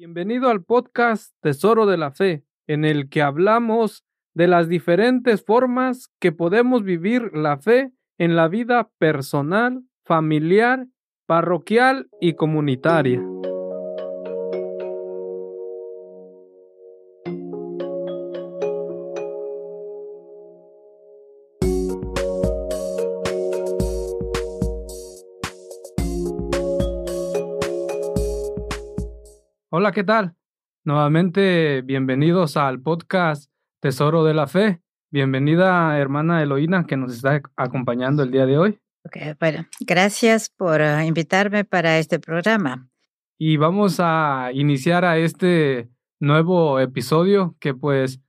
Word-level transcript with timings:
Bienvenido 0.00 0.48
al 0.48 0.64
podcast 0.64 1.34
Tesoro 1.42 1.84
de 1.84 1.98
la 1.98 2.10
Fe, 2.10 2.42
en 2.66 2.86
el 2.86 3.10
que 3.10 3.20
hablamos 3.20 4.02
de 4.32 4.48
las 4.48 4.66
diferentes 4.66 5.44
formas 5.44 6.08
que 6.18 6.32
podemos 6.32 6.84
vivir 6.84 7.30
la 7.34 7.58
fe 7.58 7.92
en 8.16 8.34
la 8.34 8.48
vida 8.48 8.88
personal, 8.96 9.82
familiar, 10.06 10.86
parroquial 11.26 12.08
y 12.18 12.32
comunitaria. 12.32 13.22
Hola, 29.80 29.92
¿qué 29.92 30.04
tal? 30.04 30.34
Nuevamente, 30.84 31.80
bienvenidos 31.80 32.58
al 32.58 32.82
podcast 32.82 33.50
Tesoro 33.80 34.24
de 34.24 34.34
la 34.34 34.46
Fe. 34.46 34.82
Bienvenida, 35.10 35.98
hermana 35.98 36.42
Eloína, 36.42 36.84
que 36.84 36.98
nos 36.98 37.14
está 37.14 37.40
acompañando 37.56 38.22
el 38.22 38.30
día 38.30 38.44
de 38.44 38.58
hoy. 38.58 38.78
Okay, 39.06 39.32
bueno, 39.40 39.64
gracias 39.80 40.50
por 40.50 40.82
uh, 40.82 41.00
invitarme 41.00 41.64
para 41.64 41.96
este 41.96 42.18
programa. 42.18 42.90
Y 43.38 43.56
vamos 43.56 43.96
a 44.00 44.50
iniciar 44.52 45.06
a 45.06 45.16
este 45.16 45.88
nuevo 46.18 46.78
episodio 46.78 47.56
que 47.58 47.72
pues 47.72 48.20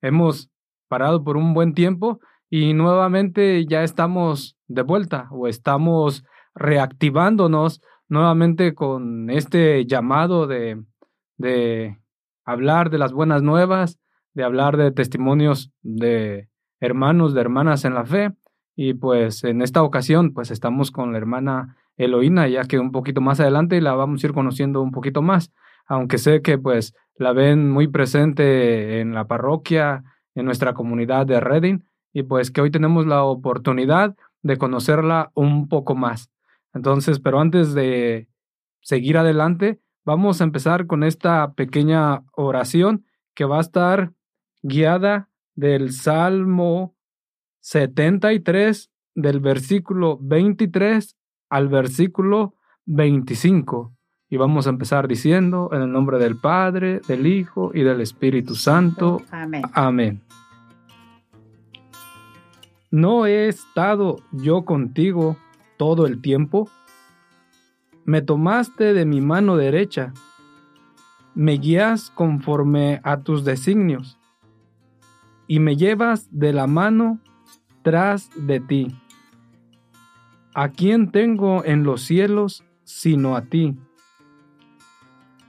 hemos 0.00 0.50
parado 0.88 1.24
por 1.24 1.36
un 1.36 1.52
buen 1.52 1.74
tiempo 1.74 2.20
y 2.48 2.72
nuevamente 2.72 3.66
ya 3.66 3.82
estamos 3.82 4.56
de 4.66 4.80
vuelta 4.80 5.28
o 5.30 5.46
estamos 5.46 6.24
reactivándonos 6.54 7.82
nuevamente 8.08 8.74
con 8.74 9.30
este 9.30 9.86
llamado 9.86 10.46
de, 10.46 10.82
de 11.36 11.98
hablar 12.44 12.90
de 12.90 12.98
las 12.98 13.12
buenas 13.12 13.42
nuevas, 13.42 13.98
de 14.34 14.44
hablar 14.44 14.76
de 14.76 14.90
testimonios 14.92 15.72
de 15.82 16.48
hermanos, 16.80 17.34
de 17.34 17.40
hermanas 17.40 17.84
en 17.84 17.94
la 17.94 18.04
fe. 18.04 18.32
Y 18.76 18.94
pues 18.94 19.42
en 19.44 19.60
esta 19.62 19.82
ocasión, 19.82 20.32
pues 20.32 20.50
estamos 20.50 20.90
con 20.90 21.12
la 21.12 21.18
hermana 21.18 21.76
Eloína, 21.96 22.46
ya 22.48 22.64
que 22.64 22.78
un 22.78 22.92
poquito 22.92 23.20
más 23.20 23.40
adelante 23.40 23.80
la 23.80 23.94
vamos 23.94 24.22
a 24.22 24.26
ir 24.28 24.32
conociendo 24.32 24.80
un 24.80 24.92
poquito 24.92 25.20
más, 25.20 25.52
aunque 25.86 26.18
sé 26.18 26.42
que 26.42 26.58
pues 26.58 26.94
la 27.16 27.32
ven 27.32 27.70
muy 27.70 27.88
presente 27.88 29.00
en 29.00 29.14
la 29.14 29.26
parroquia, 29.26 30.04
en 30.36 30.44
nuestra 30.44 30.74
comunidad 30.74 31.26
de 31.26 31.40
Reading, 31.40 31.80
y 32.12 32.22
pues 32.22 32.52
que 32.52 32.60
hoy 32.60 32.70
tenemos 32.70 33.06
la 33.06 33.24
oportunidad 33.24 34.14
de 34.42 34.56
conocerla 34.56 35.32
un 35.34 35.68
poco 35.68 35.96
más. 35.96 36.30
Entonces, 36.74 37.20
pero 37.20 37.40
antes 37.40 37.74
de 37.74 38.28
seguir 38.82 39.18
adelante, 39.18 39.80
vamos 40.04 40.40
a 40.40 40.44
empezar 40.44 40.86
con 40.86 41.02
esta 41.02 41.52
pequeña 41.54 42.24
oración 42.32 43.04
que 43.34 43.44
va 43.44 43.58
a 43.58 43.62
estar 43.62 44.12
guiada 44.62 45.28
del 45.54 45.92
Salmo 45.92 46.96
73, 47.60 48.90
del 49.14 49.40
versículo 49.40 50.18
23 50.20 51.16
al 51.50 51.68
versículo 51.68 52.54
25. 52.86 53.94
Y 54.30 54.36
vamos 54.36 54.66
a 54.66 54.70
empezar 54.70 55.08
diciendo, 55.08 55.70
en 55.72 55.82
el 55.82 55.92
nombre 55.92 56.18
del 56.18 56.36
Padre, 56.36 57.00
del 57.08 57.26
Hijo 57.26 57.70
y 57.74 57.82
del 57.82 58.00
Espíritu 58.00 58.54
Santo. 58.54 59.22
Amén. 59.30 59.62
Amén. 59.72 60.22
¿No 62.90 63.26
he 63.26 63.48
estado 63.48 64.16
yo 64.32 64.64
contigo 64.64 65.36
todo 65.78 66.06
el 66.06 66.20
tiempo? 66.20 66.68
Me 68.04 68.20
tomaste 68.20 68.92
de 68.92 69.06
mi 69.06 69.22
mano 69.22 69.56
derecha, 69.56 70.12
me 71.34 71.52
guías 71.52 72.10
conforme 72.10 73.00
a 73.04 73.20
tus 73.20 73.44
designios, 73.44 74.18
y 75.46 75.60
me 75.60 75.76
llevas 75.76 76.28
de 76.30 76.52
la 76.52 76.66
mano 76.66 77.20
tras 77.82 78.30
de 78.36 78.60
ti. 78.60 78.88
¿A 80.54 80.70
quién 80.70 81.10
tengo 81.10 81.64
en 81.64 81.84
los 81.84 82.02
cielos 82.02 82.64
sino 82.84 83.36
a 83.36 83.42
ti? 83.42 83.78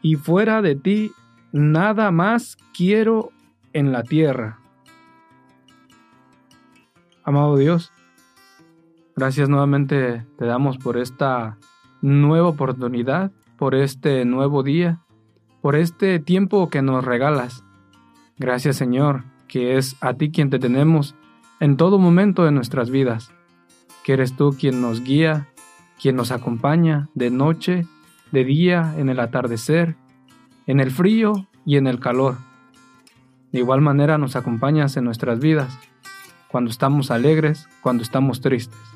Y 0.01 0.15
fuera 0.15 0.61
de 0.61 0.75
ti 0.75 1.11
nada 1.51 2.11
más 2.11 2.57
quiero 2.73 3.31
en 3.73 3.91
la 3.91 4.03
tierra. 4.03 4.59
Amado 7.23 7.57
Dios, 7.57 7.91
Gracias 9.19 9.49
nuevamente 9.49 10.25
te 10.37 10.45
damos 10.45 10.77
por 10.77 10.97
esta 10.97 11.57
nueva 12.01 12.47
oportunidad, 12.47 13.33
por 13.57 13.75
este 13.75 14.23
nuevo 14.23 14.63
día, 14.63 15.01
por 15.61 15.75
este 15.75 16.19
tiempo 16.19 16.69
que 16.69 16.81
nos 16.81 17.03
regalas. 17.03 17.65
Gracias 18.37 18.77
Señor, 18.77 19.25
que 19.49 19.75
es 19.75 19.97
a 19.99 20.13
ti 20.13 20.31
quien 20.31 20.49
te 20.49 20.57
tenemos 20.57 21.15
en 21.59 21.75
todo 21.75 21.99
momento 21.99 22.45
de 22.45 22.53
nuestras 22.53 22.91
vidas, 22.91 23.33
que 24.05 24.13
eres 24.13 24.37
tú 24.37 24.55
quien 24.57 24.81
nos 24.81 25.03
guía, 25.03 25.49
quien 26.01 26.15
nos 26.15 26.31
acompaña 26.31 27.09
de 27.13 27.29
noche, 27.29 27.85
de 28.31 28.45
día, 28.45 28.95
en 28.97 29.09
el 29.09 29.19
atardecer, 29.19 29.97
en 30.65 30.79
el 30.79 30.91
frío 30.91 31.49
y 31.65 31.75
en 31.75 31.87
el 31.87 31.99
calor. 31.99 32.37
De 33.51 33.59
igual 33.59 33.81
manera 33.81 34.17
nos 34.17 34.37
acompañas 34.37 34.95
en 34.95 35.03
nuestras 35.03 35.41
vidas, 35.41 35.77
cuando 36.47 36.71
estamos 36.71 37.11
alegres, 37.11 37.67
cuando 37.81 38.01
estamos 38.01 38.39
tristes 38.39 38.88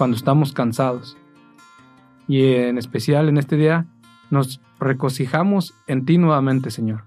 cuando 0.00 0.16
estamos 0.16 0.54
cansados. 0.54 1.18
Y 2.26 2.54
en 2.54 2.78
especial 2.78 3.28
en 3.28 3.36
este 3.36 3.58
día 3.58 3.84
nos 4.30 4.62
regocijamos 4.78 5.74
en 5.88 6.06
ti 6.06 6.16
nuevamente, 6.16 6.70
Señor, 6.70 7.04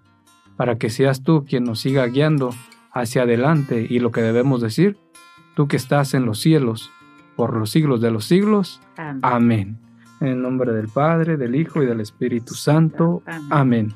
para 0.57 0.77
que 0.77 0.91
seas 0.91 1.23
tú 1.23 1.43
quien 1.43 1.63
nos 1.63 1.79
siga 1.79 2.05
guiando 2.05 2.51
hacia 2.91 3.23
adelante 3.23 3.87
y 3.89 3.97
lo 3.97 4.11
que 4.11 4.21
debemos 4.21 4.61
decir, 4.61 4.95
tú 5.55 5.67
que 5.67 5.75
estás 5.75 6.13
en 6.13 6.27
los 6.27 6.39
cielos, 6.39 6.91
por 7.35 7.57
los 7.57 7.71
siglos 7.71 7.99
de 7.99 8.11
los 8.11 8.25
siglos. 8.25 8.79
Amén. 9.23 9.79
En 10.21 10.27
el 10.27 10.41
nombre 10.43 10.71
del 10.71 10.87
Padre, 10.87 11.35
del 11.35 11.55
Hijo 11.55 11.81
y 11.81 11.87
del 11.87 11.99
Espíritu 11.99 12.53
Santo. 12.53 13.23
Amén. 13.49 13.91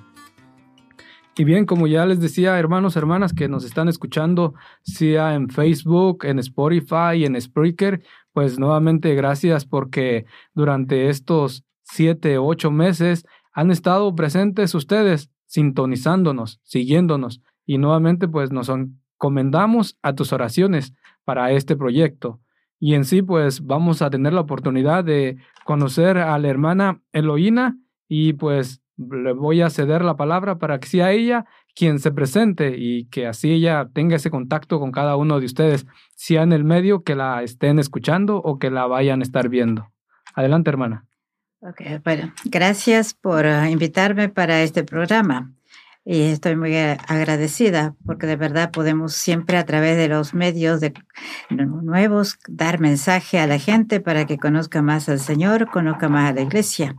Y 1.40 1.44
bien, 1.44 1.68
como 1.68 1.86
ya 1.86 2.04
les 2.08 2.20
decía, 2.20 2.58
hermanos, 2.58 2.96
hermanas 2.96 3.32
que 3.32 3.48
nos 3.48 3.64
están 3.64 3.90
escuchando, 3.90 4.56
sea 4.82 5.36
en 5.36 5.50
Facebook, 5.50 6.26
en 6.26 6.40
Spotify, 6.40 7.26
en 7.26 7.40
Spreaker, 7.40 8.02
pues 8.38 8.60
nuevamente 8.60 9.16
gracias 9.16 9.66
porque 9.66 10.28
durante 10.54 11.10
estos 11.10 11.66
siete, 11.82 12.38
ocho 12.38 12.70
meses 12.70 13.26
han 13.52 13.72
estado 13.72 14.14
presentes 14.14 14.76
ustedes, 14.76 15.32
sintonizándonos, 15.48 16.60
siguiéndonos. 16.62 17.42
Y 17.66 17.80
nuevamente 17.80 18.28
pues 18.28 18.52
nos 18.52 18.70
encomendamos 18.70 19.98
a 20.04 20.14
tus 20.14 20.34
oraciones 20.34 20.94
para 21.26 21.52
este 21.52 21.76
proyecto. 21.76 22.40
Y 22.80 22.94
en 22.94 23.06
sí 23.06 23.24
pues 23.24 23.66
vamos 23.66 24.04
a 24.04 24.12
tener 24.12 24.34
la 24.34 24.42
oportunidad 24.42 25.04
de 25.04 25.38
conocer 25.66 26.20
a 26.20 26.38
la 26.38 26.48
hermana 26.48 27.02
Eloína 27.14 27.80
y 28.08 28.34
pues 28.34 28.84
le 28.98 29.34
voy 29.34 29.62
a 29.62 29.72
ceder 29.72 30.06
la 30.06 30.16
palabra 30.16 30.60
para 30.60 30.80
que 30.80 30.90
sea 30.90 31.12
ella 31.12 31.48
quien 31.78 32.00
se 32.00 32.12
presente 32.12 32.76
y 32.76 33.06
que 33.06 33.28
así 33.28 33.52
ella 33.52 33.88
tenga 33.94 34.16
ese 34.16 34.32
contacto 34.32 34.80
con 34.80 34.92
cada 34.92 35.16
uno 35.16 35.40
de 35.40 35.46
ustedes, 35.46 35.86
sea 36.16 36.42
en 36.42 36.52
el 36.52 36.64
medio 36.64 37.04
que 37.04 37.16
la 37.16 37.44
estén 37.44 37.78
escuchando 37.78 38.38
o 38.38 38.58
que 38.58 38.72
la 38.72 38.88
vayan 38.88 39.20
a 39.20 39.24
estar 39.24 39.48
viendo. 39.48 39.88
Adelante, 40.34 40.72
hermana. 40.72 41.06
Ok, 41.60 41.82
bueno, 42.04 42.34
gracias 42.46 43.14
por 43.14 43.46
ah, 43.46 43.70
invitarme 43.70 44.28
para 44.30 44.64
este 44.64 44.84
programa 44.84 45.54
y 46.10 46.22
estoy 46.22 46.56
muy 46.56 46.74
agradecida 46.78 47.94
porque 48.06 48.28
de 48.28 48.38
verdad 48.38 48.72
podemos 48.72 49.14
siempre 49.14 49.58
a 49.58 49.66
través 49.66 49.98
de 49.98 50.08
los 50.08 50.34
medios 50.34 50.80
nuevos 51.50 52.40
dar 52.48 52.80
mensaje 52.80 53.40
a 53.40 53.46
la 53.46 53.60
gente 53.60 54.00
para 54.00 54.26
que 54.26 54.38
conozca 54.38 54.82
más 54.82 55.10
al 55.10 55.20
Señor, 55.20 55.70
conozca 55.70 56.08
más 56.08 56.32
a 56.32 56.34
la 56.34 56.42
iglesia. 56.42 56.96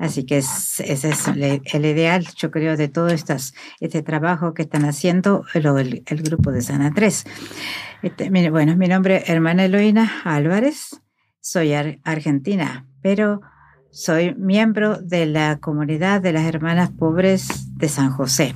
Así 0.00 0.26
que 0.26 0.38
ese 0.38 0.92
es 0.92 1.28
el, 1.28 1.84
ideal, 1.86 2.26
yo 2.36 2.50
creo, 2.50 2.76
de 2.76 2.88
todo 2.88 3.10
estas, 3.10 3.54
este 3.78 4.02
trabajo 4.02 4.54
que 4.54 4.62
están 4.62 4.84
haciendo 4.86 5.44
el, 5.54 6.02
el 6.04 6.22
grupo 6.22 6.50
de 6.50 6.62
San 6.62 6.82
Andrés. 6.82 7.26
Este, 8.02 8.28
bueno, 8.50 8.76
mi 8.76 8.88
nombre 8.88 9.18
es 9.18 9.28
hermana 9.28 9.66
Eloína 9.66 10.22
Álvarez, 10.24 11.00
soy 11.40 11.74
argentina, 11.74 12.88
pero 13.02 13.40
soy 13.90 14.34
miembro 14.34 14.98
de 14.98 15.26
la 15.26 15.58
comunidad 15.58 16.20
de 16.20 16.32
las 16.32 16.44
hermanas 16.44 16.90
pobres 16.90 17.76
de 17.76 17.88
San 17.88 18.10
José, 18.10 18.54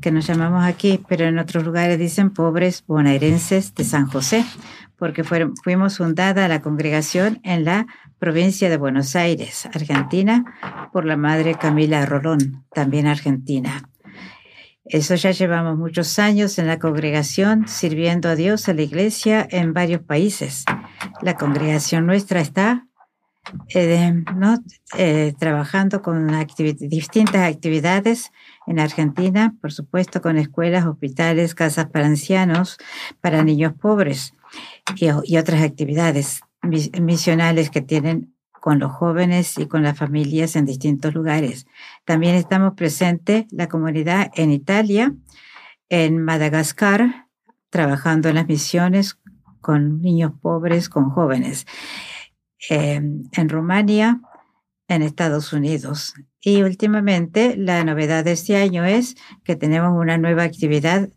que 0.00 0.10
nos 0.10 0.26
llamamos 0.26 0.64
aquí, 0.64 1.02
pero 1.08 1.24
en 1.24 1.38
otros 1.38 1.64
lugares 1.64 1.98
dicen 1.98 2.30
pobres 2.30 2.84
bonaerenses 2.86 3.74
de 3.74 3.84
San 3.84 4.06
José, 4.06 4.44
porque 4.96 5.24
fuimos 5.24 5.98
fundada 5.98 6.48
la 6.48 6.62
congregación 6.62 7.40
en 7.42 7.64
la 7.64 7.86
provincia 8.18 8.68
de 8.70 8.76
Buenos 8.76 9.16
Aires, 9.16 9.66
Argentina, 9.66 10.44
por 10.92 11.04
la 11.04 11.16
madre 11.16 11.54
Camila 11.54 12.04
Rolón, 12.06 12.64
también 12.72 13.06
argentina. 13.06 13.88
Eso 14.84 15.16
ya 15.16 15.32
llevamos 15.32 15.76
muchos 15.76 16.18
años 16.20 16.58
en 16.58 16.68
la 16.68 16.78
congregación 16.78 17.66
sirviendo 17.66 18.28
a 18.28 18.36
Dios 18.36 18.68
a 18.68 18.74
la 18.74 18.82
iglesia 18.82 19.46
en 19.50 19.72
varios 19.72 20.02
países. 20.02 20.64
La 21.22 21.34
congregación 21.34 22.06
nuestra 22.06 22.40
está 22.40 22.86
¿no? 24.34 24.58
Eh, 24.96 25.34
trabajando 25.38 26.02
con 26.02 26.28
distintas 26.78 27.52
actividades 27.52 28.32
en 28.66 28.80
Argentina, 28.80 29.54
por 29.60 29.72
supuesto, 29.72 30.20
con 30.20 30.36
escuelas, 30.36 30.86
hospitales, 30.86 31.54
casas 31.54 31.86
para 31.86 32.06
ancianos, 32.06 32.78
para 33.20 33.44
niños 33.44 33.72
pobres 33.74 34.34
y, 34.96 35.08
y 35.24 35.36
otras 35.38 35.62
actividades 35.62 36.40
misionales 36.62 37.70
que 37.70 37.82
tienen 37.82 38.34
con 38.66 38.80
los 38.80 38.90
jóvenes 38.90 39.58
y 39.58 39.66
con 39.66 39.84
las 39.84 39.96
familias 39.96 40.56
en 40.56 40.64
distintos 40.64 41.14
lugares. 41.14 41.66
También 42.04 42.34
estamos 42.34 42.74
presentes 42.74 43.44
la 43.52 43.68
comunidad 43.68 44.32
en 44.34 44.50
Italia, 44.50 45.14
en 45.88 46.20
Madagascar, 46.20 47.28
trabajando 47.70 48.28
en 48.28 48.34
las 48.34 48.48
misiones 48.48 49.18
con 49.60 50.00
niños 50.00 50.32
pobres, 50.40 50.88
con 50.88 51.10
jóvenes. 51.10 51.66
Em, 52.68 53.24
en 53.32 53.48
Rumania, 53.48 54.20
en 54.88 55.02
Estados 55.02 55.52
Unidos. 55.52 56.14
Y 56.40 56.62
últimamente 56.62 57.56
la 57.56 57.84
novedad 57.84 58.24
de 58.24 58.32
este 58.32 58.56
año 58.56 58.84
es 58.84 59.16
que 59.44 59.56
tenemos 59.56 59.92
una 59.92 60.16
nueva 60.16 60.44
actividad 60.44 61.10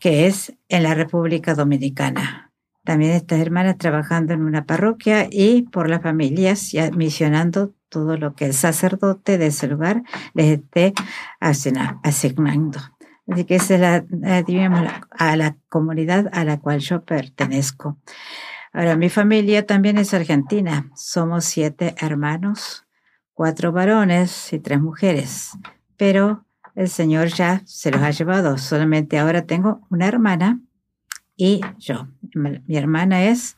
que 0.00 0.26
es 0.26 0.54
en 0.68 0.82
la 0.82 0.94
República 0.94 1.54
Dominicana. 1.54 2.52
También 2.84 3.12
estas 3.12 3.40
hermanas 3.40 3.76
trabajando 3.78 4.32
en 4.32 4.42
una 4.42 4.64
parroquia 4.64 5.26
y 5.30 5.62
por 5.62 5.90
las 5.90 6.02
familias, 6.02 6.70
ya 6.70 6.90
misionando 6.90 7.74
todo 7.88 8.16
lo 8.16 8.34
que 8.34 8.46
el 8.46 8.54
sacerdote 8.54 9.38
de 9.38 9.46
ese 9.46 9.66
lugar 9.66 10.04
les 10.34 10.58
esté 10.58 10.94
asignando. 11.40 12.80
Así 13.28 13.44
que 13.44 13.56
esa 13.56 13.74
es 13.74 13.80
la, 13.80 14.04
a 15.10 15.36
la 15.36 15.56
comunidad 15.68 16.28
a 16.32 16.44
la 16.44 16.60
cual 16.60 16.78
yo 16.78 17.04
pertenezco. 17.04 17.98
Ahora, 18.76 18.94
mi 18.94 19.08
familia 19.08 19.64
también 19.64 19.96
es 19.96 20.12
argentina. 20.12 20.90
Somos 20.94 21.46
siete 21.46 21.94
hermanos, 21.98 22.84
cuatro 23.32 23.72
varones 23.72 24.52
y 24.52 24.58
tres 24.58 24.82
mujeres. 24.82 25.52
Pero 25.96 26.44
el 26.74 26.90
Señor 26.90 27.28
ya 27.28 27.62
se 27.64 27.90
los 27.90 28.02
ha 28.02 28.10
llevado. 28.10 28.58
Solamente 28.58 29.18
ahora 29.18 29.46
tengo 29.46 29.80
una 29.88 30.06
hermana 30.06 30.60
y 31.38 31.62
yo. 31.78 32.08
Mi 32.34 32.76
hermana 32.76 33.24
es 33.24 33.56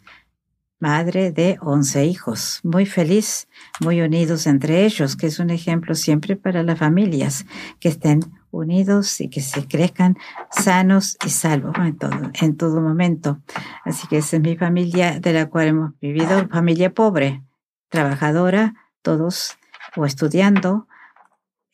madre 0.78 1.32
de 1.32 1.58
once 1.62 2.06
hijos, 2.06 2.60
muy 2.62 2.86
feliz, 2.86 3.48
muy 3.80 4.00
unidos 4.00 4.46
entre 4.46 4.84
ellos, 4.84 5.16
que 5.16 5.26
es 5.26 5.40
un 5.40 5.50
ejemplo 5.50 5.96
siempre 5.96 6.36
para 6.36 6.62
las 6.62 6.78
familias, 6.78 7.44
que 7.80 7.88
estén 7.88 8.20
unidos 8.50 9.20
y 9.20 9.28
que 9.28 9.40
se 9.40 9.66
crezcan 9.66 10.16
sanos 10.50 11.16
y 11.24 11.30
salvos 11.30 11.76
en 11.78 11.96
todo, 11.96 12.30
en 12.40 12.56
todo 12.56 12.80
momento. 12.80 13.40
Así 13.84 14.06
que 14.08 14.18
esa 14.18 14.36
es 14.36 14.42
mi 14.42 14.56
familia 14.56 15.20
de 15.20 15.32
la 15.32 15.46
cual 15.46 15.68
hemos 15.68 15.98
vivido, 16.00 16.48
familia 16.48 16.92
pobre, 16.92 17.42
trabajadora, 17.88 18.74
todos 19.02 19.56
o 19.96 20.04
estudiando, 20.04 20.86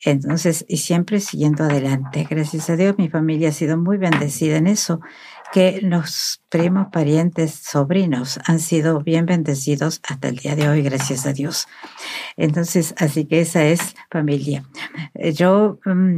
entonces, 0.05 0.65
y 0.67 0.77
siempre 0.77 1.19
siguiendo 1.19 1.63
adelante. 1.63 2.27
Gracias 2.29 2.69
a 2.69 2.75
Dios, 2.75 2.95
mi 2.97 3.09
familia 3.09 3.49
ha 3.49 3.51
sido 3.51 3.77
muy 3.77 3.97
bendecida 3.97 4.57
en 4.57 4.67
eso 4.67 5.01
que 5.51 5.79
los 5.81 6.41
primos, 6.49 6.87
parientes, 6.91 7.53
sobrinos 7.53 8.39
han 8.45 8.59
sido 8.59 9.01
bien 9.01 9.25
bendecidos 9.25 10.01
hasta 10.07 10.27
el 10.29 10.37
día 10.37 10.55
de 10.55 10.69
hoy, 10.69 10.81
gracias 10.81 11.25
a 11.25 11.33
Dios. 11.33 11.67
Entonces, 12.37 12.93
así 12.97 13.25
que 13.25 13.41
esa 13.41 13.63
es 13.65 13.95
familia. 14.09 14.63
Eh, 15.13 15.33
yo 15.33 15.79
mm, 15.85 16.17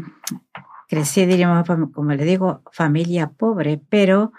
crecí, 0.88 1.26
diríamos, 1.26 1.68
como 1.94 2.14
le 2.14 2.26
digo, 2.26 2.62
familia 2.72 3.30
pobre, 3.30 3.82
pero 3.90 4.32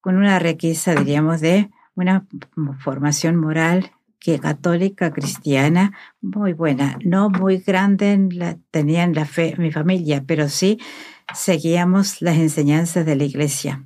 con 0.00 0.16
una 0.16 0.38
riqueza, 0.38 0.94
diríamos, 0.94 1.40
de 1.40 1.70
una 1.94 2.26
formación 2.80 3.36
moral 3.36 3.92
que 4.18 4.38
católica, 4.38 5.12
cristiana, 5.12 5.92
muy 6.20 6.52
buena, 6.52 6.96
no 7.04 7.28
muy 7.28 7.58
grande, 7.58 8.12
en 8.12 8.28
la, 8.38 8.56
tenían 8.70 9.14
la 9.14 9.24
fe 9.24 9.54
mi 9.58 9.72
familia, 9.72 10.22
pero 10.26 10.48
sí 10.48 10.78
seguíamos 11.34 12.22
las 12.22 12.36
enseñanzas 12.36 13.04
de 13.04 13.16
la 13.16 13.24
iglesia. 13.24 13.84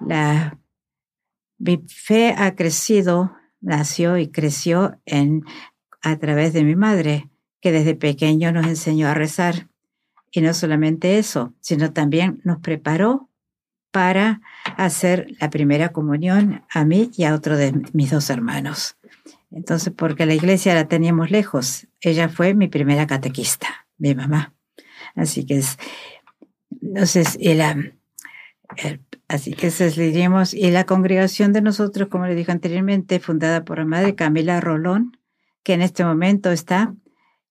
La, 0.00 0.58
mi 1.58 1.84
fe 1.88 2.34
ha 2.36 2.54
crecido, 2.54 3.36
nació 3.60 4.18
y 4.18 4.28
creció 4.28 5.00
en, 5.06 5.44
a 6.02 6.16
través 6.18 6.52
de 6.52 6.64
mi 6.64 6.76
madre, 6.76 7.30
que 7.60 7.72
desde 7.72 7.94
pequeño 7.94 8.52
nos 8.52 8.66
enseñó 8.66 9.08
a 9.08 9.14
rezar. 9.14 9.68
Y 10.30 10.40
no 10.40 10.52
solamente 10.54 11.18
eso, 11.18 11.54
sino 11.60 11.92
también 11.92 12.40
nos 12.44 12.58
preparó 12.58 13.30
para 13.90 14.42
hacer 14.76 15.28
la 15.40 15.48
primera 15.48 15.90
comunión 15.90 16.64
a 16.68 16.84
mí 16.84 17.10
y 17.16 17.24
a 17.24 17.34
otro 17.34 17.56
de 17.56 17.72
mis 17.92 18.10
dos 18.10 18.28
hermanos. 18.28 18.98
Entonces, 19.50 19.92
porque 19.96 20.26
la 20.26 20.34
iglesia 20.34 20.74
la 20.74 20.88
teníamos 20.88 21.30
lejos, 21.30 21.86
ella 22.00 22.28
fue 22.28 22.52
mi 22.54 22.68
primera 22.68 23.06
catequista, 23.06 23.86
mi 23.96 24.14
mamá. 24.14 24.54
Así 25.14 25.46
que 25.46 25.58
es, 25.58 25.78
entonces, 26.82 27.38
el, 27.40 27.62
Así 29.28 29.52
que 29.54 29.68
eso 29.68 29.84
diríamos, 29.84 30.54
y 30.54 30.70
la 30.70 30.84
congregación 30.84 31.52
de 31.52 31.60
nosotros, 31.60 32.08
como 32.08 32.26
le 32.26 32.36
dije 32.36 32.52
anteriormente, 32.52 33.18
fundada 33.18 33.64
por 33.64 33.78
la 33.78 33.84
madre 33.84 34.14
Camila 34.14 34.60
Rolón, 34.60 35.18
que 35.64 35.74
en 35.74 35.82
este 35.82 36.04
momento 36.04 36.52
está 36.52 36.94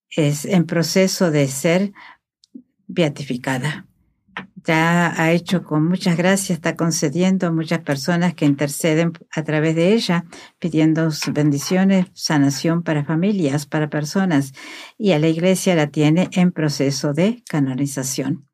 es 0.10 0.46
en 0.46 0.66
proceso 0.66 1.32
de 1.32 1.48
ser 1.48 1.92
beatificada. 2.88 3.86
Ya 4.66 5.22
ha 5.22 5.32
hecho 5.32 5.64
con 5.64 5.88
muchas 5.88 6.18
gracias, 6.18 6.58
está 6.58 6.76
concediendo 6.76 7.48
a 7.48 7.52
muchas 7.52 7.80
personas 7.80 8.34
que 8.34 8.46
interceden 8.46 9.14
a 9.32 9.44
través 9.44 9.76
de 9.76 9.94
ella, 9.94 10.26
pidiendo 10.58 11.10
bendiciones, 11.32 12.08
sanación 12.14 12.82
para 12.82 13.06
familias, 13.06 13.68
para 13.68 13.90
personas, 13.90 14.54
y 14.98 15.12
a 15.12 15.20
la 15.20 15.28
iglesia 15.28 15.76
la 15.76 15.88
tiene 15.88 16.30
en 16.32 16.52
proceso 16.52 17.14
de 17.14 17.44
canonización. 17.48 18.48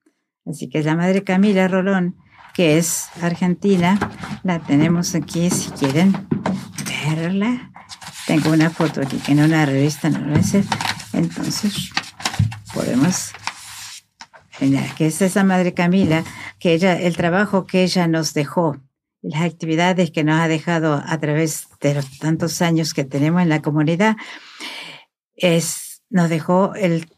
Así 0.46 0.68
que 0.68 0.84
la 0.84 0.96
Madre 0.96 1.24
Camila 1.24 1.68
Rolón 1.68 2.18
que 2.54 2.78
es 2.78 3.08
argentina. 3.22 4.00
La 4.44 4.60
tenemos 4.60 5.16
aquí 5.16 5.50
si 5.50 5.72
quieren 5.72 6.14
verla. 7.06 7.72
Tengo 8.28 8.52
una 8.52 8.70
foto 8.70 9.02
aquí 9.02 9.20
en 9.28 9.42
una 9.42 9.66
revista, 9.66 10.10
no 10.10 10.20
lo 10.20 10.42
sé. 10.44 10.64
Entonces, 11.14 11.92
podemos 12.74 13.34
que 14.96 15.08
es 15.08 15.22
esa 15.22 15.44
madre 15.44 15.74
Camila, 15.74 16.24
que 16.60 16.74
ella, 16.74 17.00
el 17.00 17.18
trabajo 17.18 17.66
que 17.66 17.84
ella 17.84 18.08
nos 18.08 18.34
dejó, 18.34 18.78
las 19.24 19.42
actividades 19.42 20.12
que 20.12 20.24
nos 20.24 20.40
ha 20.40 20.48
dejado 20.48 21.02
a 21.04 21.20
través 21.20 21.68
de 21.80 21.96
los 21.96 22.20
tantos 22.20 22.62
años 22.62 22.94
que 22.94 23.04
tenemos 23.04 23.42
en 23.42 23.50
la 23.50 23.62
comunidad, 23.62 24.18
es, 25.36 26.04
nos 26.10 26.30
dejó 26.30 26.76
el, 26.76 27.10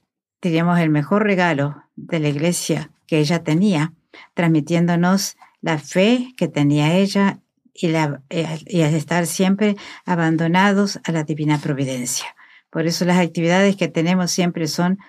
diríamos, 0.41 0.79
el 0.79 0.89
mejor 0.89 1.23
regalo 1.23 1.83
de 1.95 2.19
la 2.19 2.29
iglesia 2.29 2.91
que 3.07 3.19
ella 3.19 3.43
tenía, 3.43 3.93
transmitiéndonos 4.33 5.37
la 5.61 5.77
fe 5.77 6.33
que 6.37 6.47
tenía 6.47 6.95
ella 6.95 7.39
y, 7.73 7.87
la, 7.87 8.21
y 8.29 8.81
estar 8.81 9.25
siempre 9.25 9.75
abandonados 10.05 10.99
a 11.03 11.11
la 11.11 11.23
divina 11.23 11.59
providencia. 11.59 12.35
Por 12.69 12.87
eso 12.87 13.05
las 13.05 13.17
actividades 13.17 13.75
que 13.75 13.87
tenemos 13.87 14.31
siempre 14.31 14.67
son 14.67 14.99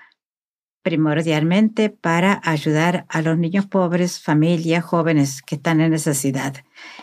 primordialmente 0.83 1.89
para 1.89 2.43
ayudar 2.45 3.07
a 3.09 3.23
los 3.23 3.39
niños 3.39 3.65
pobres, 3.67 4.21
familias, 4.21 4.85
jóvenes 4.85 5.41
que 5.41 5.55
están 5.55 5.81
en 5.81 5.91
necesidad. 5.91 6.57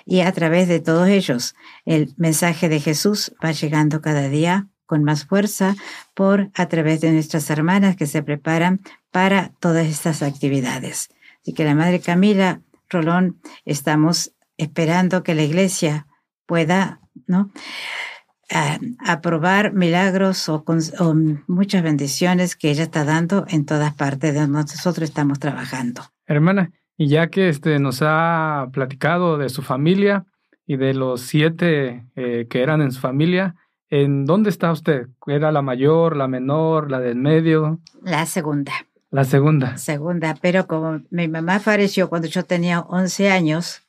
Y 0.06 0.22
a 0.22 0.32
través 0.32 0.68
de 0.68 0.80
todos 0.80 1.10
ellos, 1.10 1.56
el 1.86 2.14
mensaje 2.16 2.70
de 2.70 2.80
Jesús 2.80 3.34
va 3.44 3.52
llegando 3.52 4.00
cada 4.00 4.30
día 4.30 4.68
con 4.86 5.04
más 5.04 5.26
fuerza 5.26 5.76
por 6.14 6.52
a 6.54 6.68
través 6.68 7.02
de 7.02 7.12
nuestras 7.12 7.50
hermanas 7.50 7.96
que 7.96 8.06
se 8.06 8.22
preparan 8.22 8.82
para 9.10 9.52
todas 9.60 9.88
estas 9.88 10.22
actividades. 10.22 11.10
Así 11.42 11.54
que 11.54 11.64
la 11.64 11.76
Madre 11.76 12.00
Camila 12.00 12.62
Rolón, 12.90 13.40
estamos 13.66 14.34
esperando 14.58 15.24
que 15.24 15.34
la 15.34 15.44
Iglesia 15.44 16.08
pueda, 16.46 17.00
¿no? 17.28 17.52
aprobar 19.00 19.74
milagros 19.74 20.50
o, 20.50 20.64
muchas 21.48 21.84
bendiciones 21.84 22.58
que 22.58 22.70
ella 22.70 22.84
está 22.84 23.06
dando 23.06 23.46
en 23.48 23.66
todas 23.66 23.94
partes 23.94 24.34
de 24.34 24.42
donde 24.42 24.60
nosotros 24.60 25.08
estamos 25.08 25.40
trabajando. 25.40 26.02
Hermana, 26.26 26.72
y 26.98 27.08
ya 27.08 27.30
que 27.30 27.48
este, 27.48 27.80
nos 27.80 28.02
ha 28.02 28.68
platicado 28.74 29.38
de 29.38 29.50
su 29.50 29.62
familia 29.62 30.26
y 30.66 30.76
de 30.76 30.94
los 30.94 31.22
siete 31.22 32.06
eh, 32.16 32.48
que 32.50 32.62
eran 32.62 32.82
en 32.82 32.92
su 32.92 33.00
familia, 33.00 33.56
¿en 33.90 34.26
dónde 34.26 34.50
está 34.50 34.72
usted? 34.72 35.08
¿Era 35.28 35.52
la 35.52 35.62
mayor, 35.62 36.18
la 36.18 36.28
menor, 36.28 36.92
la 36.92 37.00
del 37.00 37.16
medio? 37.16 37.80
La 38.04 38.26
segunda. 38.26 38.74
La 39.12 39.26
segunda. 39.26 39.78
Segunda, 39.78 40.38
pero 40.42 40.68
como 40.68 41.02
mi 41.10 41.28
mamá 41.28 41.60
falleció 41.60 42.10
cuando 42.10 42.30
yo 42.30 42.44
tenía 42.46 42.80
11 42.80 43.30
años, 43.30 43.84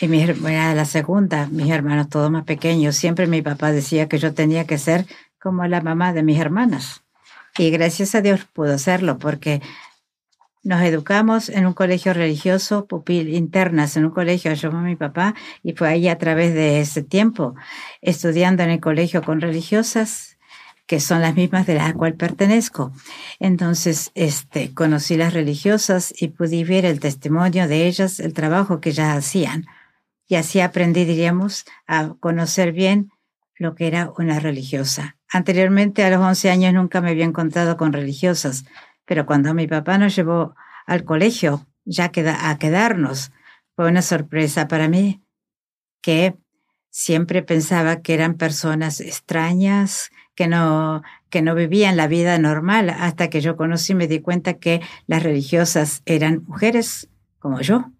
y 0.00 0.06
mi 0.06 0.22
era 0.22 0.74
la 0.74 0.84
segunda, 0.84 1.48
mis 1.50 1.70
hermanos 1.70 2.08
todos 2.08 2.30
más 2.30 2.44
pequeños, 2.44 2.94
siempre 2.94 3.26
mi 3.26 3.42
papá 3.42 3.72
decía 3.72 4.08
que 4.08 4.18
yo 4.18 4.32
tenía 4.32 4.66
que 4.66 4.78
ser 4.78 5.06
como 5.40 5.66
la 5.66 5.80
mamá 5.80 6.12
de 6.12 6.22
mis 6.22 6.38
hermanas. 6.38 7.02
Y 7.58 7.70
gracias 7.70 8.14
a 8.14 8.22
Dios 8.22 8.44
pudo 8.44 8.72
hacerlo, 8.72 9.18
porque 9.18 9.60
nos 10.62 10.82
educamos 10.82 11.48
en 11.48 11.66
un 11.66 11.72
colegio 11.72 12.14
religioso, 12.14 12.86
pupil 12.86 13.34
internas, 13.34 13.96
en 13.96 14.04
un 14.04 14.12
colegio, 14.12 14.52
yo 14.54 14.70
mi 14.70 14.94
papá, 14.94 15.34
y 15.64 15.72
fue 15.72 15.88
ahí 15.88 16.08
a 16.08 16.18
través 16.18 16.54
de 16.54 16.80
ese 16.80 17.02
tiempo, 17.02 17.56
estudiando 18.02 18.62
en 18.62 18.70
el 18.70 18.80
colegio 18.80 19.22
con 19.22 19.40
religiosas, 19.40 20.38
que 20.90 20.98
son 20.98 21.20
las 21.20 21.36
mismas 21.36 21.68
de 21.68 21.74
las 21.74 21.94
cual 21.94 22.14
pertenezco. 22.14 22.90
Entonces, 23.38 24.10
este, 24.16 24.74
conocí 24.74 25.16
las 25.16 25.34
religiosas 25.34 26.12
y 26.20 26.30
pude 26.30 26.64
ver 26.64 26.84
el 26.84 26.98
testimonio 26.98 27.68
de 27.68 27.86
ellas, 27.86 28.18
el 28.18 28.32
trabajo 28.32 28.80
que 28.80 28.90
ellas 28.90 29.16
hacían. 29.16 29.66
Y 30.26 30.34
así 30.34 30.58
aprendí, 30.58 31.04
diríamos, 31.04 31.64
a 31.86 32.14
conocer 32.18 32.72
bien 32.72 33.12
lo 33.54 33.76
que 33.76 33.86
era 33.86 34.12
una 34.18 34.40
religiosa. 34.40 35.16
Anteriormente, 35.32 36.02
a 36.02 36.10
los 36.10 36.18
11 36.18 36.50
años, 36.50 36.74
nunca 36.74 37.00
me 37.00 37.10
había 37.10 37.24
encontrado 37.24 37.76
con 37.76 37.92
religiosas, 37.92 38.64
pero 39.04 39.26
cuando 39.26 39.54
mi 39.54 39.68
papá 39.68 39.96
nos 39.96 40.16
llevó 40.16 40.56
al 40.86 41.04
colegio, 41.04 41.68
ya 41.84 42.10
a 42.10 42.58
quedarnos, 42.58 43.30
fue 43.76 43.86
una 43.86 44.02
sorpresa 44.02 44.66
para 44.66 44.88
mí 44.88 45.22
que 46.02 46.34
siempre 46.90 47.44
pensaba 47.44 48.02
que 48.02 48.12
eran 48.12 48.34
personas 48.34 49.00
extrañas, 49.00 50.10
que 50.40 50.48
no, 50.48 51.02
que 51.28 51.42
no 51.42 51.54
vivían 51.54 51.98
la 51.98 52.08
vida 52.08 52.38
normal, 52.38 52.88
hasta 52.88 53.28
que 53.28 53.42
yo 53.42 53.58
conocí 53.58 53.92
y 53.92 53.94
me 53.94 54.08
di 54.08 54.20
cuenta 54.20 54.54
que 54.54 54.80
las 55.06 55.22
religiosas 55.22 56.00
eran 56.06 56.44
mujeres 56.46 57.10
como 57.38 57.60
yo 57.60 57.90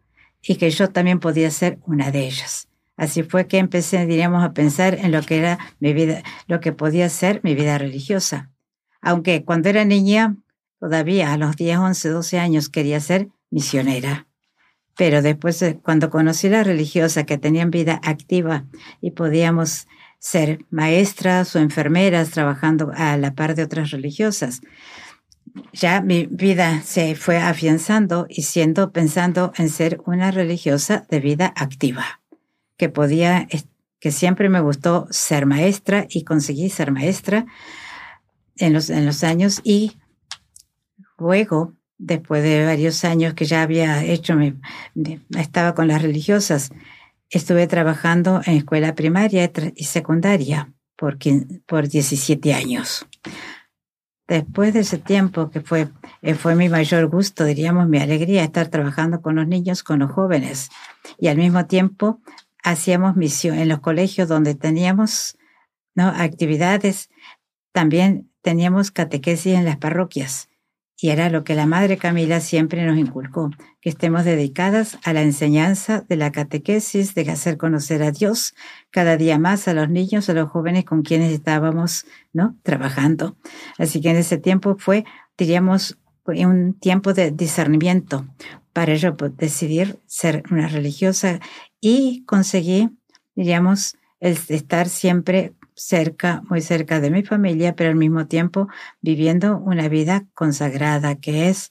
y 0.41 0.57
que 0.57 0.71
yo 0.71 0.89
también 0.89 1.21
podía 1.21 1.51
ser 1.51 1.81
una 1.85 2.11
de 2.11 2.21
ellas. 2.21 2.67
Así 2.97 3.25
fue 3.25 3.47
que 3.47 3.59
empecé, 3.59 4.07
diríamos, 4.07 4.43
a 4.43 4.55
pensar 4.55 4.95
en 4.95 5.13
lo 5.13 5.21
que 5.21 5.37
era 5.37 5.59
mi 5.81 5.93
vida, 5.93 6.23
lo 6.47 6.61
que 6.61 6.73
podía 6.73 7.11
ser 7.11 7.43
mi 7.45 7.55
vida 7.55 7.77
religiosa. 7.77 8.49
Aunque 9.03 9.45
cuando 9.45 9.69
era 9.69 9.85
niña, 9.85 10.37
todavía 10.79 11.35
a 11.35 11.37
los 11.37 11.57
10, 11.57 11.77
11, 11.77 12.09
12 12.09 12.39
años 12.39 12.71
quería 12.71 13.01
ser 13.01 13.29
misionera. 13.51 14.29
Pero 14.97 15.21
después, 15.21 15.63
cuando 15.83 16.09
conocí 16.09 16.49
las 16.49 16.67
religiosas 16.67 17.25
que 17.25 17.37
tenían 17.37 17.71
vida 17.71 18.01
activa 18.03 18.65
y 19.03 19.11
podíamos 19.11 19.87
ser 20.21 20.65
maestras 20.71 21.57
o 21.57 21.59
enfermeras 21.59 22.31
trabajando 22.31 22.93
a 22.95 23.17
la 23.17 23.35
par 23.35 23.57
de 23.57 23.65
otras 23.65 23.91
religiosas, 23.91 24.61
ya 25.73 26.01
mi 26.01 26.27
vida 26.31 26.83
se 26.83 27.17
fue 27.17 27.39
afianzando 27.39 28.27
y 28.29 28.43
siendo 28.43 28.93
pensando 28.93 29.53
en 29.57 29.69
ser 29.69 30.01
una 30.07 30.31
religiosa 30.31 31.07
de 31.11 31.19
vida 31.19 31.53
activa, 31.57 32.21
que 32.77 32.89
podía, 32.89 33.49
que 33.99 34.13
siempre 34.13 34.49
me 34.49 34.61
gustó 34.61 35.09
ser 35.11 35.47
maestra 35.47 36.07
y 36.09 36.23
conseguí 36.23 36.69
ser 36.71 36.93
maestra 36.93 37.47
en 38.57 38.75
los, 38.75 38.91
en 38.91 39.07
los 39.07 39.25
años 39.25 39.61
y 39.65 39.97
luego 41.19 41.75
después 41.99 42.43
de 42.43 42.65
varios 42.65 43.05
años 43.05 43.35
que 43.35 43.45
ya 43.45 43.63
había 43.63 44.05
hecho, 44.05 44.35
me, 44.35 44.57
estaba 45.39 45.75
con 45.75 45.89
las 45.89 46.03
religiosas, 46.03 46.71
estuve 47.31 47.67
trabajando 47.67 48.41
en 48.45 48.57
escuela 48.57 48.95
primaria 48.95 49.51
y 49.75 49.85
secundaria 49.85 50.73
por, 50.97 51.17
por 51.67 51.89
17 51.89 52.53
años. 52.53 53.07
Después 54.29 54.75
de 54.75 54.81
ese 54.81 54.99
tiempo, 54.99 55.51
que 55.51 55.61
fue, 55.61 55.89
eh, 56.23 56.35
fue 56.35 56.55
mi 56.55 56.69
mayor 56.69 57.09
gusto, 57.09 57.45
diríamos, 57.45 57.89
mi 57.89 57.99
alegría, 57.99 58.45
estar 58.45 58.69
trabajando 58.69 59.23
con 59.23 59.35
los 59.35 59.49
niños, 59.49 59.83
con 59.83 60.01
los 60.01 60.13
jóvenes. 60.13 60.71
Y 61.19 61.29
al 61.29 61.37
mismo 61.37 61.67
tiempo 61.67 62.21
hacíamos 62.63 63.17
misión 63.17 63.59
en 63.59 63.69
los 63.69 63.81
colegios 63.81 64.29
donde 64.29 64.55
teníamos 64.55 65.37
¿no? 65.95 66.09
actividades. 66.09 67.11
También 67.73 68.31
teníamos 68.43 68.91
catequesis 68.91 69.55
en 69.55 69.65
las 69.65 69.79
parroquias. 69.79 70.50
Y 71.03 71.09
era 71.09 71.31
lo 71.31 71.45
que 71.45 71.55
la 71.55 71.67
Madre 71.67 71.97
Camila 71.97 72.41
siempre 72.41 72.85
nos 72.85 72.99
inculcó, 72.99 73.51
que 73.81 73.89
estemos 73.89 74.25
dedicadas 74.25 74.99
a 75.03 75.15
la 75.15 75.23
enseñanza 75.23 76.05
de 76.07 76.17
la 76.17 76.31
catequesis, 76.31 77.15
de 77.15 77.31
hacer 77.31 77.57
conocer 77.57 78.03
a 78.03 78.11
Dios 78.11 78.55
cada 78.91 79.17
día 79.17 79.39
más 79.39 79.67
a 79.67 79.73
los 79.73 79.89
niños, 79.89 80.29
a 80.29 80.35
los 80.35 80.51
jóvenes 80.51 80.85
con 80.85 81.03
quienes 81.03 81.33
estábamos 81.33 82.05
¿no? 82.35 82.55
trabajando. 82.63 83.37
Así 83.79 84.03
que 84.03 84.11
en 84.11 84.17
ese 84.17 84.37
tiempo 84.37 84.77
fue, 84.79 85.05
diríamos, 85.39 85.99
un 86.27 86.75
tiempo 86.75 87.13
de 87.13 87.31
discernimiento 87.31 88.27
para 88.73 88.95
yo 88.95 89.13
decidir 89.37 89.99
ser 90.07 90.43
una 90.51 90.69
religiosa 90.69 91.41
y 91.81 92.25
conseguí, 92.25 92.91
diríamos, 93.35 93.97
el 94.21 94.39
estar 94.49 94.89
siempre 94.89 95.55
cerca, 95.81 96.43
muy 96.49 96.61
cerca 96.61 97.01
de 97.01 97.11
mi 97.11 97.23
familia, 97.23 97.75
pero 97.75 97.91
al 97.91 97.97
mismo 97.97 98.27
tiempo 98.27 98.69
viviendo 99.01 99.59
una 99.59 99.89
vida 99.89 100.27
consagrada, 100.35 101.17
que 101.17 101.49
es, 101.49 101.71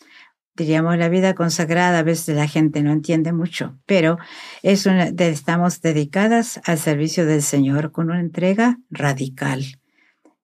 diríamos, 0.55 0.97
la 0.97 1.09
vida 1.09 1.35
consagrada, 1.35 1.99
a 1.99 2.03
veces 2.03 2.35
la 2.35 2.47
gente 2.47 2.81
no 2.81 2.91
entiende 2.91 3.33
mucho, 3.33 3.77
pero 3.85 4.17
es 4.63 4.87
estamos 4.87 5.81
dedicadas 5.81 6.59
al 6.65 6.79
servicio 6.79 7.27
del 7.27 7.43
Señor 7.43 7.91
con 7.91 8.09
una 8.09 8.19
entrega 8.19 8.79
radical, 8.89 9.63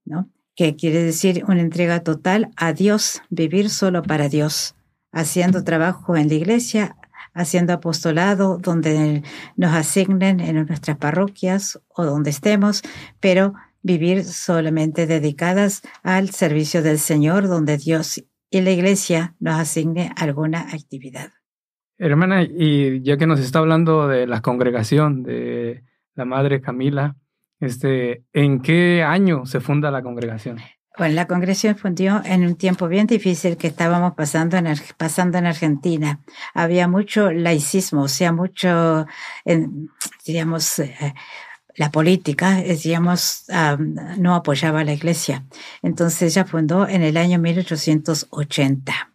¿no? 0.05 0.29
Que 0.55 0.75
quiere 0.75 1.03
decir 1.03 1.43
una 1.47 1.61
entrega 1.61 2.01
total 2.01 2.51
a 2.55 2.71
Dios, 2.71 3.23
vivir 3.29 3.69
solo 3.69 4.03
para 4.03 4.29
Dios, 4.29 4.75
haciendo 5.11 5.63
trabajo 5.63 6.15
en 6.15 6.29
la 6.29 6.35
iglesia, 6.35 6.95
haciendo 7.35 7.73
apostolado 7.73 8.57
donde 8.57 9.21
nos 9.55 9.73
asignen 9.73 10.39
en 10.39 10.65
nuestras 10.65 10.97
parroquias 10.97 11.79
o 11.89 12.05
donde 12.05 12.31
estemos, 12.31 12.81
pero 13.19 13.53
vivir 13.83 14.23
solamente 14.23 15.05
dedicadas 15.05 15.83
al 16.01 16.29
servicio 16.31 16.81
del 16.81 16.97
Señor, 16.97 17.47
donde 17.47 17.77
Dios 17.77 18.23
y 18.49 18.61
la 18.61 18.71
iglesia 18.71 19.35
nos 19.39 19.59
asigne 19.59 20.11
alguna 20.15 20.61
actividad. 20.61 21.31
Hermana, 21.97 22.43
y 22.43 23.01
ya 23.03 23.17
que 23.17 23.27
nos 23.27 23.39
está 23.39 23.59
hablando 23.59 24.07
de 24.07 24.27
la 24.27 24.41
congregación 24.41 25.23
de 25.23 25.83
la 26.15 26.25
Madre 26.25 26.61
Camila, 26.61 27.15
este, 27.59 28.23
¿en 28.33 28.61
qué 28.61 29.03
año 29.03 29.45
se 29.45 29.59
funda 29.59 29.91
la 29.91 30.01
congregación? 30.01 30.57
Bueno, 30.97 31.15
la 31.15 31.27
congregación 31.27 31.75
fundió 31.75 32.21
en 32.23 32.45
un 32.45 32.55
tiempo 32.55 32.87
bien 32.87 33.05
difícil 33.05 33.57
que 33.57 33.67
estábamos 33.67 34.13
pasando 34.13 34.55
en, 34.55 34.65
pasando 34.97 35.37
en 35.37 35.45
Argentina. 35.45 36.21
Había 36.53 36.87
mucho 36.87 37.31
laicismo, 37.31 38.03
o 38.03 38.07
sea, 38.07 38.31
mucho, 38.31 39.05
digamos, 40.25 40.79
eh, 40.79 41.13
la 41.75 41.91
política, 41.91 42.61
digamos, 42.61 43.45
no 44.17 44.35
apoyaba 44.35 44.81
a 44.81 44.83
la 44.85 44.93
iglesia. 44.93 45.45
Entonces 45.81 46.21
ella 46.33 46.45
fundó 46.45 46.87
en 46.87 47.01
el 47.01 47.17
año 47.17 47.39
1880. 47.39 49.11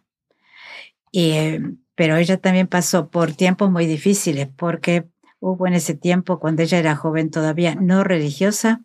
Y, 1.11 1.31
eh, 1.31 1.61
pero 1.95 2.15
ella 2.17 2.37
también 2.37 2.67
pasó 2.67 3.09
por 3.09 3.33
tiempos 3.33 3.71
muy 3.71 3.87
difíciles 3.87 4.47
porque 4.55 5.09
hubo 5.39 5.65
en 5.65 5.73
ese 5.73 5.95
tiempo, 5.95 6.39
cuando 6.39 6.61
ella 6.61 6.77
era 6.77 6.95
joven 6.95 7.31
todavía 7.31 7.75
no 7.75 8.03
religiosa, 8.03 8.81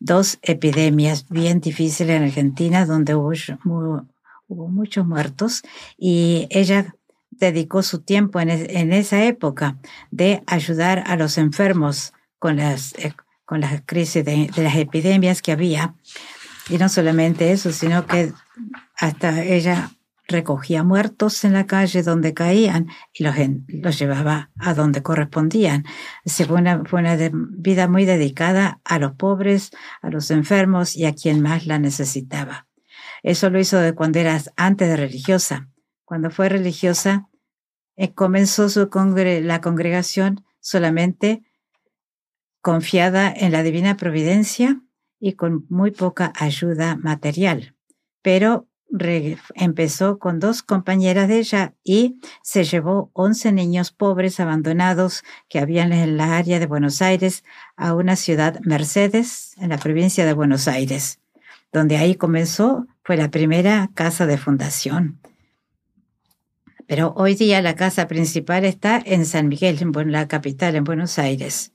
dos 0.00 0.38
epidemias 0.42 1.28
bien 1.28 1.60
difíciles 1.60 2.16
en 2.16 2.24
Argentina 2.24 2.86
donde 2.86 3.14
hubo, 3.14 3.32
hubo 4.48 4.68
muchos 4.68 5.06
muertos 5.06 5.62
y 5.96 6.48
ella 6.50 6.96
dedicó 7.30 7.82
su 7.82 8.00
tiempo 8.00 8.40
en, 8.40 8.50
en, 8.50 8.92
esa 8.92 9.24
época 9.24 9.78
de 10.10 10.42
ayudar 10.46 11.04
a 11.06 11.16
los 11.16 11.38
enfermos 11.38 12.12
con 12.38 12.56
las, 12.56 12.94
eh, 12.94 13.14
con 13.44 13.60
las 13.60 13.82
crisis 13.86 14.24
de, 14.24 14.50
de, 14.54 14.62
las 14.62 14.76
epidemias 14.76 15.42
que 15.42 15.52
había. 15.52 15.94
Y 16.68 16.78
no 16.78 16.88
solamente 16.88 17.52
eso, 17.52 17.72
sino 17.72 18.06
que 18.06 18.32
hasta 18.96 19.42
ella 19.42 19.90
recogía 20.30 20.82
muertos 20.82 21.44
en 21.44 21.52
la 21.52 21.66
calle 21.66 22.02
donde 22.02 22.32
caían 22.32 22.88
y 23.12 23.24
los, 23.24 23.34
los 23.68 23.98
llevaba 23.98 24.50
a 24.58 24.74
donde 24.74 25.02
correspondían. 25.02 25.84
fue 26.24 26.56
una, 26.56 26.84
fue 26.84 27.30
vida 27.32 27.88
muy 27.88 28.04
dedicada 28.06 28.80
a 28.84 28.98
los 28.98 29.12
pobres, 29.12 29.70
a 30.00 30.08
los 30.08 30.30
enfermos 30.30 30.96
y 30.96 31.04
a 31.04 31.14
quien 31.14 31.42
más 31.42 31.66
la 31.66 31.78
necesitaba. 31.78 32.66
Eso 33.22 33.50
lo 33.50 33.60
hizo 33.60 33.78
de 33.78 33.94
cuando 33.94 34.18
era 34.18 34.40
antes 34.56 34.88
de 34.88 34.96
religiosa. 34.96 35.68
Cuando 36.04 36.30
fue 36.30 36.48
religiosa, 36.48 37.28
eh, 37.96 38.14
comenzó 38.14 38.70
su 38.70 38.88
la 39.42 39.60
congregación 39.60 40.44
solamente 40.60 41.42
confiada 42.62 43.30
en 43.30 43.52
la 43.52 43.62
divina 43.62 43.96
providencia 43.96 44.80
y 45.18 45.34
con 45.34 45.66
muy 45.68 45.90
poca 45.90 46.32
ayuda 46.36 46.96
material. 46.96 47.76
Pero 48.22 48.69
empezó 49.54 50.18
con 50.18 50.40
dos 50.40 50.62
compañeras 50.62 51.28
de 51.28 51.38
ella 51.38 51.74
y 51.84 52.20
se 52.42 52.64
llevó 52.64 53.10
11 53.14 53.52
niños 53.52 53.92
pobres 53.92 54.40
abandonados 54.40 55.22
que 55.48 55.58
habían 55.58 55.92
en 55.92 56.16
la 56.16 56.36
área 56.36 56.58
de 56.58 56.66
Buenos 56.66 57.00
Aires 57.00 57.44
a 57.76 57.94
una 57.94 58.16
ciudad 58.16 58.60
Mercedes, 58.62 59.54
en 59.58 59.68
la 59.70 59.78
provincia 59.78 60.26
de 60.26 60.32
Buenos 60.32 60.68
Aires, 60.68 61.20
donde 61.72 61.96
ahí 61.96 62.14
comenzó, 62.14 62.86
fue 63.02 63.16
la 63.16 63.30
primera 63.30 63.90
casa 63.94 64.26
de 64.26 64.38
fundación. 64.38 65.20
Pero 66.86 67.14
hoy 67.16 67.36
día 67.36 67.62
la 67.62 67.76
casa 67.76 68.08
principal 68.08 68.64
está 68.64 69.00
en 69.04 69.24
San 69.24 69.48
Miguel, 69.48 69.78
en 69.80 70.12
la 70.12 70.26
capital, 70.26 70.74
en 70.74 70.84
Buenos 70.84 71.18
Aires 71.18 71.72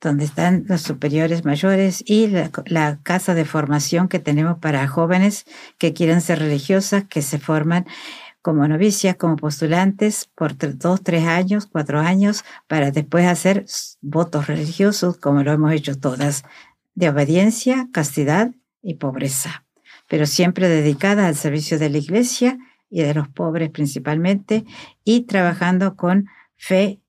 donde 0.00 0.24
están 0.24 0.64
los 0.68 0.82
superiores 0.82 1.44
mayores 1.44 2.02
y 2.06 2.28
la, 2.28 2.98
casa 3.02 3.34
de 3.34 3.44
formación 3.44 4.08
que 4.08 4.18
tenemos 4.18 4.58
para 4.58 4.86
jóvenes 4.86 5.44
que 5.78 5.92
quieren 5.92 6.20
ser 6.20 6.38
religiosas, 6.38 7.04
que 7.04 7.22
se 7.22 7.38
forman 7.38 7.86
como 8.42 8.66
novicias, 8.68 9.16
como 9.16 9.36
postulantes 9.36 10.30
por 10.34 10.56
dos, 10.56 11.02
tres 11.02 11.26
años, 11.26 11.66
cuatro 11.66 11.98
años, 11.98 12.44
para 12.66 12.90
después 12.90 13.26
hacer 13.26 13.66
votos 14.00 14.46
religiosos, 14.46 15.18
como 15.18 15.42
lo 15.42 15.52
hemos 15.52 15.72
hecho 15.72 15.98
todas, 15.98 16.44
de 16.94 17.08
obediencia, 17.08 17.88
castidad 17.92 18.52
y 18.82 18.94
pobreza, 18.94 19.64
pero 20.08 20.26
siempre 20.26 20.68
dedicada 20.68 21.26
al 21.26 21.34
servicio 21.34 21.78
de 21.78 21.90
la 21.90 21.98
iglesia 21.98 22.58
y 22.88 23.02
de 23.02 23.14
los 23.14 23.28
pobres 23.28 23.70
principalmente, 23.70 24.64
y 25.04 25.22
trabajando 25.22 25.96
con 25.96 26.28
fe, 26.56 27.00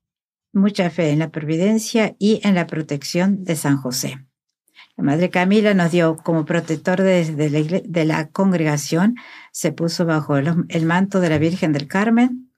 mucha 0.52 0.90
fe 0.90 1.10
en 1.10 1.18
la 1.18 1.30
providencia 1.30 2.14
y 2.18 2.40
en 2.44 2.54
la 2.54 2.66
protección 2.66 3.44
de 3.44 3.56
San 3.56 3.76
José. 3.76 4.26
La 4.96 5.04
Madre 5.04 5.30
Camila 5.30 5.72
nos 5.74 5.92
dio 5.92 6.16
como 6.16 6.44
protector 6.44 7.00
de, 7.00 8.04
la, 8.04 8.28
congregación, 8.28 9.16
se 9.52 9.72
puso 9.72 10.04
bajo 10.04 10.36
el 10.36 10.86
manto 10.86 11.20
de 11.20 11.30
la 11.30 11.38
Virgen 11.38 11.72
del 11.72 11.86
Carmen, 11.86 12.50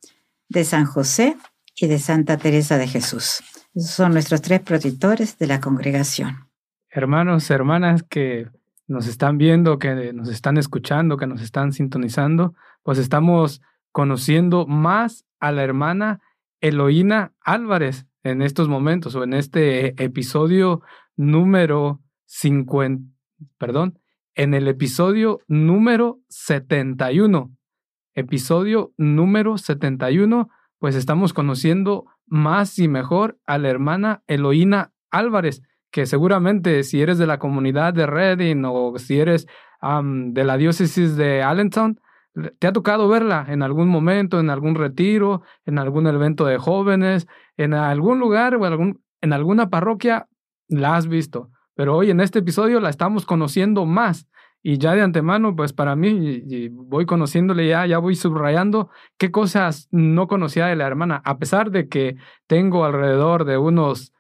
de 0.48 0.64
San 0.64 0.84
José 0.84 1.36
y 1.76 1.86
de 1.86 1.98
Santa 1.98 2.36
Teresa 2.36 2.78
de 2.78 2.88
Jesús. 2.88 3.42
Esos 3.74 3.90
son 3.90 4.12
nuestros 4.12 4.42
tres 4.42 4.60
protectores 4.60 5.38
de 5.38 5.46
la 5.46 5.60
congregación. 5.60 6.48
Hermanos, 6.90 7.50
hermanas 7.50 8.02
que 8.02 8.48
nos 8.86 9.06
están 9.06 9.38
viendo, 9.38 9.78
que 9.78 10.12
nos 10.12 10.28
están 10.28 10.58
escuchando, 10.58 11.16
que 11.16 11.26
nos 11.26 11.40
están 11.40 11.72
sintonizando, 11.72 12.54
pues 12.82 12.98
estamos 12.98 13.62
conociendo 13.90 14.66
más 14.66 15.24
a 15.40 15.52
la 15.52 15.62
hermana 15.62 16.20
Eloína 16.62 17.34
Álvarez 17.40 18.06
en 18.22 18.40
estos 18.40 18.68
momentos 18.68 19.14
o 19.16 19.24
en 19.24 19.34
este 19.34 20.00
episodio 20.02 20.80
número 21.16 22.00
50, 22.26 23.04
perdón, 23.58 23.98
en 24.36 24.54
el 24.54 24.68
episodio 24.68 25.40
número 25.48 26.20
71. 26.28 27.50
Episodio 28.14 28.92
número 28.96 29.58
71, 29.58 30.48
pues 30.78 30.94
estamos 30.94 31.32
conociendo 31.32 32.04
más 32.26 32.78
y 32.78 32.86
mejor 32.86 33.38
a 33.44 33.58
la 33.58 33.68
hermana 33.68 34.22
Eloína 34.28 34.92
Álvarez, 35.10 35.62
que 35.90 36.06
seguramente 36.06 36.84
si 36.84 37.02
eres 37.02 37.18
de 37.18 37.26
la 37.26 37.40
comunidad 37.40 37.92
de 37.92 38.06
Reading 38.06 38.62
o 38.66 38.96
si 38.98 39.18
eres 39.18 39.48
de 39.82 40.44
la 40.44 40.56
diócesis 40.56 41.16
de 41.16 41.42
Allentown, 41.42 42.00
te 42.58 42.66
ha 42.66 42.72
tocado 42.72 43.08
verla 43.08 43.46
en 43.48 43.62
algún 43.62 43.88
momento, 43.88 44.40
en 44.40 44.50
algún 44.50 44.74
retiro, 44.74 45.42
en 45.66 45.78
algún 45.78 46.06
evento 46.06 46.46
de 46.46 46.58
jóvenes, 46.58 47.26
en 47.56 47.74
algún 47.74 48.18
lugar 48.18 48.54
o 48.56 48.66
en 48.66 49.32
alguna 49.32 49.68
parroquia, 49.68 50.28
la 50.68 50.96
has 50.96 51.06
visto. 51.06 51.50
Pero 51.74 51.96
hoy 51.96 52.10
en 52.10 52.20
este 52.20 52.40
episodio 52.40 52.80
la 52.80 52.90
estamos 52.90 53.26
conociendo 53.26 53.86
más. 53.86 54.26
Y 54.64 54.78
ya 54.78 54.94
de 54.94 55.02
antemano, 55.02 55.56
pues 55.56 55.72
para 55.72 55.96
mí, 55.96 56.68
voy 56.70 57.04
conociéndole 57.04 57.66
ya, 57.66 57.84
ya 57.84 57.98
voy 57.98 58.14
subrayando 58.14 58.90
qué 59.18 59.32
cosas 59.32 59.88
no 59.90 60.28
conocía 60.28 60.66
de 60.66 60.76
la 60.76 60.86
hermana, 60.86 61.20
a 61.24 61.38
pesar 61.38 61.72
de 61.72 61.88
que 61.88 62.16
tengo 62.46 62.84
alrededor 62.84 63.44
de 63.44 63.58
unos 63.58 64.12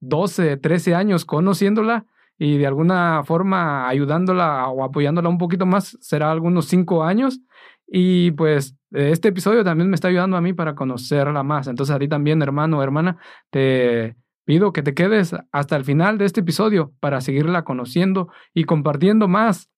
12, 0.00 0.52
ah, 0.52 0.56
13 0.60 0.94
años 0.94 1.24
conociéndola 1.24 2.06
y 2.38 2.58
de 2.58 2.66
alguna 2.66 3.22
forma 3.24 3.88
ayudándola 3.88 4.68
o 4.68 4.84
apoyándola 4.84 5.28
un 5.28 5.38
poquito 5.38 5.66
más, 5.66 5.96
será 6.00 6.30
algunos 6.30 6.66
5 6.66 7.04
años. 7.04 7.40
Y 7.86 8.32
pues 8.32 8.76
este 8.92 9.28
episodio 9.28 9.64
también 9.64 9.88
me 9.90 9.94
está 9.94 10.08
ayudando 10.08 10.36
a 10.36 10.40
mí 10.40 10.52
para 10.52 10.74
conocerla 10.74 11.42
más. 11.42 11.66
Entonces 11.66 11.94
a 11.94 11.98
ti 11.98 12.08
también, 12.08 12.42
hermano 12.42 12.78
o 12.78 12.82
hermana, 12.82 13.18
te 13.50 14.16
Pido 14.48 14.72
que 14.72 14.82
te 14.82 14.94
quedes 14.94 15.36
hasta 15.52 15.76
el 15.76 15.84
final 15.84 16.16
de 16.16 16.24
este 16.24 16.40
episodio 16.40 16.94
para 17.00 17.20
seguirla 17.20 17.64
conociendo 17.64 18.30
y 18.54 18.64
compartiendo 18.64 19.28
más 19.28 19.68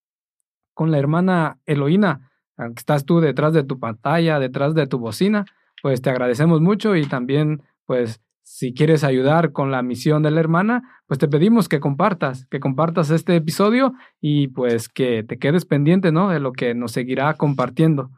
con 0.75 0.93
la 0.93 0.99
hermana 1.01 1.59
Eloína. 1.67 2.31
Estás 2.77 3.05
tú 3.05 3.19
detrás 3.19 3.53
de 3.53 3.65
tu 3.65 3.81
pantalla, 3.81 4.39
detrás 4.39 4.77
de 4.77 4.87
tu 4.87 5.01
bocina, 5.01 5.45
pues 5.83 6.03
te 6.03 6.11
agradecemos 6.11 6.61
mucho 6.61 6.95
y 6.95 7.05
también, 7.05 7.65
pues, 7.85 8.21
si 8.53 8.75
quieres 8.75 9.05
ayudar 9.05 9.53
con 9.53 9.71
la 9.71 9.81
misión 9.81 10.25
de 10.25 10.33
la 10.33 10.41
hermana, 10.41 11.03
pues 11.07 11.21
te 11.21 11.29
pedimos 11.29 11.69
que 11.69 11.79
compartas, 11.79 12.47
que 12.47 12.59
compartas 12.59 13.11
este 13.11 13.37
episodio 13.37 13.95
y 14.21 14.49
pues 14.49 14.89
que 14.89 15.23
te 15.23 15.39
quedes 15.39 15.65
pendiente, 15.65 16.11
¿no? 16.11 16.31
De 16.31 16.41
lo 16.41 16.51
que 16.53 16.75
nos 16.75 16.91
seguirá 16.91 17.35
compartiendo. 17.35 18.11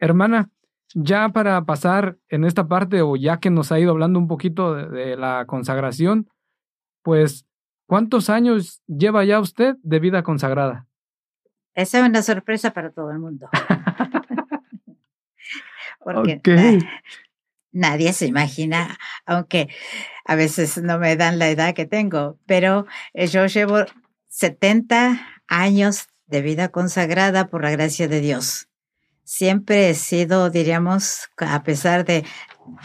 Hermana, 0.00 0.50
ya 0.92 1.28
para 1.28 1.64
pasar 1.66 2.16
en 2.28 2.44
esta 2.44 2.66
parte, 2.66 3.00
o 3.00 3.14
ya 3.14 3.38
que 3.38 3.48
nos 3.48 3.70
ha 3.70 3.78
ido 3.78 3.92
hablando 3.92 4.18
un 4.18 4.26
poquito 4.26 4.74
de, 4.74 5.16
la 5.16 5.44
consagración, 5.46 6.28
pues, 7.02 7.46
¿cuántos 7.86 8.28
años 8.28 8.82
lleva 8.88 9.24
ya 9.24 9.38
usted 9.38 9.76
de 9.84 10.00
vida 10.00 10.24
consagrada? 10.24 10.88
Esa 11.74 12.00
es 12.00 12.08
una 12.08 12.22
sorpresa 12.22 12.72
para 12.72 12.90
todo 12.90 13.12
el 13.12 13.20
mundo. 13.20 13.48
Porque 16.04 16.40
nadie 17.76 18.12
se 18.12 18.26
imagina, 18.26 18.98
aunque 19.24 19.68
a 20.24 20.34
veces 20.34 20.78
no 20.78 20.98
me 20.98 21.16
dan 21.16 21.38
la 21.38 21.48
edad 21.48 21.74
que 21.74 21.86
tengo, 21.86 22.38
pero 22.46 22.86
eh, 23.14 23.26
yo 23.26 23.46
llevo 23.46 23.84
70 24.28 25.20
años 25.48 26.08
de 26.26 26.42
vida 26.42 26.68
consagrada 26.68 27.48
por 27.48 27.62
la 27.62 27.70
gracia 27.70 28.08
de 28.08 28.20
Dios 28.20 28.68
siempre 29.26 29.90
he 29.90 29.94
sido, 29.94 30.48
diríamos, 30.50 31.28
a 31.36 31.62
pesar 31.64 32.04
de 32.04 32.24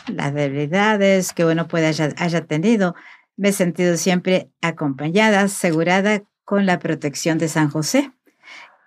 las 0.08 0.34
debilidades 0.34 1.32
que 1.34 1.46
uno 1.46 1.68
puede 1.68 1.88
haya, 1.88 2.46
tenido, 2.46 2.96
me 3.38 3.50
he 3.50 3.54
sentido 3.54 3.96
siempre 3.96 4.50
acompañada, 4.62 5.42
asegurada 5.42 6.24
con 6.44 6.66
la 6.66 6.80
protección 6.80 7.38
de 7.38 7.48
San 7.48 7.70
José, 7.70 8.12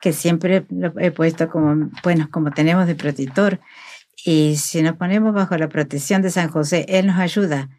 que 0.01 0.13
siempre 0.13 0.67
lo 0.69 0.93
he 0.99 1.13
puesto 1.13 1.49
como, 1.49 1.91
bueno, 2.03 2.29
como 2.31 2.51
tenemos 2.51 2.87
de 2.87 2.97
protector. 2.97 3.61
Y 4.25 4.57
si 4.57 4.83
nos 4.83 4.97
ponemos 4.97 5.33
bajo 5.35 5.57
la 5.57 5.69
protección 5.69 6.23
de 6.23 6.31
San 6.31 6.49
José, 6.49 6.87
Él 6.89 7.07
nos 7.07 7.19
ayuda. 7.19 7.71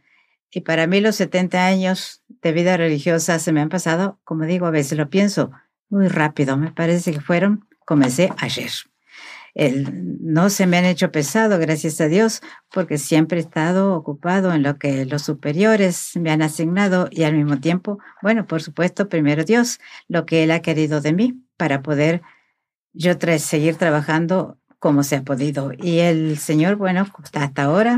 Y 0.52 0.62
para 0.62 0.88
mí 0.88 1.02
los 1.02 1.15
70 1.15 1.65
años 1.65 2.24
de 2.41 2.52
vida 2.52 2.78
religiosa 2.78 3.39
se 3.39 3.52
me 3.52 3.62
han 3.62 3.69
pasado, 3.69 4.19
como 4.24 4.45
digo, 4.45 4.65
a 4.65 4.71
veces 4.71 4.98
lo 4.98 5.10
pienso, 5.10 5.52
muy 5.89 6.08
rápido. 6.08 6.58
Me 6.58 6.71
parece 6.71 7.12
que 7.12 7.21
fueron, 7.21 7.67
comencé 7.86 8.32
ayer 8.38 8.71
no 9.56 10.50
se 10.50 10.67
me 10.67 10.78
han 10.78 10.86
hecho 10.86 11.12
pesado, 11.12 11.58
gracias 11.60 12.02
a 12.02 12.08
Dios, 12.08 12.41
porque 12.74 12.98
siempre 12.98 13.38
he 13.38 13.41
estado 13.41 13.93
ocupado 13.93 14.54
en 14.54 14.63
lo 14.63 14.78
que 14.78 15.06
los 15.06 15.21
superiores 15.21 16.12
me 16.17 16.30
han 16.32 16.41
asignado 16.41 17.08
y 17.10 17.24
al 17.24 17.36
mismo 17.36 17.60
tiempo, 17.60 18.00
bueno, 18.21 18.45
por 18.48 18.62
supuesto, 18.62 19.08
primero 19.08 19.45
Dios, 19.45 19.80
lo 20.10 20.26
que 20.26 20.43
Él 20.43 20.52
ha 20.52 20.62
querido 20.62 21.00
de 21.00 21.13
mí 21.13 21.41
para 21.56 21.82
poder 21.82 22.21
yo 22.91 23.13
seguir 23.38 23.76
trabajando 23.76 24.58
como 24.86 25.02
se 25.02 25.15
ha 25.15 25.24
podido. 25.24 25.71
Y 25.76 25.98
el 25.98 26.38
Señor, 26.38 26.76
bueno, 26.76 27.08
hasta 27.34 27.63
ahora, 27.63 27.98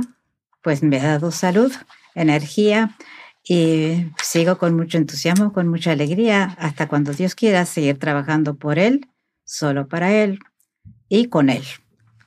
pues 0.62 0.84
me 0.84 1.02
ha 1.02 1.04
dado 1.04 1.32
salud, 1.32 1.70
energía 2.16 2.96
y 3.44 4.06
sigo 4.24 4.58
con 4.58 4.74
mucho 4.74 4.98
entusiasmo, 4.98 5.52
con 5.52 5.68
mucha 5.68 5.92
alegría, 5.92 6.56
hasta 6.58 6.88
cuando 6.88 7.12
Dios 7.12 7.36
quiera 7.36 7.66
seguir 7.66 8.00
trabajando 8.00 8.56
por 8.56 8.80
Él, 8.80 9.10
solo 9.44 9.90
para 9.90 10.14
Él, 10.14 10.40
y 11.10 11.28
con 11.28 11.50
Él, 11.50 11.66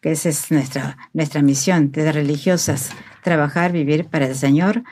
que 0.02 0.12
esa 0.12 0.28
es 0.28 0.50
nuestra, 0.50 0.98
nuestra 1.14 1.40
misión 1.40 1.90
de 1.90 2.12
religiosas, 2.12 2.90
trabajar, 3.22 3.72
vivir 3.72 4.08
para 4.08 4.26
el 4.26 4.36
Señor, 4.36 4.82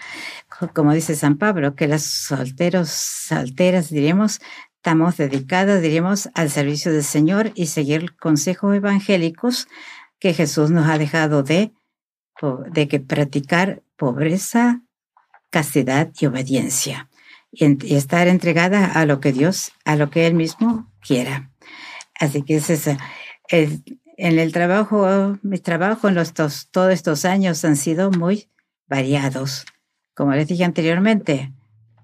como 0.73 0.95
dice 0.95 1.15
San 1.15 1.37
Pablo, 1.37 1.75
que 1.75 1.89
las 1.89 2.05
solteros, 2.05 2.89
solteras, 2.89 3.91
diremos, 3.91 4.41
estamos 4.89 5.19
dedicadas, 5.19 5.83
diríamos, 5.83 6.31
al 6.33 6.49
servicio 6.49 6.91
del 6.91 7.05
Señor 7.05 7.53
y 7.55 7.67
seguir 7.67 8.17
consejos 8.17 8.75
evangélicos 8.75 9.69
que 10.19 10.33
Jesús 10.33 10.71
nos 10.71 10.89
ha 10.89 10.97
dejado 10.97 11.43
de, 11.43 11.73
de 12.71 12.89
que 12.89 12.99
practicar 12.99 13.83
pobreza, 13.97 14.81
castidad 15.51 16.11
y 16.19 16.25
obediencia. 16.25 17.11
Y, 17.53 17.95
estar 17.95 18.29
entregada 18.29 18.87
a 18.87 19.05
lo 19.05 19.21
que 19.21 19.31
Dios, 19.35 19.73
a 19.85 19.95
lo 19.95 20.09
que 20.09 20.27
Él 20.27 20.33
mismo 20.33 20.91
quiera. 21.07 21.51
Así 22.19 22.41
que 22.41 22.57
es 22.57 22.71
esa 22.71 22.97
en 23.51 24.39
el 24.39 24.53
trabajo, 24.53 25.37
mi 25.43 25.59
trabajo 25.59 26.09
en 26.09 26.15
los 26.15 26.33
todos 26.33 26.95
estos 26.95 27.27
años 27.27 27.63
han 27.67 27.77
sido 27.77 28.11
muy 28.11 28.49
variados. 28.87 29.67
Como 30.15 30.33
les 30.33 30.49
dije 30.49 30.65
anteriormente, 30.65 31.53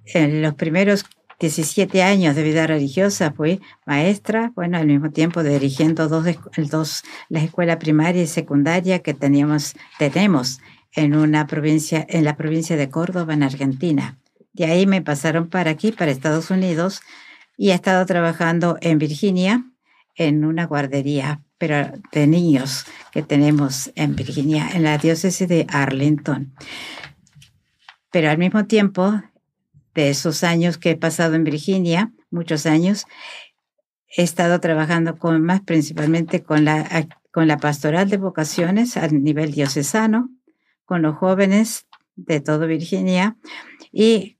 en 0.04 0.42
los 0.42 0.52
primeros 0.52 1.06
17 1.44 2.02
años 2.02 2.36
de 2.36 2.42
vida 2.42 2.66
religiosa 2.66 3.34
fui 3.36 3.60
maestra, 3.84 4.50
bueno, 4.54 4.78
al 4.78 4.86
mismo 4.86 5.10
tiempo 5.10 5.42
dirigiendo 5.42 6.08
dos, 6.08 6.24
dos 6.70 7.02
las 7.28 7.42
escuelas 7.42 7.76
primaria 7.76 8.22
y 8.22 8.26
secundaria 8.26 9.00
que 9.00 9.12
teníamos, 9.12 9.74
tenemos 9.98 10.60
en 10.94 11.14
una 11.14 11.46
provincia, 11.46 12.06
en 12.08 12.24
la 12.24 12.38
provincia 12.38 12.78
de 12.78 12.88
Córdoba, 12.88 13.34
en 13.34 13.42
Argentina. 13.42 14.16
De 14.54 14.64
ahí 14.64 14.86
me 14.86 15.02
pasaron 15.02 15.50
para 15.50 15.72
aquí, 15.72 15.92
para 15.92 16.10
Estados 16.10 16.50
Unidos, 16.50 17.02
y 17.58 17.70
he 17.70 17.74
estado 17.74 18.06
trabajando 18.06 18.78
en 18.80 18.98
Virginia, 18.98 19.66
en 20.14 20.46
una 20.46 20.64
guardería 20.64 21.42
pero 21.58 21.92
de 22.10 22.26
niños 22.26 22.86
que 23.12 23.22
tenemos 23.22 23.92
en 23.96 24.16
Virginia, 24.16 24.70
en 24.72 24.82
la 24.82 24.96
diócesis 24.96 25.46
de 25.46 25.66
Arlington. 25.68 26.54
Pero 28.10 28.30
al 28.30 28.38
mismo 28.38 28.64
tiempo, 28.64 29.22
de 29.94 30.10
esos 30.10 30.44
años 30.44 30.78
que 30.78 30.90
he 30.90 30.96
pasado 30.96 31.34
en 31.34 31.44
Virginia, 31.44 32.12
muchos 32.30 32.66
años, 32.66 33.06
he 34.16 34.22
estado 34.22 34.60
trabajando 34.60 35.18
con 35.18 35.42
más 35.42 35.60
principalmente 35.62 36.42
con 36.42 36.64
la, 36.64 37.06
con 37.32 37.48
la 37.48 37.58
pastoral 37.58 38.08
de 38.10 38.16
vocaciones 38.16 38.96
a 38.96 39.08
nivel 39.08 39.52
diocesano, 39.52 40.30
con 40.84 41.02
los 41.02 41.16
jóvenes 41.16 41.86
de 42.16 42.40
todo 42.40 42.66
Virginia 42.66 43.36
y 43.92 44.38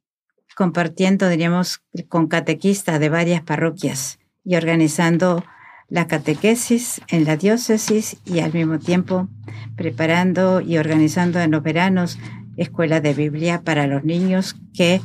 compartiendo, 0.55 1.29
diríamos, 1.29 1.83
con 2.09 2.29
catequistas 2.29 3.01
de 3.01 3.09
varias 3.09 3.43
parroquias 3.43 4.19
y 4.45 4.57
organizando 4.57 5.45
la 5.89 6.07
catequesis 6.07 7.01
en 7.09 7.25
la 7.25 7.37
diócesis 7.37 8.17
y 8.25 8.41
al 8.41 8.53
mismo 8.53 8.79
tiempo 8.79 9.29
preparando 9.77 10.61
y 10.61 10.79
organizando 10.79 11.41
en 11.41 11.51
los 11.51 11.63
veranos 11.63 12.19
escuela 12.57 13.01
de 13.01 13.15
Biblia 13.15 13.63
para 13.63 13.87
los 13.87 14.05
niños 14.05 14.57
que 14.73 15.01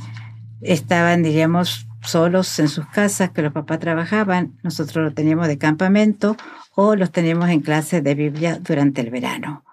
estaban, 0.61 1.23
diríamos, 1.23 1.87
solos 2.01 2.59
en 2.59 2.69
sus 2.69 2.85
casas, 2.87 3.31
que 3.31 3.41
los 3.41 3.53
papás 3.53 3.79
trabajaban, 3.79 4.57
nosotros 4.63 5.03
lo 5.03 5.13
teníamos 5.13 5.47
de 5.47 5.57
campamento 5.57 6.37
o 6.75 6.95
los 6.95 7.11
teníamos 7.11 7.49
en 7.49 7.61
clases 7.61 8.03
de 8.03 8.15
Biblia 8.15 8.59
durante 8.61 9.01
el 9.01 9.09
verano. 9.09 9.63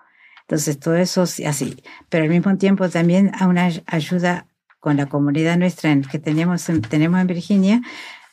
Entonces, 0.42 0.78
todo 0.78 0.96
eso 0.96 1.22
así. 1.22 1.82
Pero 2.08 2.24
al 2.24 2.30
mismo 2.30 2.56
tiempo 2.56 2.88
también 2.88 3.32
a 3.38 3.46
una 3.46 3.68
ayuda 3.86 4.46
con 4.78 4.96
la 4.96 5.06
comunidad 5.06 5.56
nuestra 5.56 5.96
que 6.00 6.18
tenemos 6.18 6.68
en, 6.68 6.82
tenemos 6.82 7.20
en 7.20 7.26
Virginia, 7.26 7.80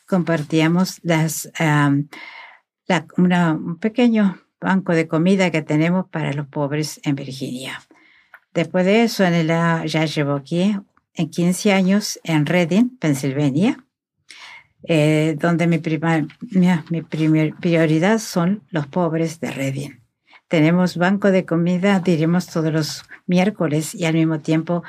compartíamos 0.08 1.00
las, 1.04 1.52
un 3.18 3.80
pequeño 3.80 4.38
banco 4.62 4.94
de 4.94 5.08
comida 5.08 5.50
que 5.50 5.63
tenemos 5.63 6.08
para 6.10 6.34
los 6.34 6.48
pobres 6.48 7.02
en 7.04 7.16
Virginia. 7.16 7.82
Después 8.54 8.86
de 8.86 9.04
eso, 9.04 9.24
en 9.24 9.34
el, 9.34 9.48
ya 9.48 10.06
en 11.15 11.30
15 11.30 11.73
años 11.73 12.19
en 12.23 12.45
Reading, 12.45 12.97
Pensilvania, 12.97 13.86
eh, 14.84 15.36
donde 15.39 15.67
mi, 15.67 15.80
prioridad 15.80 16.30
son 18.19 18.63
los 18.69 18.88
pobres 18.88 19.39
de 19.39 19.52
Reading. 19.52 20.02
Tenemos 20.47 20.97
banco 20.97 21.32
de 21.32 21.45
comida, 21.45 21.99
diríamos 21.99 22.47
todos 22.47 22.71
los 22.71 23.04
miércoles 23.26 23.95
y 23.95 24.06
al 24.06 24.15
mismo 24.15 24.39
tiempo 24.39 24.84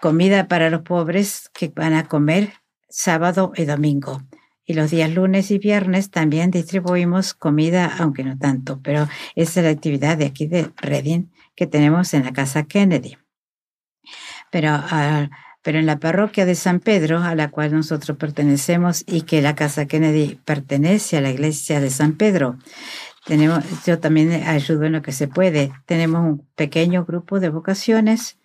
comida 0.00 0.46
para 0.46 0.70
los 0.70 0.82
pobres 0.82 1.50
que 1.54 1.68
van 1.68 1.94
a 1.94 2.06
comer 2.06 2.52
sábado 2.88 3.52
y 3.56 3.64
domingo. 3.64 4.22
Y 4.66 4.74
los 4.74 4.90
días 4.90 5.10
lunes 5.10 5.50
y 5.50 5.58
viernes 5.58 6.10
también 6.10 6.50
distribuimos 6.50 7.34
comida, 7.34 7.92
aunque 7.98 8.24
no 8.24 8.38
tanto, 8.38 8.80
pero 8.82 9.08
esa 9.34 9.60
es 9.60 9.66
la 9.66 9.72
actividad 9.72 10.16
de 10.16 10.26
aquí 10.26 10.46
de 10.46 10.70
Reading 10.76 11.26
que 11.54 11.66
tenemos 11.66 12.14
en 12.14 12.24
la 12.24 12.32
Casa 12.32 12.64
Kennedy. 12.64 13.18
Pero, 14.54 14.68
ah, 14.70 15.30
pero 15.62 15.80
en 15.80 15.86
la 15.86 15.98
parroquia 15.98 16.46
de 16.46 16.54
San 16.54 16.78
Pedro, 16.78 17.18
a 17.18 17.34
la 17.34 17.50
cual 17.50 17.72
nosotros 17.72 18.16
pertenecemos 18.16 19.02
y 19.04 19.22
que 19.22 19.42
la 19.42 19.56
Casa 19.56 19.86
Kennedy 19.86 20.38
pertenece 20.44 21.16
a 21.16 21.20
la 21.20 21.30
iglesia 21.30 21.80
de 21.80 21.90
San 21.90 22.12
Pedro, 22.12 22.56
tenemos, 23.26 23.64
yo 23.84 23.98
también 23.98 24.30
ayudo 24.46 24.84
en 24.84 24.92
lo 24.92 25.02
que 25.02 25.10
se 25.10 25.26
puede. 25.26 25.72
Tenemos 25.86 26.20
un 26.20 26.46
pequeño 26.54 27.04
grupo 27.04 27.40
de 27.40 27.48
vocaciones 27.48 28.38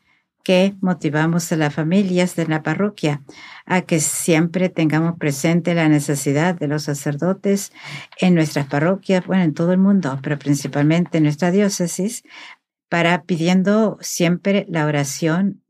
que 0.44 0.74
motivamos 0.82 1.52
a 1.52 1.58
las 1.58 1.76
familias 1.76 2.36
de 2.36 2.48
la 2.48 2.64
parroquia 2.64 3.22
a 3.68 3.82
que 3.82 4.00
siempre 4.00 4.70
tengamos 4.70 5.16
presente 5.20 5.76
la 5.76 5.90
necesidad 5.90 6.56
de 6.56 6.70
los 6.70 6.86
sacerdotes 6.86 7.72
en 8.18 8.34
nuestras 8.34 8.66
parroquias, 8.66 9.28
bueno, 9.28 9.44
en 9.44 9.54
todo 9.54 9.74
el 9.74 9.78
mundo, 9.78 10.18
pero 10.24 10.40
principalmente 10.40 11.20
en 11.20 11.26
nuestra 11.26 11.52
diócesis, 11.52 12.24
para 12.90 13.22
pidiendo 13.26 14.00
siempre 14.02 14.66
la 14.70 14.88
oración 14.88 15.62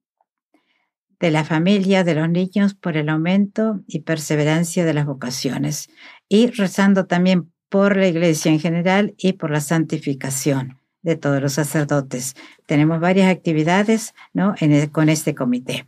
de 1.20 1.32
la 1.32 1.44
familia, 1.44 2.04
de 2.04 2.16
los 2.16 2.30
niños, 2.30 2.74
por 2.74 2.98
el 2.98 3.10
aumento 3.10 3.82
y 3.88 4.00
perseverancia 4.02 4.86
de 4.86 4.94
las 4.94 5.06
vocaciones, 5.06 5.90
y 6.28 6.48
rezando 6.48 7.06
también 7.06 7.52
por 7.70 7.98
la 7.98 8.08
iglesia 8.08 8.52
en 8.52 8.60
general 8.60 9.14
y 9.18 9.34
por 9.34 9.52
la 9.52 9.62
santificación 9.62 10.80
de 11.02 11.16
todos 11.16 11.42
los 11.42 11.54
sacerdotes. 11.54 12.36
Tenemos 12.66 13.00
varias 13.00 13.30
actividades 13.30 14.14
¿no? 14.34 14.56
con 14.92 15.10
este 15.10 15.36
comité. 15.36 15.88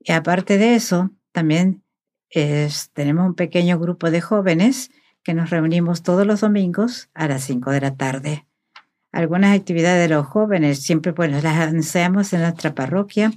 Y 0.00 0.12
aparte 0.12 0.58
de 0.58 0.74
eso, 0.74 1.10
también 1.32 1.82
tenemos 2.92 3.26
un 3.26 3.34
pequeño 3.34 3.78
grupo 3.78 4.10
de 4.10 4.20
jóvenes 4.20 4.90
que 5.22 5.34
nos 5.34 5.50
reunimos 5.50 6.02
todos 6.02 6.26
los 6.26 6.40
domingos 6.40 7.10
a 7.14 7.28
las 7.28 7.44
5 7.44 7.70
de 7.70 7.80
la 7.80 7.96
tarde. 7.96 8.46
Algunas 9.12 9.54
actividades 9.54 10.08
de 10.08 10.14
los 10.14 10.26
jóvenes 10.26 10.82
siempre 10.82 11.12
pues, 11.12 11.30
las 11.30 11.44
anunciamos 11.44 12.32
en 12.32 12.40
nuestra 12.40 12.74
parroquia. 12.74 13.30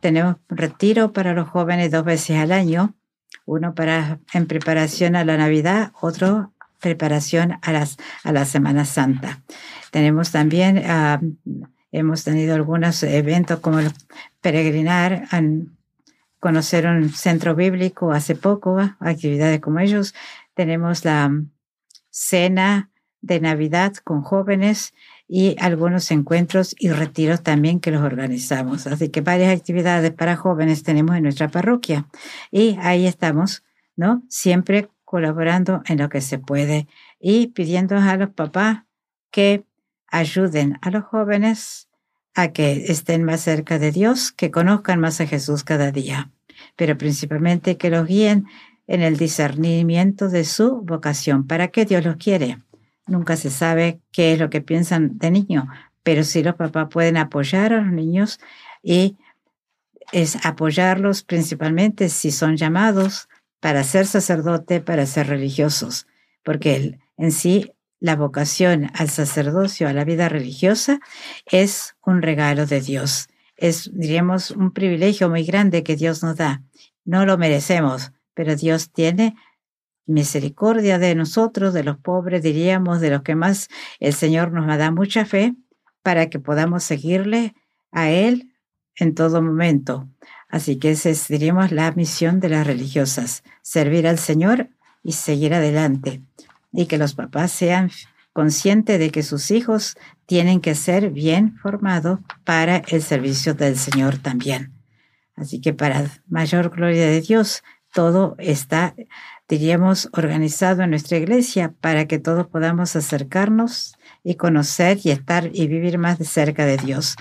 Tenemos 0.00 0.36
retiro 0.48 1.12
para 1.12 1.34
los 1.34 1.48
jóvenes 1.48 1.90
dos 1.90 2.04
veces 2.04 2.38
al 2.38 2.52
año, 2.52 2.94
uno 3.44 3.74
para 3.74 4.18
en 4.32 4.46
preparación 4.46 5.16
a 5.16 5.24
la 5.24 5.36
Navidad, 5.36 5.92
otro 6.00 6.52
preparación 6.80 7.58
a, 7.62 7.72
las, 7.72 7.98
a 8.24 8.32
la 8.32 8.44
Semana 8.44 8.84
Santa. 8.84 9.42
Tenemos 9.90 10.32
también, 10.32 10.82
ah, 10.86 11.20
hemos 11.92 12.24
tenido 12.24 12.54
algunos 12.54 13.02
eventos 13.02 13.60
como 13.60 13.78
el 13.80 13.92
peregrinar, 14.40 15.28
conocer 16.40 16.86
un 16.86 17.10
centro 17.10 17.54
bíblico 17.54 18.12
hace 18.12 18.34
poco, 18.34 18.78
actividades 18.98 19.60
como 19.60 19.78
ellos. 19.78 20.14
Tenemos 20.54 21.04
la 21.04 21.30
cena 22.08 22.90
de 23.20 23.40
Navidad 23.40 23.94
con 24.02 24.22
jóvenes 24.22 24.94
y 25.32 25.54
algunos 25.60 26.10
encuentros 26.10 26.74
y 26.76 26.90
retiros 26.90 27.44
también 27.44 27.78
que 27.78 27.92
los 27.92 28.02
organizamos. 28.02 28.88
Así 28.88 29.10
que 29.10 29.20
varias 29.20 29.56
actividades 29.56 30.10
para 30.10 30.34
jóvenes 30.34 30.82
tenemos 30.82 31.14
en 31.16 31.22
nuestra 31.22 31.48
parroquia 31.48 32.08
y 32.50 32.76
ahí 32.80 33.06
estamos, 33.06 33.62
¿no? 33.94 34.24
Siempre 34.28 34.88
colaborando 35.04 35.82
en 35.86 35.98
lo 35.98 36.08
que 36.08 36.20
se 36.20 36.40
puede 36.40 36.88
y 37.20 37.46
pidiendo 37.48 37.96
a 37.96 38.16
los 38.16 38.30
papás 38.30 38.82
que 39.30 39.64
ayuden 40.08 40.78
a 40.82 40.90
los 40.90 41.04
jóvenes 41.04 41.88
a 42.34 42.48
que 42.48 42.86
estén 42.88 43.22
más 43.22 43.42
cerca 43.42 43.78
de 43.78 43.92
Dios, 43.92 44.32
que 44.32 44.50
conozcan 44.50 44.98
más 44.98 45.20
a 45.20 45.28
Jesús 45.28 45.62
cada 45.62 45.92
día, 45.92 46.32
pero 46.74 46.98
principalmente 46.98 47.76
que 47.76 47.90
los 47.90 48.04
guíen 48.04 48.46
en 48.88 49.02
el 49.02 49.16
discernimiento 49.16 50.28
de 50.28 50.44
su 50.44 50.80
vocación. 50.82 51.46
¿Para 51.46 51.68
qué 51.68 51.84
Dios 51.84 52.04
los 52.04 52.16
quiere? 52.16 52.58
Nunca 53.10 53.36
se 53.36 53.50
sabe 53.50 54.00
qué 54.12 54.32
es 54.32 54.38
lo 54.38 54.50
que 54.50 54.60
piensan 54.60 55.18
de 55.18 55.32
niño, 55.32 55.68
pero 56.04 56.22
sí 56.22 56.44
los 56.44 56.54
papás 56.54 56.86
pueden 56.90 57.16
apoyar 57.16 57.72
a 57.72 57.82
los 57.82 57.92
niños 57.92 58.38
y 58.82 59.16
es 60.12 60.44
apoyarlos 60.46 61.24
principalmente 61.24 62.08
si 62.08 62.30
son 62.30 62.56
llamados 62.56 63.28
para 63.58 63.82
ser 63.82 64.06
sacerdote, 64.06 64.80
para 64.80 65.06
ser 65.06 65.26
religiosos, 65.26 66.06
porque 66.44 66.98
en 67.16 67.32
sí 67.32 67.72
la 67.98 68.14
vocación 68.14 68.92
al 68.94 69.10
sacerdocio, 69.10 69.88
a 69.88 69.92
la 69.92 70.04
vida 70.04 70.28
religiosa, 70.28 71.00
es 71.46 71.96
un 72.06 72.22
regalo 72.22 72.64
de 72.64 72.80
Dios. 72.80 73.28
Es, 73.56 73.90
diríamos, 73.92 74.52
un 74.52 74.70
privilegio 74.70 75.28
muy 75.28 75.42
grande 75.42 75.82
que 75.82 75.96
Dios 75.96 76.22
nos 76.22 76.36
da. 76.36 76.62
No 77.04 77.26
lo 77.26 77.36
merecemos, 77.36 78.12
pero 78.34 78.54
Dios 78.54 78.92
tiene 78.92 79.34
misericordia 80.06 80.98
de 80.98 81.14
nosotros, 81.14 81.74
de 81.74 81.84
los 81.84 81.98
pobres, 81.98 82.42
diríamos, 82.42 83.00
de 83.00 83.10
los 83.10 83.22
que 83.22 83.34
más 83.34 83.68
el 83.98 84.12
Señor 84.14 84.52
nos 84.52 84.66
da 84.76 84.90
mucha 84.90 85.24
fe 85.24 85.54
para 86.02 86.30
que 86.30 86.38
podamos 86.38 86.84
seguirle 86.84 87.54
a 87.92 88.10
Él 88.10 88.52
en 88.96 89.14
todo 89.14 89.42
momento. 89.42 90.08
Así 90.48 90.78
que 90.78 90.90
esa 90.90 91.10
es, 91.10 91.28
diríamos, 91.28 91.70
la 91.70 91.92
misión 91.92 92.40
de 92.40 92.48
las 92.48 92.66
religiosas, 92.66 93.44
servir 93.62 94.06
al 94.06 94.18
Señor 94.18 94.68
y 95.02 95.12
seguir 95.12 95.54
adelante. 95.54 96.22
Y 96.72 96.86
que 96.86 96.98
los 96.98 97.14
papás 97.14 97.52
sean 97.52 97.90
conscientes 98.32 98.98
de 98.98 99.10
que 99.10 99.22
sus 99.22 99.50
hijos 99.50 99.96
tienen 100.26 100.60
que 100.60 100.74
ser 100.74 101.10
bien 101.10 101.56
formados 101.56 102.20
para 102.44 102.78
el 102.88 103.02
servicio 103.02 103.54
del 103.54 103.76
Señor 103.76 104.18
también. 104.18 104.72
Así 105.36 105.60
que 105.60 105.72
para 105.72 106.10
mayor 106.28 106.70
gloria 106.70 107.06
de 107.06 107.20
Dios, 107.20 107.62
todo 107.92 108.36
está, 108.38 108.94
diríamos, 109.50 110.08
organizado 110.12 110.84
en 110.84 110.90
nuestra 110.90 111.18
iglesia 111.18 111.74
para 111.80 112.06
que 112.06 112.20
todos 112.20 112.46
podamos 112.46 112.94
acercarnos 112.94 113.96
y 114.22 114.36
conocer 114.36 115.00
y 115.02 115.10
estar 115.10 115.50
y 115.52 115.66
vivir 115.66 115.98
más 115.98 116.20
de 116.20 116.24
cerca 116.24 116.64
de 116.64 116.76
Dios 116.76 117.16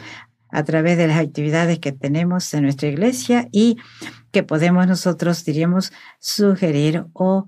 a 0.52 0.64
través 0.64 0.98
de 0.98 1.08
las 1.08 1.18
actividades 1.18 1.80
que 1.80 1.92
tenemos 1.92 2.54
en 2.54 2.64
nuestra 2.64 2.88
iglesia 2.88 3.48
y 3.52 3.78
que 4.32 4.44
podemos 4.44 4.86
nosotros, 4.86 5.44
diríamos, 5.44 5.92
sugerir 6.20 7.06
o 7.14 7.48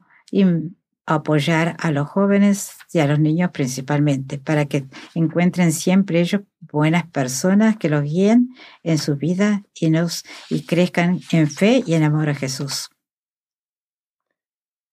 apoyar 1.06 1.76
a 1.80 1.92
los 1.92 2.08
jóvenes 2.08 2.72
y 2.92 3.00
a 3.00 3.08
los 3.08 3.20
niños 3.20 3.52
principalmente, 3.52 4.40
para 4.40 4.66
que 4.66 4.86
encuentren 5.14 5.74
siempre 5.74 6.22
ellos 6.22 6.42
buenas 6.60 7.06
personas 7.06 7.78
que 7.78 7.90
los 7.90 8.04
guíen 8.04 8.50
en 8.82 8.98
su 8.98 9.16
vida 9.16 9.62
y, 9.76 9.92
nos, 9.92 10.24
y 10.50 10.66
crezcan 10.66 11.20
en 11.32 11.48
fe 11.48 11.84
y 11.86 11.94
en 11.94 12.04
amor 12.04 12.30
a 12.30 12.36
Jesús. 12.36 12.91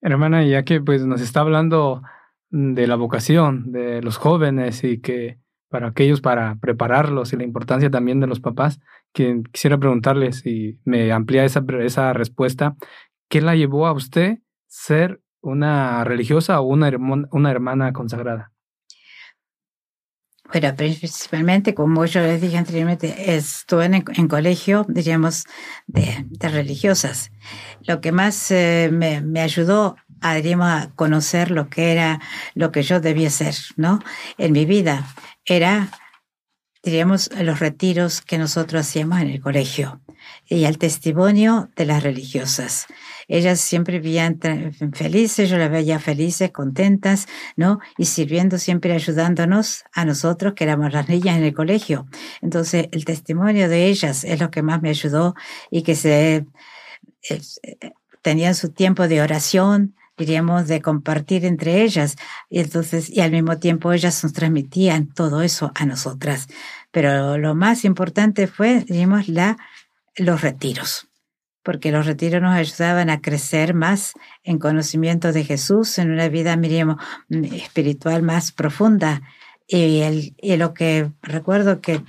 Hermana, 0.01 0.45
ya 0.45 0.65
que 0.65 0.81
pues 0.81 1.05
nos 1.05 1.21
está 1.21 1.41
hablando 1.41 2.03
de 2.51 2.87
la 2.87 2.97
vocación 2.97 3.73
de 3.73 4.01
los 4.03 4.17
jóvenes 4.17 4.85
y 4.85 5.01
que 5.01 5.39
para 5.69 5.89
aquellos, 5.89 6.21
para 6.21 6.57
prepararlos 6.57 7.33
y 7.33 7.37
la 7.37 7.45
importancia 7.45 7.91
también 7.91 8.21
de 8.21 8.27
los 8.27 8.41
papás, 8.41 8.81
quisiera 9.13 9.79
preguntarles 9.79 10.41
si 10.41 10.79
me 10.85 11.13
amplía 11.13 11.45
esa, 11.45 11.65
esa 11.81 12.13
respuesta, 12.13 12.77
¿qué 13.29 13.41
la 13.41 13.55
llevó 13.55 13.87
a 13.87 13.93
usted 13.93 14.39
ser 14.67 15.21
una 15.41 16.05
religiosa 16.05 16.61
o 16.61 16.65
una 16.65 17.51
hermana 17.51 17.93
consagrada? 17.93 18.53
Bueno, 20.51 20.75
principalmente, 20.75 21.75
como 21.75 22.07
yo 22.07 22.23
les 22.23 22.41
dije 22.41 22.57
anteriormente, 22.57 23.37
estuve 23.37 23.85
en, 23.85 23.95
en 23.95 24.29
colegio, 24.29 24.87
diríamos, 24.89 25.45
de, 25.87 26.25
de, 26.27 26.49
religiosas. 26.49 27.31
Lo 27.83 28.01
que 28.01 28.13
más 28.13 28.51
eh, 28.51 28.89
me, 28.91 29.21
me, 29.21 29.43
ayudó 29.43 29.97
a, 30.23 30.35
diríamos, 30.37 30.69
a 30.69 30.91
conocer 30.95 31.51
lo 31.51 31.69
que 31.69 31.93
era, 31.93 32.21
lo 32.55 32.73
que 32.73 32.83
yo 32.83 32.99
debía 32.99 33.29
ser, 33.29 33.55
¿no? 33.77 34.01
En 34.39 34.53
mi 34.53 34.65
vida 34.65 35.15
era, 35.45 35.91
diríamos, 36.83 37.31
los 37.39 37.61
retiros 37.61 38.23
que 38.23 38.39
nosotros 38.39 38.87
hacíamos 38.87 39.21
en 39.21 39.29
el 39.29 39.43
colegio 39.43 40.01
y 40.47 40.65
el 40.65 40.79
testimonio 40.79 41.69
de 41.77 41.85
las 41.85 42.03
religiosas. 42.03 42.87
Ellas 43.29 43.61
siempre 43.61 44.01
vivían 44.01 44.41
felices, 44.95 45.51
yo 45.51 45.59
las 45.59 45.71
veía 45.71 45.99
felices, 45.99 46.51
contentas, 46.51 47.29
¿no? 47.57 47.79
Y 47.99 48.07
sirviendo 48.07 48.57
siempre 48.57 48.95
ayudándonos 48.95 49.85
a 49.93 50.07
nosotros, 50.07 50.55
que 50.55 50.65
éramos 50.65 50.95
las 50.95 51.11
niñas 51.11 51.37
en 51.37 51.45
el 51.45 51.55
colegio. 51.55 52.07
Entonces, 52.41 52.89
el 52.91 53.05
testimonio 53.05 53.69
de 53.69 53.87
ellas 53.87 54.25
es 54.25 54.41
lo 54.41 54.51
que 54.51 54.63
más 54.63 54.81
me 54.81 54.89
ayudó 54.89 55.35
y 55.71 55.83
que 55.83 55.95
se 55.95 56.47
tenían 58.23 58.55
su 58.55 58.71
tiempo 58.71 59.07
de 59.09 59.21
oración, 59.21 59.95
diríamos, 60.17 60.67
de 60.67 60.81
compartir 60.81 61.45
entre 61.45 61.83
ellas. 61.83 62.17
Y 62.49 62.61
entonces, 62.61 63.11
y 63.11 63.21
al 63.21 63.31
mismo 63.31 63.59
tiempo 63.59 63.93
ellas 63.93 64.25
nos 64.25 64.33
transmitían 64.33 65.09
todo 65.09 65.43
eso 65.43 65.71
a 65.75 65.85
nosotras. 65.85 66.49
Pero 66.91 67.37
lo 67.37 67.55
más 67.55 67.85
importante 67.85 68.47
fue, 68.47 68.85
diríamos, 68.85 69.29
la, 69.29 69.59
los 70.17 70.41
retiros 70.41 71.08
porque 71.69 71.93
los 71.93 72.07
retiros 72.07 72.41
nos 72.41 72.55
ayudaban 72.55 73.11
a 73.11 73.21
crecer 73.21 73.75
más 73.75 74.15
en 74.43 74.59
conocimiento 74.59 75.35
de 75.35 75.45
Jesús, 75.45 75.99
en 75.99 76.11
una 76.11 76.31
vida, 76.31 76.57
miríamos, 76.57 76.97
espiritual 77.29 78.23
más 78.23 78.53
profunda. 78.53 79.21
Y, 79.67 80.33
y 80.39 80.57
lo 80.57 80.73
que 80.73 81.11
recuerdo 81.21 81.83
que 81.83 82.03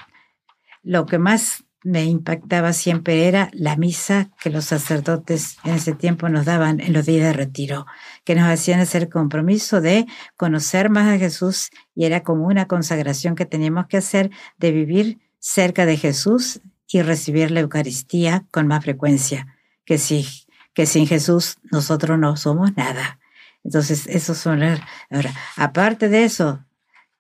lo 0.82 1.06
que 1.06 1.17
más 1.17 1.65
me 1.84 2.06
impactaba 2.06 2.72
siempre 2.72 3.28
era 3.28 3.50
la 3.52 3.76
misa 3.76 4.30
que 4.39 4.50
los 4.50 4.63
sacerdotes 4.63 5.58
en 5.65 5.76
ese 5.76 5.91
tiempo 5.91 6.30
nos 6.30 6.45
daban 6.45 6.80
en 6.80 6.93
los 6.93 7.06
días 7.06 7.26
de 7.26 7.34
retiro, 7.34 7.86
que 8.24 8.36
nos 8.36 8.48
hacían 8.48 8.80
hacer 8.80 9.10
compromiso 9.10 9.82
de 9.82 10.06
conocer 10.38 10.89
más 10.89 11.13
a 11.13 11.19
Jesús 11.19 11.69
y 11.93 12.06
era 12.06 12.24
como 12.24 12.48
una 12.48 12.65
consagración 12.65 13.36
que 13.36 13.45
teníamos 13.45 13.88
que 13.88 13.98
hacer 13.98 14.32
de 14.58 14.72
vivir 14.72 15.19
cerca 15.38 15.86
de 15.86 15.98
Jesús 15.98 16.62
y 16.91 17.02
recibir 17.02 17.52
la 17.52 17.62
Eucaristía 17.62 18.45
con 18.52 18.67
más 18.67 18.84
frecuencia, 18.84 19.56
que, 19.86 19.97
si, 19.97 20.28
que 20.73 20.86
sin 20.86 21.08
Jesús 21.08 21.58
nosotros 21.71 22.17
no 22.17 22.36
somos 22.36 22.75
nada. 22.75 23.19
Entonces, 23.63 24.08
eso 24.08 24.34
son... 24.34 24.63
Ahora, 24.63 25.34
aparte 25.56 26.10
de 26.10 26.23
eso, 26.23 26.65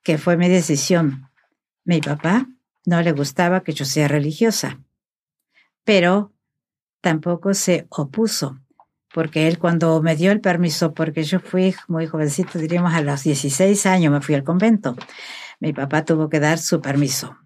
que 0.03 0.17
fue 0.17 0.37
mi 0.37 0.49
decisión, 0.49 1.29
mi 1.83 2.01
papá 2.01 2.47
no 2.85 3.01
le 3.01 3.11
gustaba 3.11 3.63
que 3.63 3.73
yo 3.73 3.85
sea 3.85 4.07
religiosa, 4.07 4.79
pero 5.83 6.33
tampoco 7.01 7.53
se 7.53 7.85
opuso, 7.89 8.59
porque 9.13 9.47
él 9.47 9.59
cuando 9.59 10.01
me 10.01 10.15
dio 10.15 10.31
el 10.31 10.41
permiso, 10.41 10.93
porque 10.93 11.23
yo 11.23 11.39
fui 11.39 11.75
muy 11.87 12.07
jovencito, 12.07 12.57
diríamos 12.57 12.93
a 12.93 13.01
los 13.01 13.23
16 13.23 13.85
años 13.85 14.11
me 14.11 14.21
fui 14.21 14.35
al 14.35 14.43
convento, 14.43 14.95
mi 15.59 15.73
papá 15.73 16.05
tuvo 16.05 16.29
que 16.29 16.39
dar 16.39 16.57
su 16.57 16.81
permiso. 16.81 17.37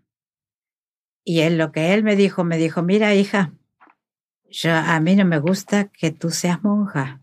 Y 1.24 1.42
él 1.42 1.58
lo 1.58 1.72
que 1.72 1.94
él 1.94 2.04
me 2.04 2.16
dijo, 2.16 2.44
me 2.44 2.58
dijo, 2.58 2.84
mira 2.84 3.16
hija, 3.16 3.54
yo, 4.50 4.74
a 4.74 5.00
mí 5.00 5.16
no 5.16 5.26
me 5.26 5.40
gusta 5.40 5.86
que 5.86 6.12
tú 6.12 6.30
seas 6.30 6.64
monja. 6.64 7.22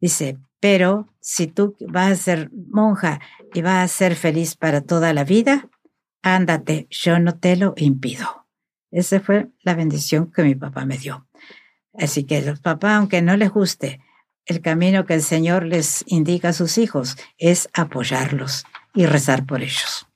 Dice, 0.00 0.38
pero 0.60 1.08
si 1.20 1.46
tú 1.46 1.76
vas 1.88 2.12
a 2.12 2.16
ser 2.16 2.50
monja 2.52 3.20
y 3.52 3.62
vas 3.62 3.84
a 3.84 3.88
ser 3.88 4.14
feliz 4.14 4.54
para 4.54 4.80
toda 4.82 5.12
la 5.12 5.24
vida, 5.24 5.68
ándate, 6.22 6.86
yo 6.90 7.18
no 7.18 7.36
te 7.38 7.56
lo 7.56 7.74
impido. 7.76 8.46
Esa 8.90 9.20
fue 9.20 9.48
la 9.62 9.74
bendición 9.74 10.30
que 10.30 10.42
mi 10.42 10.54
papá 10.54 10.84
me 10.84 10.98
dio. 10.98 11.26
Así 11.98 12.24
que 12.24 12.42
los 12.42 12.60
papás, 12.60 12.92
aunque 12.92 13.22
no 13.22 13.36
les 13.36 13.50
guste, 13.50 14.00
el 14.46 14.60
camino 14.60 15.06
que 15.06 15.14
el 15.14 15.22
Señor 15.22 15.64
les 15.64 16.04
indica 16.06 16.50
a 16.50 16.52
sus 16.52 16.78
hijos 16.78 17.16
es 17.38 17.68
apoyarlos 17.72 18.64
y 18.94 19.06
rezar 19.06 19.46
por 19.46 19.62
ellos. 19.62 20.06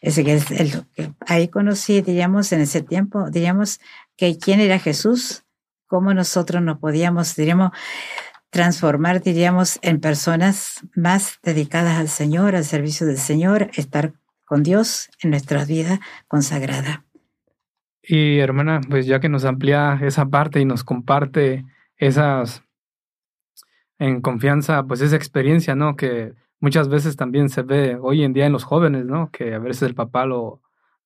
Ese 0.00 0.24
que 0.24 0.34
es 0.34 0.50
el, 0.50 0.86
que 0.94 1.12
ahí 1.26 1.48
conocí, 1.48 2.00
diríamos, 2.00 2.52
en 2.52 2.60
ese 2.60 2.82
tiempo, 2.82 3.30
diríamos, 3.30 3.80
que 4.16 4.38
quién 4.38 4.60
era 4.60 4.78
Jesús, 4.78 5.44
cómo 5.86 6.14
nosotros 6.14 6.62
nos 6.62 6.78
podíamos, 6.78 7.36
diríamos, 7.36 7.72
transformar, 8.50 9.22
diríamos, 9.22 9.78
en 9.82 10.00
personas 10.00 10.80
más 10.94 11.38
dedicadas 11.42 11.98
al 11.98 12.08
Señor, 12.08 12.56
al 12.56 12.64
servicio 12.64 13.06
del 13.06 13.18
Señor, 13.18 13.70
estar 13.74 14.12
con 14.44 14.62
Dios 14.62 15.10
en 15.22 15.30
nuestra 15.30 15.64
vida 15.64 16.00
consagrada. 16.26 17.04
Y 18.02 18.38
hermana, 18.38 18.80
pues 18.88 19.06
ya 19.06 19.20
que 19.20 19.28
nos 19.28 19.44
amplía 19.44 19.98
esa 20.02 20.26
parte 20.26 20.60
y 20.60 20.64
nos 20.64 20.82
comparte 20.82 21.64
esas 21.96 22.64
en 23.98 24.22
confianza, 24.22 24.82
pues 24.84 25.02
esa 25.02 25.14
experiencia, 25.14 25.76
¿no? 25.76 25.94
Que 25.94 26.32
muchas 26.60 26.88
veces 26.88 27.16
también 27.16 27.48
se 27.48 27.62
ve 27.62 27.98
hoy 28.00 28.22
en 28.22 28.32
día 28.32 28.46
en 28.46 28.52
los 28.52 28.64
jóvenes, 28.64 29.04
¿no? 29.06 29.30
Que 29.30 29.54
a 29.54 29.58
veces 29.58 29.82
el 29.82 29.94
papá 29.94 30.26
lo, 30.26 30.60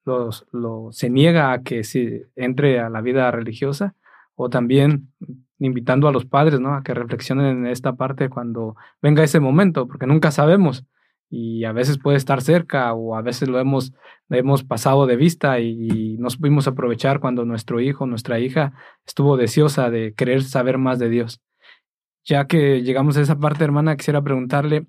lo, 0.05 0.93
se 0.93 1.11
niega 1.11 1.53
a 1.53 1.63
que 1.63 1.85
se 1.85 2.27
entre 2.37 2.81
a 2.81 2.91
la 2.91 3.01
vida 3.01 3.31
religiosa 3.31 3.95
o 4.35 4.51
también 4.51 5.13
invitando 5.59 6.09
a 6.09 6.13
los 6.13 6.27
padres, 6.27 6.61
¿no? 6.61 6.75
A 6.75 6.83
que 6.83 6.95
reflexionen 6.95 7.59
en 7.59 7.67
esta 7.69 7.95
parte 7.95 8.29
cuando 8.29 8.77
venga 9.01 9.23
ese 9.23 9.41
momento, 9.41 9.87
porque 9.87 10.07
nunca 10.07 10.31
sabemos 10.31 10.85
y 11.31 11.65
a 11.65 11.73
veces 11.73 11.99
puede 11.99 12.17
estar 12.17 12.43
cerca 12.43 12.93
o 12.95 13.17
a 13.17 13.23
veces 13.23 13.49
lo 13.49 13.59
hemos, 13.59 13.93
hemos 14.31 14.63
pasado 14.63 15.07
de 15.07 15.17
vista 15.17 15.59
y, 15.61 16.17
nos 16.19 16.37
pudimos 16.37 16.69
aprovechar 16.69 17.21
cuando 17.21 17.45
nuestro 17.45 17.81
hijo, 17.81 18.07
nuestra 18.07 18.39
hija 18.39 18.73
estuvo 19.07 19.37
deseosa 19.37 19.91
de 19.91 20.15
querer 20.15 20.43
saber 20.43 20.79
más 20.79 20.99
de 20.99 21.09
Dios. 21.09 21.41
Ya 22.25 22.47
que 22.47 22.83
llegamos 22.83 23.17
a 23.17 23.21
esa 23.21 23.39
parte, 23.39 23.65
hermana, 23.65 23.97
quisiera 23.97 24.23
preguntarle, 24.23 24.87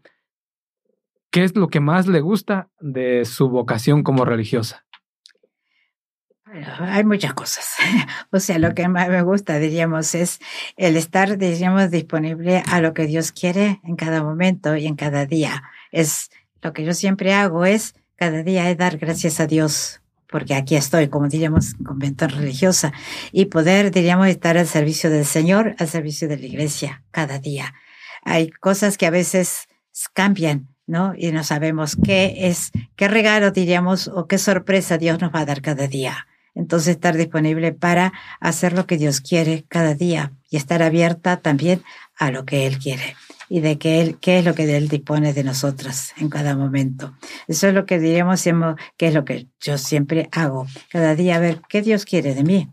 ¿qué 1.35 1.43
es 1.43 1.53
lo 1.53 1.67
que 1.67 1.81
más 1.81 2.07
le 2.07 2.21
gusta 2.21 2.69
de 2.79 3.25
su 3.25 3.49
vocación 3.49 4.03
como 4.03 4.23
religiosa? 4.23 4.85
hay 6.79 7.03
muchas 7.03 7.33
cosas. 7.33 7.75
O 8.31 8.39
sea, 8.39 8.57
lo 8.57 8.73
que 8.73 8.87
más 8.87 9.09
me 9.09 9.21
gusta, 9.21 9.59
diríamos, 9.59 10.15
es 10.15 10.39
el 10.77 10.95
estar, 10.95 11.37
diríamos, 11.37 11.91
disponible 11.91 12.63
a 12.65 12.79
lo 12.79 12.93
que 12.93 13.05
Dios 13.05 13.33
quiere 13.33 13.81
en 13.83 13.97
cada 13.97 14.23
momento 14.23 14.77
y 14.77 14.85
en 14.87 14.95
cada 14.95 15.25
día. 15.25 15.63
Es 15.91 16.29
lo 16.61 16.71
que 16.71 16.85
yo 16.85 16.93
siempre 16.93 17.33
hago 17.33 17.65
es 17.65 17.95
cada 18.15 18.41
día 18.41 18.69
es 18.69 18.77
dar 18.77 18.97
gracias 18.97 19.41
a 19.41 19.45
Dios 19.45 20.01
porque 20.29 20.55
aquí 20.55 20.77
estoy, 20.77 21.09
como 21.09 21.27
diríamos, 21.27 21.73
convento 21.85 22.27
religiosa, 22.27 22.93
y 23.33 23.45
poder, 23.45 23.91
diríamos, 23.91 24.27
estar 24.27 24.57
al 24.57 24.67
servicio 24.67 25.09
del 25.09 25.25
Señor, 25.25 25.75
al 25.79 25.89
servicio 25.89 26.29
de 26.29 26.37
la 26.37 26.45
iglesia, 26.45 27.03
cada 27.11 27.39
día. 27.39 27.73
Hay 28.23 28.49
cosas 28.49 28.97
que 28.97 29.05
a 29.05 29.11
veces 29.11 29.67
cambian, 30.13 30.74
¿no? 30.87 31.13
Y 31.17 31.31
no 31.31 31.43
sabemos 31.43 31.97
qué 32.03 32.47
es, 32.47 32.71
qué 32.95 33.07
regalo 33.07 33.51
diríamos 33.51 34.07
o 34.07 34.27
qué 34.27 34.37
sorpresa 34.37 34.97
Dios 34.97 35.19
nos 35.19 35.33
va 35.33 35.39
a 35.39 35.45
dar 35.45 35.61
cada 35.61 35.87
día. 35.87 36.27
Entonces 36.53 36.95
estar 36.95 37.17
disponible 37.17 37.73
para 37.73 38.13
hacer 38.39 38.73
lo 38.73 38.87
que 38.87 38.97
Dios 38.97 39.19
quiere 39.19 39.65
cada 39.67 39.93
día 39.93 40.31
y 40.49 40.57
estar 40.57 40.81
abierta 40.81 41.37
también 41.37 41.83
a 42.17 42.31
lo 42.31 42.45
que 42.45 42.65
Él 42.65 42.79
quiere 42.79 43.15
y 43.49 43.59
de 43.59 43.77
que 43.77 44.01
él, 44.01 44.17
qué 44.19 44.39
es 44.39 44.45
lo 44.45 44.55
que 44.55 44.75
Él 44.75 44.87
dispone 44.87 45.33
de 45.33 45.43
nosotras 45.43 46.13
en 46.17 46.29
cada 46.29 46.55
momento. 46.55 47.15
Eso 47.47 47.67
es 47.67 47.73
lo 47.73 47.85
que 47.85 47.99
diríamos, 47.99 48.43
que 48.97 49.07
es 49.07 49.13
lo 49.13 49.25
que 49.25 49.47
yo 49.59 49.77
siempre 49.77 50.29
hago. 50.31 50.67
Cada 50.89 51.15
día 51.15 51.35
a 51.35 51.39
ver 51.39 51.61
qué 51.69 51.81
Dios 51.81 52.05
quiere 52.05 52.33
de 52.33 52.43
mí. 52.43 52.69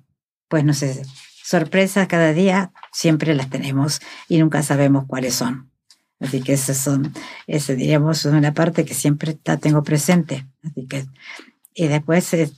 Pues 0.49 0.65
no 0.65 0.75
sé, 0.75 1.03
sorpresas 1.45 2.07
cada 2.07 2.33
día 2.33 2.73
siempre 2.93 3.35
las 3.35 3.51
tenemos 3.51 4.01
y 4.29 4.39
nunca 4.39 4.63
sabemos 4.63 5.05
cuáles 5.07 5.35
son. 5.35 5.72
Así 6.23 6.41
que 6.41 6.53
esas 6.53 6.77
son, 6.77 7.13
ese 7.47 7.75
diríamos, 7.75 8.25
es 8.25 8.33
una 8.33 8.55
parte 8.55 8.85
que 8.85 8.95
siempre 8.95 9.37
la 9.45 9.57
tengo 9.57 9.83
presente. 9.83 10.47
Así 10.63 10.87
que, 10.87 11.07
y 11.75 11.89
después, 11.89 12.33
eh, 12.35 12.51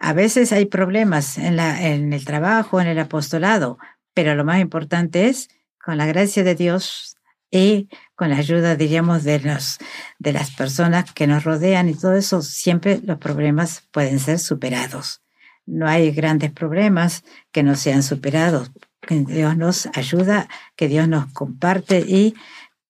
a 0.00 0.12
veces 0.12 0.52
hay 0.52 0.66
problemas 0.66 1.38
en, 1.38 1.56
la, 1.56 1.86
en 1.86 2.12
el 2.12 2.24
trabajo, 2.24 2.80
en 2.80 2.88
el 2.88 2.98
apostolado, 2.98 3.78
pero 4.14 4.34
lo 4.34 4.44
más 4.44 4.60
importante 4.60 5.28
es, 5.28 5.48
con 5.82 5.96
la 5.96 6.06
gracia 6.06 6.44
de 6.44 6.54
Dios 6.54 7.16
y 7.50 7.88
con 8.14 8.30
la 8.30 8.36
ayuda, 8.36 8.76
diríamos, 8.76 9.24
de, 9.24 9.40
los, 9.40 9.78
de 10.18 10.32
las 10.32 10.50
personas 10.50 11.12
que 11.12 11.26
nos 11.26 11.44
rodean 11.44 11.88
y 11.88 11.94
todo 11.94 12.14
eso, 12.14 12.42
siempre 12.42 13.00
los 13.02 13.18
problemas 13.18 13.84
pueden 13.92 14.18
ser 14.18 14.38
superados. 14.38 15.22
No 15.66 15.86
hay 15.86 16.10
grandes 16.10 16.50
problemas 16.50 17.24
que 17.52 17.62
no 17.62 17.76
sean 17.76 18.02
superados. 18.02 18.70
Que 19.00 19.20
Dios 19.20 19.56
nos 19.56 19.86
ayuda, 19.94 20.48
que 20.76 20.88
Dios 20.88 21.08
nos 21.08 21.32
comparte 21.32 22.00
y 22.00 22.34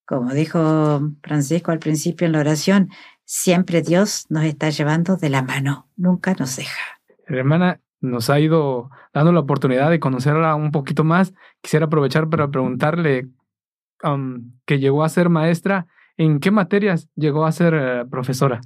como 0.09 0.33
dijo 0.33 1.03
Francisco 1.23 1.71
al 1.71 1.81
principio 1.81 2.27
en 2.27 2.33
la 2.33 2.41
oración, 2.41 2.89
siempre 3.25 3.83
Dios 3.83 4.25
nos 4.31 4.45
está 4.45 4.71
llevando 4.71 5.19
de 5.19 5.29
la 5.29 5.43
mano, 5.43 5.87
nunca 5.97 6.33
nos 6.33 6.57
deja. 6.57 6.81
Hermana, 7.27 7.83
nos 8.01 8.31
ha 8.31 8.41
ido 8.41 8.89
dando 9.13 9.33
la 9.33 9.41
oportunidad 9.41 9.91
de 9.91 10.01
conocerla 10.01 10.55
un 10.55 10.71
poquito 10.71 11.05
más. 11.05 11.35
Quisiera 11.61 11.87
aprovechar 11.87 12.31
para 12.31 12.49
preguntarle 12.49 13.29
um, 14.03 14.53
que 14.65 14.79
llegó 14.79 15.05
a 15.05 15.11
ser 15.11 15.29
maestra, 15.29 15.87
¿en 16.17 16.41
qué 16.41 16.51
materias 16.51 17.11
llegó 17.15 17.45
a 17.45 17.53
ser 17.53 17.75
eh, 17.75 18.05
profesora? 18.11 18.63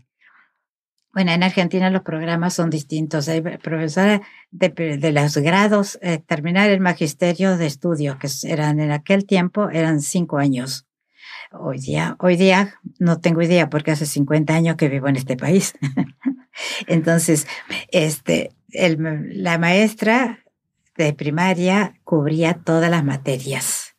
Bueno, 1.12 1.32
en 1.32 1.42
Argentina 1.42 1.90
los 1.90 2.02
programas 2.02 2.54
son 2.54 2.70
distintos. 2.70 3.28
Hay 3.28 3.40
profesores 3.40 4.20
de, 4.52 5.12
los 5.12 5.36
grados, 5.38 5.98
eh, 6.02 6.22
terminar 6.24 6.70
el 6.70 6.80
magisterio 6.80 7.56
de 7.56 7.66
estudio, 7.66 8.16
que 8.20 8.28
eran 8.44 8.78
en 8.78 8.92
aquel 8.92 9.26
tiempo, 9.26 9.70
eran 9.70 10.00
cinco 10.00 10.38
años. 10.38 10.86
Hoy 11.52 11.78
día, 11.78 12.16
hoy 12.18 12.36
día 12.36 12.74
no 12.98 13.20
tengo 13.20 13.42
idea 13.42 13.68
porque 13.68 13.90
hace 13.90 14.06
50 14.06 14.54
años 14.54 14.76
que 14.76 14.88
vivo 14.88 15.08
en 15.08 15.16
este 15.16 15.36
país. 15.36 15.74
Entonces, 16.86 17.46
este, 17.90 18.52
el, 18.70 18.98
la 19.42 19.58
maestra 19.58 20.40
de 20.96 21.12
primaria 21.12 21.94
cubría 22.04 22.54
todas 22.54 22.90
las 22.90 23.04
materias 23.04 23.92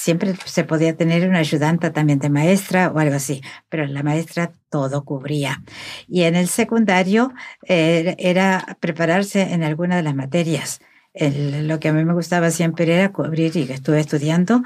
siempre 0.00 0.34
se 0.46 0.64
podía 0.64 0.96
tener 0.96 1.28
una 1.28 1.40
ayudanta 1.40 1.92
también 1.92 2.20
de 2.20 2.30
maestra 2.30 2.90
o 2.90 2.98
algo 2.98 3.16
así, 3.16 3.42
pero 3.68 3.86
la 3.86 4.02
maestra 4.02 4.52
todo 4.70 5.04
cubría. 5.04 5.62
Y 6.08 6.22
en 6.22 6.36
el 6.36 6.48
secundario 6.48 7.34
eh, 7.68 8.14
era 8.18 8.78
prepararse 8.80 9.42
en 9.52 9.62
alguna 9.62 9.96
de 9.96 10.02
las 10.02 10.14
materias. 10.14 10.80
lo 11.12 11.78
que 11.80 11.88
a 11.88 11.92
mí 11.92 12.02
me 12.04 12.14
gustaba 12.14 12.50
siempre 12.50 12.84
era 12.94 13.12
cubrir 13.12 13.54
y 13.56 13.70
estuve 13.70 14.00
estudiando, 14.00 14.62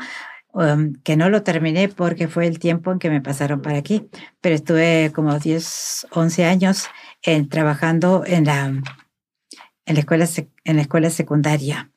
um, 0.55 0.95
que 1.03 1.17
no 1.17 1.29
lo 1.29 1.43
terminé 1.43 1.89
porque 1.89 2.29
fue 2.29 2.47
el 2.47 2.59
tiempo 2.59 2.91
en 2.93 2.99
que 2.99 3.11
me 3.11 3.21
pasaron 3.21 3.61
para 3.61 3.79
aquí, 3.79 4.09
pero 4.41 4.55
estuve 4.55 5.13
como 5.15 5.39
10, 5.39 6.07
11 6.11 6.45
años 6.47 6.87
en, 7.23 7.49
trabajando 7.49 8.25
en 8.27 8.45
la, 8.45 8.67
en 8.67 8.83
la, 9.87 10.01
escuela, 10.01 10.27
en 10.65 10.77
la 10.77 10.83
escuela 10.83 11.11
secundaria 11.11 11.91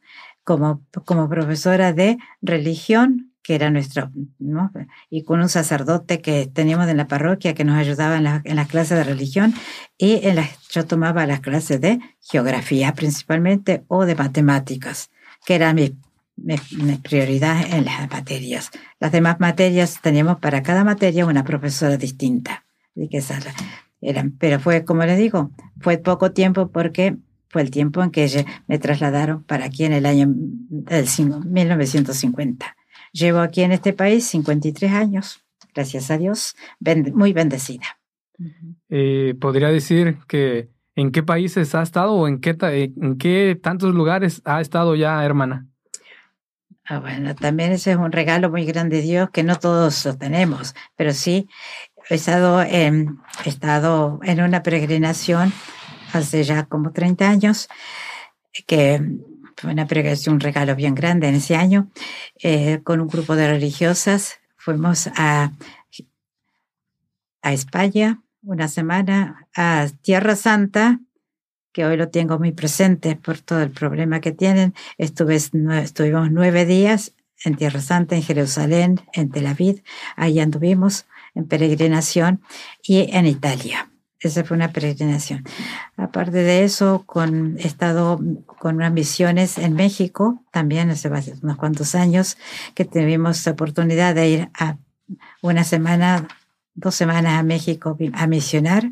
como, 0.48 0.82
como 1.04 1.28
profesora 1.28 1.92
de 1.92 2.18
religión, 2.42 3.34
que 3.44 3.56
era 3.56 3.70
nuestro, 3.70 4.12
¿no? 4.40 4.72
y 5.10 5.24
con 5.24 5.42
un 5.42 5.50
sacerdote 5.50 6.22
que 6.22 6.48
teníamos 6.48 6.88
en 6.88 6.96
la 6.96 7.08
parroquia 7.08 7.54
que 7.54 7.66
nos 7.66 7.78
ayudaba 7.78 8.16
en, 8.16 8.24
la, 8.24 8.42
en 8.46 8.56
las 8.56 8.70
clases 8.70 8.98
de 8.98 9.04
religión, 9.04 9.54
y 9.98 10.26
en 10.26 10.38
la, 10.38 10.48
yo 10.70 10.86
tomaba 10.86 11.26
las 11.26 11.42
clases 11.42 11.82
de 11.82 12.00
geografía 12.22 12.94
principalmente 12.94 13.84
o 13.90 14.06
de 14.06 14.16
matemáticas, 14.16 15.10
que 15.46 15.56
era 15.56 15.74
mi, 15.74 15.98
mi, 16.38 16.56
prioridad 16.98 17.74
en 17.74 17.86
las 17.86 18.10
materias. 18.10 18.72
Las 19.00 19.12
demás 19.12 19.40
materias 19.40 20.00
teníamos 20.02 20.40
para 20.40 20.64
cada 20.64 20.84
materia 20.84 21.26
una 21.26 21.44
profesora 21.44 21.98
distinta. 21.98 22.64
Y 22.96 23.10
que 23.10 23.22
eran, 24.02 24.32
pero 24.40 24.60
fue, 24.60 24.86
como 24.86 25.04
les 25.04 25.18
digo, 25.18 25.52
fue 25.80 25.98
poco 25.98 26.32
tiempo 26.32 26.72
porque 26.72 27.18
fue 27.50 27.62
el 27.62 27.72
tiempo 27.72 28.04
en 28.04 28.12
que 28.12 28.46
me 28.68 28.80
trasladaron 28.80 29.44
para 29.44 29.66
aquí 29.66 29.86
en 29.86 29.94
el 29.94 30.06
año 30.06 30.28
del 30.30 31.06
1950. 31.46 32.76
Llevo 33.12 33.40
aquí 33.40 33.62
en 33.62 33.72
este 33.72 33.94
país 33.94 34.28
53 34.28 34.92
años, 34.92 35.44
gracias 35.74 36.12
a 36.12 36.18
Dios, 36.18 36.56
muy 37.14 37.34
bendecida. 37.34 37.86
Eh, 38.90 39.36
¿Podría 39.40 39.70
decir 39.70 40.18
que 40.28 40.70
en 40.96 41.12
qué 41.12 41.24
países 41.24 41.74
ha 41.74 41.82
estado 41.82 42.14
o 42.14 42.28
en 42.28 42.40
qué, 42.40 42.56
en 42.62 43.18
qué 43.18 43.60
tantos 43.62 43.94
lugares 43.96 44.42
ha 44.46 44.62
estado 44.62 44.96
ya, 44.96 45.24
hermana? 45.24 45.68
Ah, 46.90 47.00
bueno, 47.00 47.36
también 47.36 47.74
ese 47.74 47.92
es 47.92 47.98
un 47.98 48.14
regalo 48.14 48.50
muy 48.50 48.66
grande 48.66 48.98
de 48.98 49.02
Dios 49.02 49.30
que 49.32 49.44
no 49.44 49.58
todos 49.58 50.06
lo 50.06 50.18
tenemos, 50.18 50.74
pero 50.96 51.12
sí 51.14 51.50
he 52.10 52.16
estado 52.16 52.62
en, 52.62 53.20
estado 53.44 54.22
en 54.24 54.42
una 54.42 54.64
peregrinación 54.64 55.52
hace 56.14 56.46
ya 56.46 56.64
como 56.64 56.94
30 56.94 57.30
años, 57.30 57.68
que 58.68 59.02
fue 59.58 59.74
una 59.74 59.86
peregrinación, 59.86 60.36
un 60.36 60.40
regalo 60.40 60.78
bien 60.78 60.96
grande 60.96 61.28
en 61.28 61.36
ese 61.36 61.58
año, 61.58 61.92
eh, 62.42 62.80
con 62.86 63.02
un 63.02 63.10
grupo 63.10 63.36
de 63.36 63.50
religiosas. 63.50 64.40
Fuimos 64.56 65.08
a, 65.18 65.52
a 67.42 67.52
España 67.52 68.22
una 68.44 68.70
semana, 68.70 69.46
a 69.54 69.88
Tierra 70.02 70.38
Santa, 70.38 71.02
que 71.72 71.86
hoy 71.86 71.98
lo 71.98 72.10
tengo 72.10 72.40
muy 72.40 72.52
presente 72.52 73.16
por 73.16 73.40
todo 73.40 73.62
el 73.62 73.72
problema 73.72 74.20
que 74.20 74.32
tienen. 74.32 74.74
Estuve, 74.98 75.36
estuvimos 75.36 76.32
nueve 76.32 76.66
días 76.66 77.14
en 77.44 77.56
Tierra 77.56 77.82
Santa, 77.82 78.16
en 78.16 78.24
Jerusalén, 78.24 79.00
en 79.14 79.30
Tel 79.30 79.48
Aviv. 79.48 79.84
Ahí 80.16 80.40
anduvimos 80.40 81.06
en 81.36 81.48
peregrinación 81.48 82.42
y 82.84 83.10
en 83.16 83.28
Italia. 83.28 83.90
Esa 84.20 84.44
fue 84.44 84.58
una 84.58 84.74
peregrinación. 84.74 85.44
Aparte 85.96 86.38
de 86.38 86.64
eso, 86.64 87.04
con, 87.06 87.58
he 87.60 87.68
estado 87.68 88.20
con 88.46 88.78
unas 88.78 88.92
misiones 88.92 89.60
en 89.60 89.74
México, 89.74 90.44
también 90.52 90.90
hace 90.90 91.10
unos 91.44 91.58
cuantos 91.58 91.94
años, 91.94 92.38
que 92.74 92.84
tuvimos 92.84 93.46
la 93.46 93.52
oportunidad 93.52 94.16
de 94.16 94.30
ir 94.30 94.50
a 94.58 94.78
una 95.44 95.64
semana, 95.64 96.28
dos 96.74 96.96
semanas 96.96 97.40
a 97.40 97.44
México 97.44 97.96
a 98.14 98.28
misionar. 98.28 98.92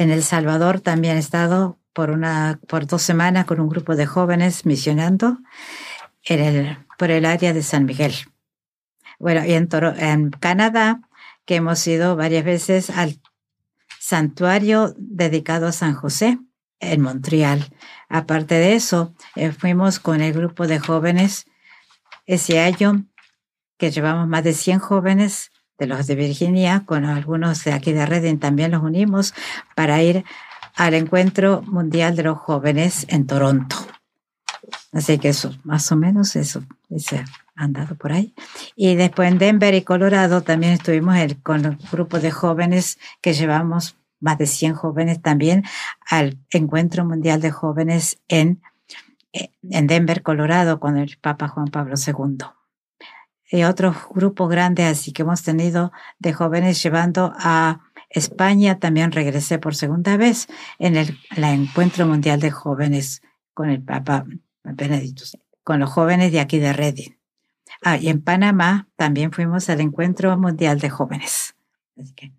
En 0.00 0.10
El 0.10 0.22
Salvador 0.22 0.80
también 0.80 1.16
he 1.16 1.18
estado 1.18 1.78
por, 1.92 2.10
una, 2.10 2.58
por 2.68 2.86
dos 2.86 3.02
semanas 3.02 3.44
con 3.44 3.60
un 3.60 3.68
grupo 3.68 3.96
de 3.96 4.06
jóvenes 4.06 4.64
misionando 4.64 5.36
en 6.24 6.40
el, 6.40 6.78
por 6.96 7.10
el 7.10 7.26
área 7.26 7.52
de 7.52 7.62
San 7.62 7.84
Miguel. 7.84 8.14
Bueno, 9.18 9.44
y 9.44 9.52
en, 9.52 10.30
Canadá, 10.30 11.02
que 11.44 11.56
hemos 11.56 11.86
ido 11.86 12.16
varias 12.16 12.46
veces 12.46 12.88
al 12.88 13.20
santuario 13.98 14.94
dedicado 14.96 15.66
a 15.66 15.72
San 15.72 15.92
José 15.92 16.38
en 16.78 17.02
Montreal. 17.02 17.68
Aparte 18.08 18.54
de 18.54 18.76
eso, 18.76 19.14
eh, 19.36 19.52
fuimos 19.52 20.00
con 20.00 20.22
el 20.22 20.32
grupo 20.32 20.66
de 20.66 20.78
jóvenes 20.78 21.44
ese 22.24 22.58
año, 22.58 23.04
que 23.76 23.90
llevamos 23.90 24.26
más 24.28 24.44
de 24.44 24.54
100 24.54 24.78
jóvenes 24.78 25.50
de 25.80 25.86
los 25.86 26.06
de 26.06 26.14
Virginia, 26.14 26.84
con 26.84 27.06
algunos 27.06 27.64
de 27.64 27.72
aquí 27.72 27.92
de 27.92 28.04
Reading 28.04 28.38
también 28.38 28.70
los 28.70 28.82
unimos 28.82 29.34
para 29.74 30.02
ir 30.02 30.24
al 30.76 30.92
encuentro 30.94 31.62
mundial 31.62 32.14
de 32.14 32.22
los 32.22 32.38
jóvenes 32.38 33.06
en 33.08 33.26
Toronto. 33.26 33.76
Así 34.92 35.18
que 35.18 35.30
eso, 35.30 35.54
más 35.64 35.90
o 35.90 35.96
menos 35.96 36.36
eso, 36.36 36.62
ese 36.90 37.24
andado 37.56 37.94
por 37.94 38.12
ahí. 38.12 38.34
Y 38.76 38.94
después 38.94 39.32
en 39.32 39.38
Denver 39.38 39.72
y 39.74 39.82
Colorado 39.82 40.42
también 40.42 40.74
estuvimos 40.74 41.16
el, 41.16 41.40
con 41.42 41.64
el 41.64 41.78
grupo 41.90 42.20
de 42.20 42.30
jóvenes 42.30 42.98
que 43.22 43.32
llevamos 43.32 43.96
más 44.20 44.36
de 44.36 44.46
100 44.46 44.74
jóvenes 44.74 45.22
también 45.22 45.64
al 46.10 46.36
Encuentro 46.50 47.06
Mundial 47.06 47.40
de 47.40 47.50
Jóvenes 47.50 48.18
en, 48.28 48.60
eh, 49.32 49.50
en 49.62 49.86
Denver, 49.86 50.22
Colorado, 50.22 50.78
con 50.78 50.98
el 50.98 51.16
Papa 51.22 51.48
Juan 51.48 51.68
Pablo 51.68 51.94
II. 51.96 52.59
Y 53.50 53.64
otro 53.64 53.94
grupo 54.14 54.46
grande 54.46 54.84
así 54.84 55.12
que 55.12 55.22
hemos 55.22 55.42
tenido 55.42 55.90
de 56.20 56.32
jóvenes 56.32 56.80
llevando 56.82 57.32
a 57.36 57.80
España, 58.08 58.78
también 58.78 59.12
regresé 59.12 59.58
por 59.58 59.74
segunda 59.74 60.16
vez 60.16 60.48
en 60.78 60.96
el, 60.96 61.18
Encuentro 61.36 62.06
Mundial 62.06 62.40
de 62.40 62.50
Jóvenes 62.50 63.22
con 63.52 63.70
el 63.70 63.82
Papa 63.82 64.24
Benedicto, 64.62 65.24
con 65.64 65.80
los 65.80 65.90
jóvenes 65.90 66.32
de 66.32 66.40
aquí 66.40 66.58
de 66.58 66.72
Reading. 66.72 67.12
Ah, 67.82 67.96
y 67.96 68.08
en 68.08 68.22
Panamá 68.22 68.88
también 68.96 69.32
fuimos 69.32 69.68
al 69.68 69.80
Encuentro 69.80 70.36
Mundial 70.38 70.78
de 70.80 70.90
Jóvenes. 70.90 71.54
Así 71.96 72.12
que 72.14 72.32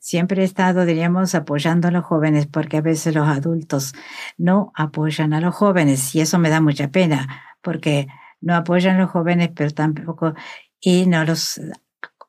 siempre 0.00 0.42
he 0.42 0.44
estado, 0.44 0.84
diríamos, 0.84 1.34
apoyando 1.34 1.88
a 1.88 1.90
los 1.90 2.04
jóvenes 2.04 2.46
porque 2.46 2.78
a 2.78 2.82
veces 2.82 3.14
los 3.14 3.28
adultos 3.28 3.94
no 4.36 4.72
apoyan 4.74 5.32
a 5.32 5.40
los 5.40 5.54
jóvenes 5.54 6.14
y 6.14 6.20
eso 6.20 6.38
me 6.38 6.50
da 6.50 6.60
mucha 6.60 6.88
pena 6.88 7.42
porque 7.62 8.08
no 8.42 8.54
apoyan 8.54 8.96
a 8.96 9.00
los 9.00 9.10
jóvenes 9.10 9.50
pero 9.54 9.70
tampoco 9.70 10.34
y 10.80 11.06
no 11.06 11.24
los 11.24 11.60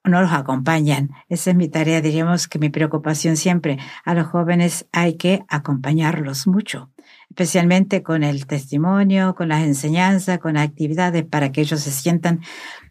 no 0.06 0.22
los 0.22 0.34
acompañan. 0.34 1.12
Esa 1.30 1.52
es 1.52 1.56
mi 1.56 1.70
tarea, 1.70 2.02
diríamos 2.02 2.50
que 2.50 2.60
mi 2.60 2.70
preocupación 2.70 3.38
siempre. 3.38 3.78
A 4.04 4.14
los 4.14 4.28
jóvenes 4.28 4.86
hay 4.92 5.16
que 5.16 5.46
acompañarlos 5.48 6.46
mucho, 6.46 6.92
especialmente 7.30 8.04
con 8.04 8.22
el 8.24 8.46
testimonio, 8.46 9.34
con 9.34 9.48
las 9.48 9.64
enseñanzas, 9.64 10.40
con 10.40 10.58
actividades 10.58 11.24
para 11.24 11.54
que 11.54 11.62
ellos 11.62 11.80
se 11.80 11.92
sientan 11.92 12.42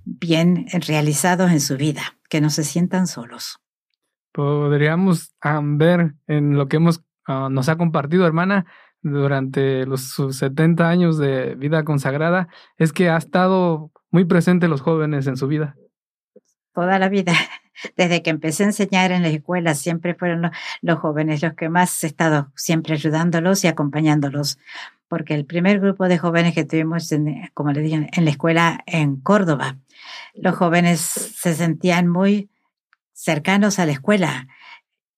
bien 0.07 0.65
realizados 0.73 1.51
en 1.51 1.61
su 1.61 1.77
vida, 1.77 2.01
que 2.31 2.41
no 2.41 2.49
se 2.49 2.65
sientan 2.65 3.07
solos 3.07 3.63
podríamos 4.33 5.35
ver 5.63 6.15
en 6.27 6.57
lo 6.57 6.69
que 6.69 6.77
hemos, 6.77 7.05
ah, 7.27 7.49
nos 7.51 7.69
ha 7.69 7.77
compartido, 7.77 8.27
hermana, 8.27 8.67
durante 9.03 9.85
los, 9.87 10.03
sus 10.03 10.37
70 10.37 10.89
años 10.89 11.19
de 11.19 11.55
vida 11.57 11.85
consagrada, 11.85 12.49
es 12.79 12.93
que 12.93 13.11
ha 13.11 13.17
estado 13.17 13.91
muy 14.11 14.25
presente 14.25 14.69
los 14.69 14.81
jóvenes 14.81 15.27
en 15.27 15.37
su 15.37 15.49
vida. 15.49 15.77
Toda 16.75 16.99
la 16.99 17.09
vida. 17.09 17.33
Desde 17.97 18.23
que 18.23 18.31
empecé 18.31 18.63
a 18.63 18.67
enseñar 18.67 19.13
en 19.13 19.23
la 19.23 19.29
escuela, 19.29 19.75
siempre 19.75 20.15
fueron 20.15 20.51
los, 20.83 20.99
jóvenes 20.99 21.43
los 21.43 21.55
que 21.55 21.69
más 21.69 22.05
he 22.05 22.07
estado 22.07 22.53
siempre 22.55 22.95
ayudándolos 22.95 23.65
y 23.65 23.69
acompañándolos. 23.69 24.59
Porque 25.09 25.35
el 25.35 25.45
primer 25.45 25.81
grupo 25.81 26.07
de 26.09 26.19
jóvenes 26.19 26.55
que 26.55 26.65
tuvimos, 26.65 27.11
como 27.55 27.73
le 27.73 27.81
dije, 27.81 28.09
en 28.13 28.25
la 28.25 28.31
escuela 28.31 28.81
en 28.87 29.17
Córdoba, 29.17 29.79
los 30.35 30.55
jóvenes 30.55 31.01
se 31.01 31.55
sentían 31.55 32.09
muy 32.09 32.51
cercanos 33.13 33.79
a 33.79 33.87
la 33.87 33.93
escuela 33.93 34.49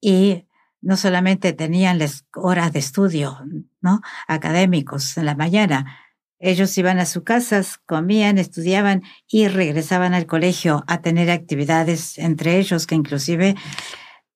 y 0.00 0.43
no 0.84 0.96
solamente 0.96 1.52
tenían 1.52 1.98
las 1.98 2.26
horas 2.34 2.72
de 2.72 2.78
estudio, 2.78 3.38
¿no? 3.80 4.02
Académicos 4.28 5.16
en 5.16 5.26
la 5.26 5.34
mañana. 5.34 5.98
Ellos 6.38 6.76
iban 6.76 6.98
a 6.98 7.06
sus 7.06 7.22
casas, 7.22 7.78
comían, 7.86 8.36
estudiaban 8.36 9.02
y 9.26 9.48
regresaban 9.48 10.12
al 10.12 10.26
colegio 10.26 10.84
a 10.86 11.00
tener 11.00 11.30
actividades 11.30 12.18
entre 12.18 12.58
ellos 12.58 12.86
que 12.86 12.94
inclusive 12.94 13.54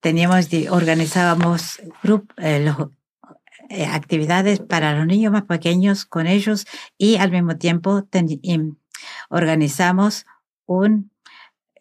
teníamos, 0.01 0.49
organizábamos 0.71 1.81
eh, 2.39 2.75
eh, 3.69 3.87
actividades 3.87 4.61
para 4.61 4.95
los 4.95 5.07
niños 5.07 5.33
más 5.33 5.45
pequeños 5.45 6.07
con 6.07 6.27
ellos 6.27 6.67
y 6.97 7.17
al 7.17 7.31
mismo 7.31 7.59
tiempo 7.59 8.09
organizamos 9.29 10.25
un 10.65 11.11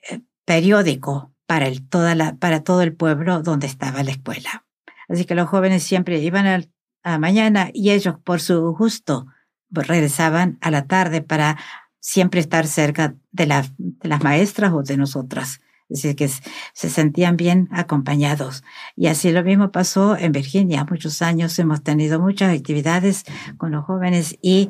eh, 0.09 0.20
periódico 0.43 1.32
para, 1.47 1.67
el, 1.67 1.87
toda 1.87 2.13
la, 2.13 2.35
para 2.35 2.63
todo 2.63 2.83
el 2.83 2.93
pueblo 2.93 3.41
donde 3.41 3.65
estaba 3.65 4.03
la 4.03 4.11
escuela. 4.11 4.65
Así 5.09 5.25
que 5.25 5.35
los 5.35 5.49
jóvenes 5.49 5.83
siempre 5.83 6.19
iban 6.19 6.45
a, 6.45 6.61
la 7.03 7.17
mañana 7.17 7.69
y 7.73 7.91
ellos 7.91 8.15
por 8.23 8.41
su 8.41 8.73
gusto 8.73 9.27
regresaban 9.69 10.57
a 10.61 10.71
la 10.71 10.87
tarde 10.87 11.21
para 11.21 11.57
siempre 11.99 12.41
estar 12.41 12.67
cerca 12.67 13.15
de, 13.31 13.45
de 13.77 14.09
las 14.09 14.23
maestras 14.23 14.73
o 14.73 14.83
de 14.83 14.97
nosotras. 14.97 15.61
Es 15.89 16.01
decir, 16.01 16.15
que 16.17 16.27
se 16.27 16.89
sentían 16.89 17.37
bien 17.37 17.69
acompañados. 17.71 18.63
Y 18.97 19.07
así 19.07 19.31
lo 19.31 19.41
mismo 19.41 19.71
pasó 19.71 20.17
en 20.17 20.33
Virginia. 20.33 20.85
Muchos 20.89 21.21
años 21.21 21.57
hemos 21.59 21.81
tenido 21.81 22.19
muchas 22.19 22.53
actividades 22.53 23.23
con 23.57 23.71
los 23.71 23.85
jóvenes 23.85 24.37
y 24.41 24.69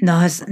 eh, 0.00 0.04
nos, 0.04 0.42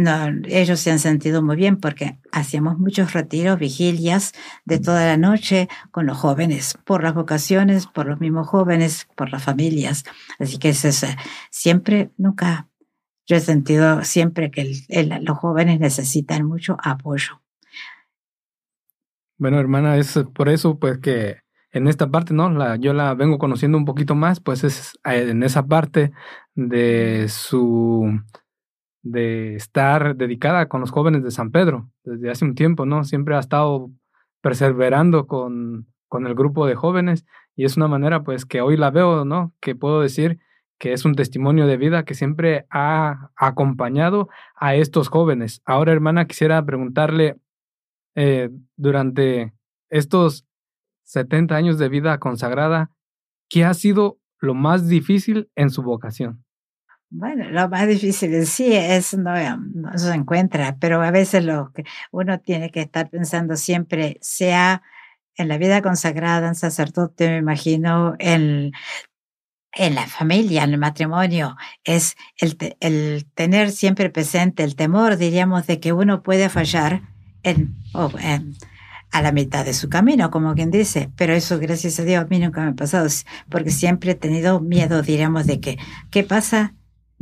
ellos 0.46 0.80
se 0.80 0.90
han 0.90 0.98
sentido 0.98 1.42
muy 1.42 1.56
bien 1.56 1.76
porque 1.78 2.18
hacíamos 2.32 2.78
muchos 2.78 3.12
retiros, 3.12 3.58
vigilias 3.58 4.32
de 4.64 4.78
toda 4.78 5.06
la 5.06 5.16
noche 5.16 5.68
con 5.90 6.06
los 6.06 6.16
jóvenes, 6.16 6.78
por 6.84 7.02
las 7.02 7.14
vocaciones, 7.14 7.86
por 7.86 8.06
los 8.06 8.20
mismos 8.20 8.48
jóvenes, 8.48 9.06
por 9.16 9.30
las 9.30 9.42
familias. 9.42 10.04
Así 10.38 10.58
que 10.58 10.70
es, 10.70 10.84
es 10.84 11.06
siempre, 11.50 12.10
nunca, 12.16 12.68
yo 13.26 13.36
he 13.36 13.40
sentido 13.40 14.04
siempre 14.04 14.50
que 14.50 14.72
los 15.20 15.38
jóvenes 15.38 15.80
necesitan 15.80 16.46
mucho 16.46 16.76
apoyo. 16.82 17.40
Bueno, 19.36 19.58
hermana, 19.58 19.96
es 19.96 20.18
por 20.32 20.48
eso 20.48 20.78
pues 20.78 20.98
que 20.98 21.44
en 21.72 21.88
esta 21.88 22.08
parte, 22.08 22.32
¿no? 22.32 22.76
Yo 22.76 22.92
la 22.92 23.14
vengo 23.14 23.36
conociendo 23.38 23.76
un 23.76 23.84
poquito 23.84 24.14
más, 24.14 24.38
pues 24.38 24.62
es 24.62 24.92
en 25.04 25.42
esa 25.42 25.66
parte 25.66 26.12
de 26.54 27.26
su 27.28 28.20
de 29.04 29.54
estar 29.54 30.16
dedicada 30.16 30.66
con 30.66 30.80
los 30.80 30.90
jóvenes 30.90 31.22
de 31.22 31.30
San 31.30 31.52
Pedro 31.52 31.88
desde 32.02 32.30
hace 32.30 32.44
un 32.44 32.56
tiempo, 32.56 32.86
¿no? 32.86 33.04
Siempre 33.04 33.36
ha 33.36 33.38
estado 33.38 33.90
perseverando 34.40 35.26
con, 35.26 35.86
con 36.08 36.26
el 36.26 36.34
grupo 36.34 36.66
de 36.66 36.74
jóvenes 36.74 37.24
y 37.54 37.64
es 37.64 37.76
una 37.76 37.86
manera 37.86 38.24
pues 38.24 38.46
que 38.46 38.60
hoy 38.60 38.76
la 38.76 38.90
veo, 38.90 39.24
¿no? 39.24 39.52
Que 39.60 39.76
puedo 39.76 40.00
decir 40.00 40.40
que 40.78 40.92
es 40.92 41.04
un 41.04 41.14
testimonio 41.14 41.66
de 41.66 41.76
vida 41.76 42.04
que 42.04 42.14
siempre 42.14 42.66
ha 42.70 43.30
acompañado 43.36 44.28
a 44.56 44.74
estos 44.74 45.08
jóvenes. 45.08 45.62
Ahora, 45.64 45.92
hermana, 45.92 46.26
quisiera 46.26 46.64
preguntarle, 46.64 47.36
eh, 48.16 48.48
durante 48.76 49.52
estos 49.90 50.46
70 51.04 51.56
años 51.56 51.78
de 51.78 51.88
vida 51.88 52.18
consagrada, 52.18 52.90
¿qué 53.48 53.64
ha 53.64 53.74
sido 53.74 54.18
lo 54.38 54.54
más 54.54 54.88
difícil 54.88 55.50
en 55.56 55.70
su 55.70 55.82
vocación? 55.82 56.44
Bueno, 57.16 57.48
lo 57.48 57.68
más 57.68 57.86
difícil 57.86 58.34
en 58.34 58.44
sí 58.44 58.74
es 58.74 59.16
no, 59.16 59.32
no 59.56 59.96
se 59.96 60.12
encuentra, 60.12 60.76
pero 60.80 61.00
a 61.00 61.12
veces 61.12 61.44
lo 61.44 61.70
que 61.72 61.84
uno 62.10 62.40
tiene 62.40 62.70
que 62.70 62.80
estar 62.80 63.08
pensando 63.08 63.56
siempre, 63.56 64.18
sea 64.20 64.82
en 65.36 65.46
la 65.46 65.56
vida 65.56 65.80
consagrada, 65.80 66.48
en 66.48 66.56
sacerdote, 66.56 67.28
me 67.28 67.36
imagino, 67.36 68.16
en, 68.18 68.72
en 69.74 69.94
la 69.94 70.08
familia, 70.08 70.64
en 70.64 70.72
el 70.72 70.78
matrimonio, 70.78 71.56
es 71.84 72.16
el, 72.38 72.58
el 72.80 73.26
tener 73.34 73.70
siempre 73.70 74.10
presente 74.10 74.64
el 74.64 74.74
temor, 74.74 75.16
diríamos, 75.16 75.68
de 75.68 75.78
que 75.78 75.92
uno 75.92 76.24
puede 76.24 76.48
fallar 76.48 77.02
a 79.12 79.22
la 79.22 79.30
mitad 79.30 79.64
de 79.64 79.74
su 79.74 79.88
camino, 79.88 80.32
como 80.32 80.54
quien 80.54 80.72
dice. 80.72 81.10
Pero 81.14 81.32
eso, 81.32 81.60
gracias 81.60 82.00
a 82.00 82.02
Dios, 82.02 82.24
a 82.24 82.26
mí 82.26 82.40
nunca 82.40 82.62
me 82.62 82.70
ha 82.70 82.74
pasado, 82.74 83.06
porque 83.48 83.70
siempre 83.70 84.10
he 84.12 84.16
tenido 84.16 84.58
miedo, 84.58 85.00
diríamos, 85.00 85.46
de 85.46 85.60
que, 85.60 85.78
¿qué 86.10 86.24
pasa 86.24 86.74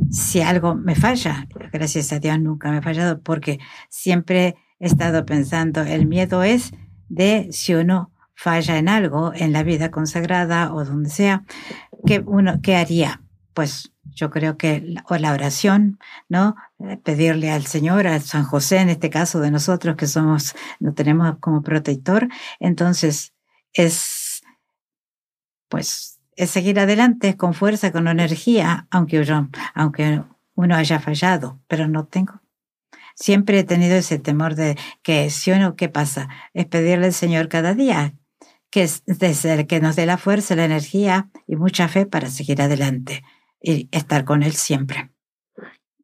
si 0.09 0.41
algo 0.41 0.75
me 0.75 0.95
falla? 0.95 1.47
Gracias 1.71 2.11
a 2.13 2.19
Dios 2.19 2.39
nunca 2.39 2.71
me 2.71 2.77
ha 2.77 2.81
fallado, 2.81 3.21
porque 3.21 3.59
siempre 3.89 4.55
he 4.79 4.87
estado 4.87 5.25
pensando, 5.25 5.81
el 5.81 6.05
miedo 6.05 6.43
es 6.43 6.71
de 7.09 7.47
si 7.51 7.73
uno 7.75 8.11
falla 8.35 8.77
en 8.77 8.89
algo, 8.89 9.31
en 9.33 9.53
la 9.53 9.63
vida 9.63 9.91
consagrada 9.91 10.73
o 10.73 10.83
donde 10.83 11.09
sea, 11.09 11.43
¿qué, 12.05 12.23
uno, 12.25 12.59
qué 12.61 12.75
haría? 12.75 13.21
Pues 13.53 13.93
yo 14.15 14.29
creo 14.29 14.57
que 14.57 14.95
o 15.07 15.15
la 15.17 15.33
oración, 15.33 15.99
¿no? 16.29 16.55
Eh, 16.79 16.97
pedirle 16.97 17.51
al 17.51 17.65
Señor, 17.65 18.07
a 18.07 18.19
San 18.19 18.43
José, 18.43 18.77
en 18.77 18.89
este 18.89 19.09
caso 19.09 19.39
de 19.39 19.51
nosotros 19.51 19.95
que 19.95 20.07
somos, 20.07 20.55
lo 20.79 20.93
tenemos 20.93 21.37
como 21.39 21.61
protector, 21.61 22.27
entonces 22.59 23.33
es, 23.73 24.41
pues, 25.69 26.12
es 26.35 26.49
seguir 26.49 26.79
adelante 26.79 27.37
con 27.37 27.53
fuerza, 27.53 27.91
con 27.91 28.07
energía, 28.07 28.87
aunque 28.91 29.23
yo, 29.23 29.47
aunque 29.73 30.21
uno 30.55 30.75
haya 30.75 30.99
fallado, 30.99 31.59
pero 31.67 31.87
no 31.87 32.05
tengo. 32.05 32.41
Siempre 33.15 33.59
he 33.59 33.63
tenido 33.63 33.95
ese 33.95 34.19
temor 34.19 34.55
de 34.55 34.77
que 35.03 35.29
si 35.29 35.51
uno, 35.51 35.75
¿qué 35.75 35.89
pasa? 35.89 36.29
Es 36.53 36.65
pedirle 36.65 37.07
al 37.07 37.13
Señor 37.13 37.47
cada 37.47 37.73
día 37.73 38.13
que 38.73 38.81
es 38.81 39.03
desde 39.05 39.53
el 39.53 39.67
que 39.67 39.79
nos 39.79 39.95
dé 39.95 40.07
la 40.07 40.17
fuerza, 40.17 40.55
la 40.55 40.65
energía 40.65 41.29
y 41.45 41.55
mucha 41.55 41.87
fe 41.87 42.07
para 42.07 42.27
seguir 42.27 42.59
adelante 42.59 43.23
y 43.61 43.87
estar 43.91 44.25
con 44.25 44.41
Él 44.41 44.53
siempre. 44.53 45.11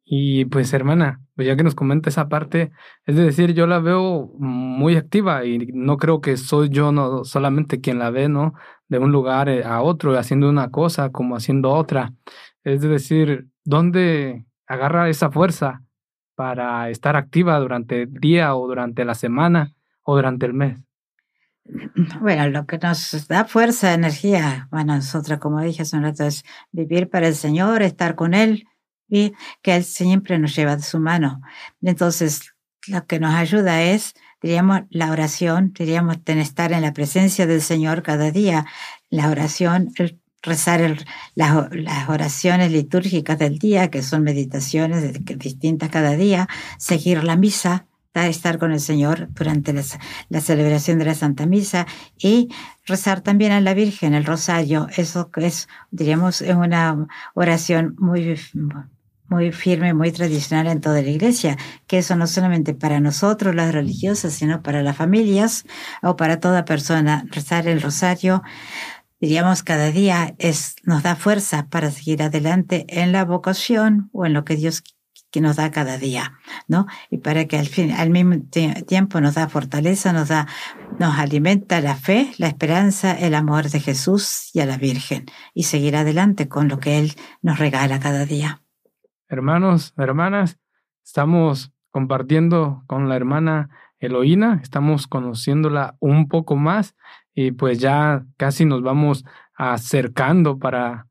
Y 0.06 0.46
pues 0.46 0.72
hermana, 0.72 1.20
pues 1.36 1.48
ya 1.48 1.56
que 1.56 1.64
nos 1.64 1.74
comenta 1.74 2.12
esa 2.12 2.30
parte, 2.30 2.72
es 3.08 3.16
decir, 3.16 3.56
yo 3.56 3.66
la 3.66 3.80
veo 3.80 4.32
muy 4.38 4.96
activa 4.98 5.46
y 5.46 5.58
no 5.74 5.98
creo 5.98 6.22
que 6.22 6.38
soy 6.38 6.70
yo 6.70 6.92
no 6.92 7.24
solamente 7.24 7.82
quien 7.82 7.98
la 7.98 8.12
ve, 8.12 8.30
¿no? 8.30 8.54
De 8.90 9.00
un 9.00 9.12
lugar 9.12 9.48
eh, 9.50 9.64
a 9.64 9.82
otro, 9.82 10.18
haciendo 10.18 10.50
una 10.50 10.70
cosa 10.72 11.12
como 11.12 11.36
haciendo 11.36 11.72
otra. 11.72 12.14
Es 12.64 12.82
decir, 12.82 13.48
¿dónde 13.64 14.46
agarra 14.68 15.10
esa 15.10 15.32
fuerza 15.32 15.84
para 16.36 16.90
estar 16.90 17.16
activa 17.16 17.60
durante 17.60 18.04
el 18.04 18.14
día 18.14 18.56
o 18.56 18.68
durante 18.68 19.06
la 19.06 19.16
semana 19.16 19.74
o 20.04 20.16
durante 20.16 20.46
el 20.46 20.54
mes? 20.54 20.80
Bueno, 22.22 22.50
lo 22.50 22.66
que 22.66 22.78
nos 22.78 23.28
da 23.28 23.46
fuerza, 23.46 23.94
energía, 23.94 24.68
bueno, 24.72 24.96
nosotros, 24.96 25.40
como 25.40 25.62
dije 25.62 25.84
hace 25.84 25.98
un 25.98 26.04
rato, 26.04 26.28
vivir 26.72 27.10
para 27.10 27.28
el 27.28 27.36
Señor, 27.36 27.82
estar 27.82 28.16
con 28.16 28.34
Él 28.34 28.68
y 29.08 29.34
que 29.62 29.76
Él 29.76 29.84
siempre 29.84 30.40
nos 30.40 30.56
lleva 30.56 30.76
de 30.76 30.84
su 30.84 31.00
mano. 31.00 31.42
Entonces, 31.82 32.54
lo 32.88 33.06
que 33.06 33.20
nos 33.20 33.34
ayuda 33.34 33.82
es, 33.84 34.14
diríamos, 34.42 34.82
la 34.90 35.12
oración, 35.12 35.74
diríamos, 35.78 36.18
estar 36.26 36.72
en 36.74 36.82
la 36.82 36.94
presencia 36.94 37.48
del 37.48 37.62
Señor 37.62 38.04
cada 38.04 38.32
día, 38.32 38.66
la 39.10 39.30
oración, 39.30 39.92
el 39.98 40.20
rezar 40.42 41.06
las, 41.36 41.70
las, 41.72 42.10
oraciones 42.10 42.72
litúrgicas 42.72 43.38
del 43.38 43.60
día, 43.60 43.90
que 43.90 44.02
son 44.02 44.24
meditaciones 44.24 45.14
distintas 45.38 45.90
cada 45.90 46.16
día, 46.16 46.48
seguir 46.78 47.24
la 47.24 47.36
misa, 47.36 47.88
estar 48.28 48.58
con 48.58 48.72
el 48.72 48.80
Señor 48.80 49.30
durante 49.34 49.74
la, 49.74 50.42
celebración 50.42 51.00
de 51.00 51.06
la 51.06 51.16
Santa 51.16 51.46
Misa. 51.46 51.88
Y 52.18 52.50
rezar 52.86 53.22
también 53.22 53.52
a 53.52 53.62
la 53.62 53.74
Virgen 53.74 54.14
el 54.14 54.26
rosario. 54.26 54.88
Eso 54.98 55.30
es, 55.36 55.68
diríamos, 55.92 56.42
es 56.42 56.56
una 56.56 57.08
oración 57.34 57.96
muy, 58.00 58.38
muy 59.30 59.52
firme, 59.52 59.94
muy 59.94 60.12
tradicional 60.12 60.68
en 60.68 60.82
toda 60.82 61.02
la 61.02 61.10
iglesia, 61.10 61.58
que 61.88 62.00
eso 62.00 62.16
no 62.16 62.28
solamente 62.28 62.74
para 62.74 63.00
nosotros, 63.00 63.56
las 63.56 63.74
religiosas, 63.74 64.34
sino 64.34 64.62
para 64.62 64.84
las 64.84 64.98
familias 64.98 65.66
o 66.02 66.16
para 66.16 66.40
toda 66.40 66.66
persona. 66.66 67.26
Rezar 67.30 67.68
el 67.68 67.82
rosario, 67.82 68.44
diríamos, 69.20 69.64
cada 69.64 69.92
día 69.92 70.36
es, 70.40 70.76
nos 70.84 71.04
da 71.04 71.16
fuerza 71.16 71.68
para 71.70 71.92
seguir 71.92 72.24
adelante 72.24 72.86
en 72.90 73.12
la 73.12 73.26
vocación 73.26 74.10
o 74.14 74.26
en 74.26 74.34
lo 74.34 74.44
que 74.46 74.56
Dios 74.56 74.84
que 75.32 75.42
nos 75.42 75.58
da 75.58 75.70
cada 75.72 75.98
día, 75.98 76.40
¿no? 76.68 76.88
Y 77.10 77.20
para 77.20 77.46
que 77.46 77.58
al 77.58 77.68
fin, 77.68 77.92
al 77.92 78.10
mismo 78.10 78.38
tiempo 78.88 79.22
nos 79.22 79.36
da 79.36 79.48
fortaleza, 79.48 80.12
nos 80.12 80.30
da, 80.30 80.48
nos 81.00 81.20
alimenta 81.20 81.82
la 81.82 81.96
fe, 81.96 82.32
la 82.38 82.48
esperanza, 82.48 83.14
el 83.14 83.36
amor 83.36 83.70
de 83.70 83.80
Jesús 83.80 84.50
y 84.54 84.62
a 84.62 84.66
la 84.66 84.78
Virgen 84.78 85.26
y 85.54 85.64
seguir 85.64 85.96
adelante 85.96 86.48
con 86.48 86.68
lo 86.68 86.80
que 86.80 86.98
Él 86.98 87.16
nos 87.42 87.60
regala 87.60 88.00
cada 88.00 88.26
día. 88.26 88.64
Hermanos, 89.32 89.94
hermanas, 89.96 90.58
estamos 91.06 91.72
compartiendo 91.92 92.84
con 92.88 93.10
la 93.10 93.16
hermana 93.16 93.70
Eloína, 94.00 94.60
estamos 94.64 95.06
conociéndola 95.06 95.96
un 96.00 96.28
poco 96.28 96.56
más 96.56 96.96
y 97.36 97.52
pues 97.52 97.78
ya 97.78 98.26
casi 98.38 98.66
nos 98.66 98.82
vamos 98.82 99.26
acercando 99.54 100.58
para 100.58 101.06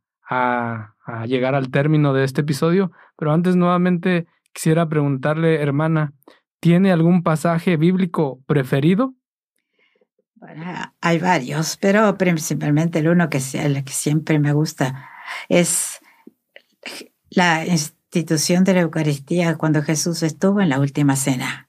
llegar 1.27 1.55
al 1.55 1.71
término 1.71 2.13
de 2.13 2.25
este 2.25 2.41
episodio, 2.41 2.91
pero 3.17 3.33
antes 3.33 3.55
nuevamente 3.55 4.27
quisiera 4.53 4.89
preguntarle, 4.89 5.63
hermana, 5.63 6.13
¿tiene 6.59 6.91
algún 6.91 7.23
pasaje 7.23 7.77
bíblico 7.77 8.41
preferido? 8.47 9.15
Bueno, 10.35 10.65
hay 11.01 11.21
varios, 11.21 11.77
pero 11.77 12.19
principalmente 12.19 12.99
el 12.99 13.11
uno 13.11 13.31
que, 13.31 13.41
el 13.55 13.85
que 13.85 13.93
siempre 13.93 14.41
me 14.41 14.53
gusta 14.53 15.09
es 15.49 16.01
la 17.31 17.65
institución 18.11 18.65
de 18.65 18.75
la 18.75 18.81
Eucaristía 18.81 19.57
cuando 19.57 19.83
Jesús 19.83 20.23
estuvo 20.23 20.61
en 20.63 20.71
la 20.71 20.81
última 20.81 21.15
cena. 21.15 21.69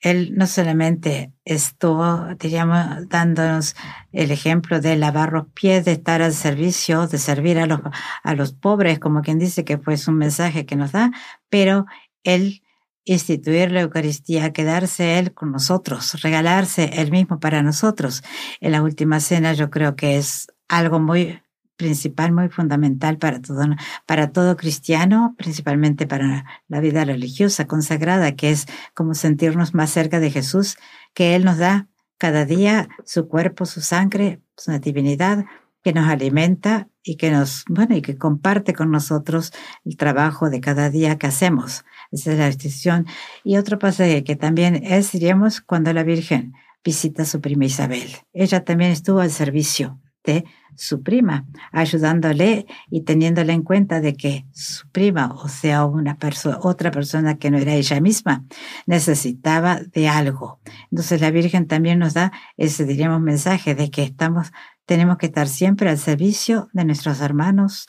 él 0.00 0.34
no 0.36 0.46
solamente 0.46 1.32
estuvo, 1.44 2.34
diríamos, 2.38 3.08
dándonos 3.08 3.74
el 4.12 4.30
ejemplo 4.30 4.80
de 4.80 4.96
lavar 4.96 5.32
los 5.32 5.46
pies, 5.48 5.84
de 5.84 5.92
estar 5.92 6.22
al 6.22 6.32
servicio, 6.32 7.06
de 7.06 7.18
servir 7.18 7.58
a 7.58 7.66
los, 7.66 7.80
a 8.22 8.34
los 8.34 8.52
pobres, 8.52 8.98
como 8.98 9.22
quien 9.22 9.38
dice 9.38 9.64
que 9.64 9.78
fue 9.78 9.96
un 10.06 10.16
mensaje 10.16 10.64
que 10.64 10.76
nos 10.76 10.92
da, 10.92 11.10
pero 11.50 11.86
él 12.24 12.62
instituir 13.04 13.70
la 13.72 13.82
Eucaristía, 13.82 14.52
quedarse 14.52 15.18
Él 15.18 15.32
con 15.32 15.52
nosotros, 15.52 16.20
regalarse 16.22 16.90
Él 17.00 17.10
mismo 17.10 17.40
para 17.40 17.62
nosotros. 17.62 18.22
En 18.60 18.72
la 18.72 18.82
última 18.82 19.20
cena 19.20 19.52
yo 19.54 19.70
creo 19.70 19.96
que 19.96 20.16
es 20.16 20.48
algo 20.68 20.98
muy 20.98 21.40
principal, 21.76 22.32
muy 22.32 22.48
fundamental 22.48 23.18
para 23.18 23.40
todo, 23.40 23.64
para 24.06 24.32
todo 24.32 24.56
cristiano, 24.56 25.34
principalmente 25.38 26.06
para 26.06 26.44
la 26.68 26.80
vida 26.80 27.04
religiosa 27.04 27.66
consagrada, 27.66 28.34
que 28.34 28.50
es 28.50 28.66
como 28.94 29.14
sentirnos 29.14 29.74
más 29.74 29.90
cerca 29.90 30.20
de 30.20 30.30
Jesús, 30.30 30.76
que 31.14 31.34
Él 31.34 31.44
nos 31.44 31.58
da 31.58 31.88
cada 32.18 32.44
día 32.44 32.88
su 33.04 33.28
cuerpo, 33.28 33.66
su 33.66 33.80
sangre, 33.80 34.40
su 34.56 34.72
divinidad, 34.78 35.44
que 35.82 35.92
nos 35.92 36.08
alimenta 36.08 36.88
y 37.04 37.16
que 37.16 37.30
nos, 37.30 37.64
bueno, 37.68 37.94
y 37.94 38.02
que 38.02 38.18
comparte 38.18 38.72
con 38.72 38.90
nosotros 38.90 39.52
el 39.84 39.96
trabajo 39.96 40.50
de 40.50 40.60
cada 40.60 40.90
día 40.90 41.16
que 41.16 41.28
hacemos. 41.28 41.84
Esa 42.10 42.32
es 42.32 42.38
la 42.38 42.46
distinción. 42.46 43.06
Y 43.44 43.56
otro 43.56 43.78
pasaje 43.78 44.24
que 44.24 44.34
también 44.34 44.82
es, 44.82 45.12
diríamos, 45.12 45.60
cuando 45.60 45.92
la 45.92 46.02
Virgen 46.02 46.54
visita 46.82 47.22
a 47.22 47.26
su 47.26 47.40
prima 47.40 47.66
Isabel. 47.66 48.16
Ella 48.32 48.64
también 48.64 48.90
estuvo 48.90 49.20
al 49.20 49.30
servicio 49.30 50.00
de 50.26 50.44
su 50.74 51.02
prima, 51.02 51.46
ayudándole 51.72 52.66
y 52.90 53.02
teniéndole 53.02 53.54
en 53.54 53.62
cuenta 53.62 54.00
de 54.00 54.14
que 54.14 54.44
su 54.52 54.88
prima, 54.90 55.32
o 55.32 55.48
sea, 55.48 55.86
una 55.86 56.18
persona, 56.18 56.58
otra 56.60 56.90
persona 56.90 57.38
que 57.38 57.50
no 57.50 57.56
era 57.56 57.74
ella 57.74 58.00
misma, 58.00 58.44
necesitaba 58.86 59.80
de 59.80 60.08
algo. 60.08 60.60
Entonces 60.90 61.20
la 61.20 61.30
Virgen 61.30 61.66
también 61.66 61.98
nos 61.98 62.12
da 62.12 62.32
ese, 62.58 62.84
diríamos, 62.84 63.22
mensaje 63.22 63.74
de 63.74 63.90
que 63.90 64.02
estamos, 64.02 64.52
tenemos 64.84 65.16
que 65.16 65.26
estar 65.26 65.48
siempre 65.48 65.88
al 65.88 65.98
servicio 65.98 66.68
de 66.72 66.84
nuestros 66.84 67.20
hermanos, 67.20 67.86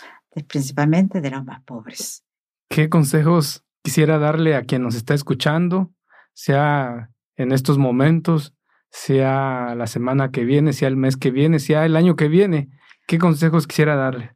principalmente 0.47 1.19
de 1.19 1.31
los 1.31 1.43
más 1.43 1.61
pobres. 1.63 2.23
¿Qué 2.69 2.89
consejos 2.89 3.63
quisiera 3.83 4.17
darle 4.17 4.55
a 4.55 4.63
quien 4.63 4.83
nos 4.83 4.95
está 4.95 5.13
escuchando, 5.13 5.91
sea 6.33 7.09
en 7.35 7.51
estos 7.51 7.77
momentos, 7.77 8.53
sea 8.89 9.75
la 9.75 9.87
semana 9.87 10.31
que 10.31 10.43
viene, 10.43 10.73
sea 10.73 10.87
el 10.87 10.97
mes 10.97 11.17
que 11.17 11.31
viene, 11.31 11.59
sea 11.59 11.85
el 11.85 11.95
año 11.95 12.15
que 12.15 12.27
viene. 12.27 12.69
¿Qué 13.07 13.17
consejos 13.17 13.67
quisiera 13.67 13.95
darle? 13.95 14.35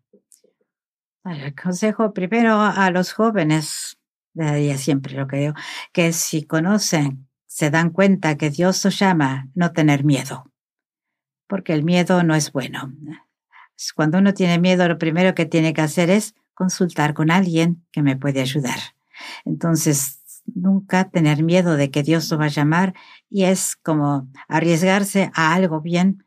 El 1.26 1.54
consejo 1.56 2.14
primero 2.14 2.60
a 2.60 2.90
los 2.90 3.14
jóvenes, 3.14 3.98
daría 4.34 4.78
siempre 4.78 5.14
lo 5.14 5.28
que 5.28 5.38
digo, 5.38 5.54
que 5.94 6.14
si 6.14 6.44
conocen, 6.44 7.28
se 7.46 7.70
dan 7.70 7.90
cuenta 7.90 8.38
que 8.38 8.50
Dios 8.50 8.84
los 8.86 8.98
llama, 8.98 9.50
no 9.54 9.72
tener 9.72 10.04
miedo, 10.04 10.52
porque 11.48 11.74
el 11.74 11.84
miedo 11.84 12.24
no 12.24 12.34
es 12.34 12.52
bueno. 12.52 12.94
Cuando 13.96 14.20
uno 14.20 14.34
tiene 14.34 14.58
miedo, 14.58 14.88
lo 14.88 14.98
primero 14.98 15.36
que 15.36 15.46
tiene 15.46 15.74
que 15.74 15.82
hacer 15.82 16.10
es 16.10 16.34
consultar 16.54 17.14
con 17.14 17.30
alguien 17.30 17.86
que 17.92 18.02
me 18.02 18.16
puede 18.16 18.42
ayudar. 18.42 18.80
Entonces, 19.46 20.21
nunca 20.56 21.10
tener 21.10 21.44
miedo 21.44 21.76
de 21.76 21.92
que 21.92 22.04
Dios 22.04 22.30
lo 22.32 22.38
va 22.38 22.46
a 22.46 22.50
llamar 22.50 22.94
y 23.30 23.44
es 23.44 23.76
como 23.76 24.28
arriesgarse 24.48 25.32
a 25.34 25.54
algo 25.54 25.82
bien 25.82 26.26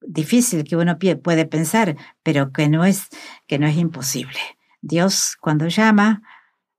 difícil 0.00 0.64
que 0.64 0.76
uno 0.76 0.98
puede 1.22 1.46
pensar, 1.46 1.96
pero 2.22 2.52
que 2.52 2.68
no 2.68 2.84
es, 2.84 3.08
que 3.46 3.58
no 3.58 3.66
es 3.66 3.76
imposible. 3.76 4.38
Dios 4.80 5.36
cuando 5.40 5.68
llama 5.68 6.22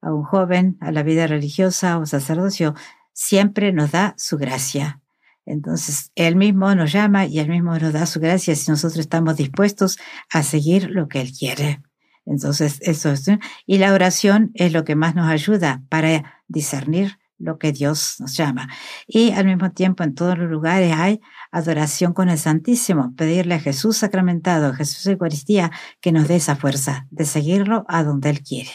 a 0.02 0.12
un 0.12 0.24
joven 0.24 0.76
a 0.80 0.92
la 0.92 1.02
vida 1.02 1.26
religiosa 1.26 1.98
o 1.98 2.06
sacerdocio, 2.06 2.74
siempre 3.12 3.72
nos 3.72 3.92
da 3.92 4.14
su 4.18 4.36
gracia. 4.36 5.00
Entonces, 5.46 6.10
Él 6.14 6.36
mismo 6.36 6.74
nos 6.74 6.92
llama 6.92 7.26
y 7.26 7.38
Él 7.38 7.48
mismo 7.48 7.78
nos 7.78 7.92
da 7.92 8.06
su 8.06 8.20
gracia 8.20 8.54
si 8.54 8.70
nosotros 8.70 8.98
estamos 8.98 9.36
dispuestos 9.36 9.98
a 10.30 10.42
seguir 10.42 10.90
lo 10.90 11.08
que 11.08 11.20
Él 11.20 11.32
quiere. 11.32 11.82
Entonces, 12.26 12.78
eso 12.80 13.10
es. 13.10 13.26
Y 13.66 13.78
la 13.78 13.92
oración 13.92 14.50
es 14.54 14.72
lo 14.72 14.84
que 14.84 14.96
más 14.96 15.14
nos 15.14 15.28
ayuda 15.28 15.82
para 15.88 16.42
discernir 16.48 17.18
lo 17.38 17.58
que 17.58 17.72
Dios 17.72 18.16
nos 18.20 18.36
llama. 18.36 18.68
Y 19.06 19.32
al 19.32 19.46
mismo 19.46 19.70
tiempo, 19.72 20.02
en 20.02 20.14
todos 20.14 20.38
los 20.38 20.50
lugares 20.50 20.94
hay 20.96 21.20
adoración 21.50 22.12
con 22.12 22.28
el 22.28 22.38
Santísimo, 22.38 23.14
pedirle 23.16 23.54
a 23.54 23.60
Jesús 23.60 23.98
sacramentado, 23.98 24.68
a 24.68 24.74
Jesús 24.74 25.06
Eucaristía, 25.06 25.70
que 26.00 26.12
nos 26.12 26.28
dé 26.28 26.36
esa 26.36 26.56
fuerza 26.56 27.06
de 27.10 27.24
seguirlo 27.24 27.84
a 27.88 28.02
donde 28.04 28.30
Él 28.30 28.42
quiere. 28.42 28.70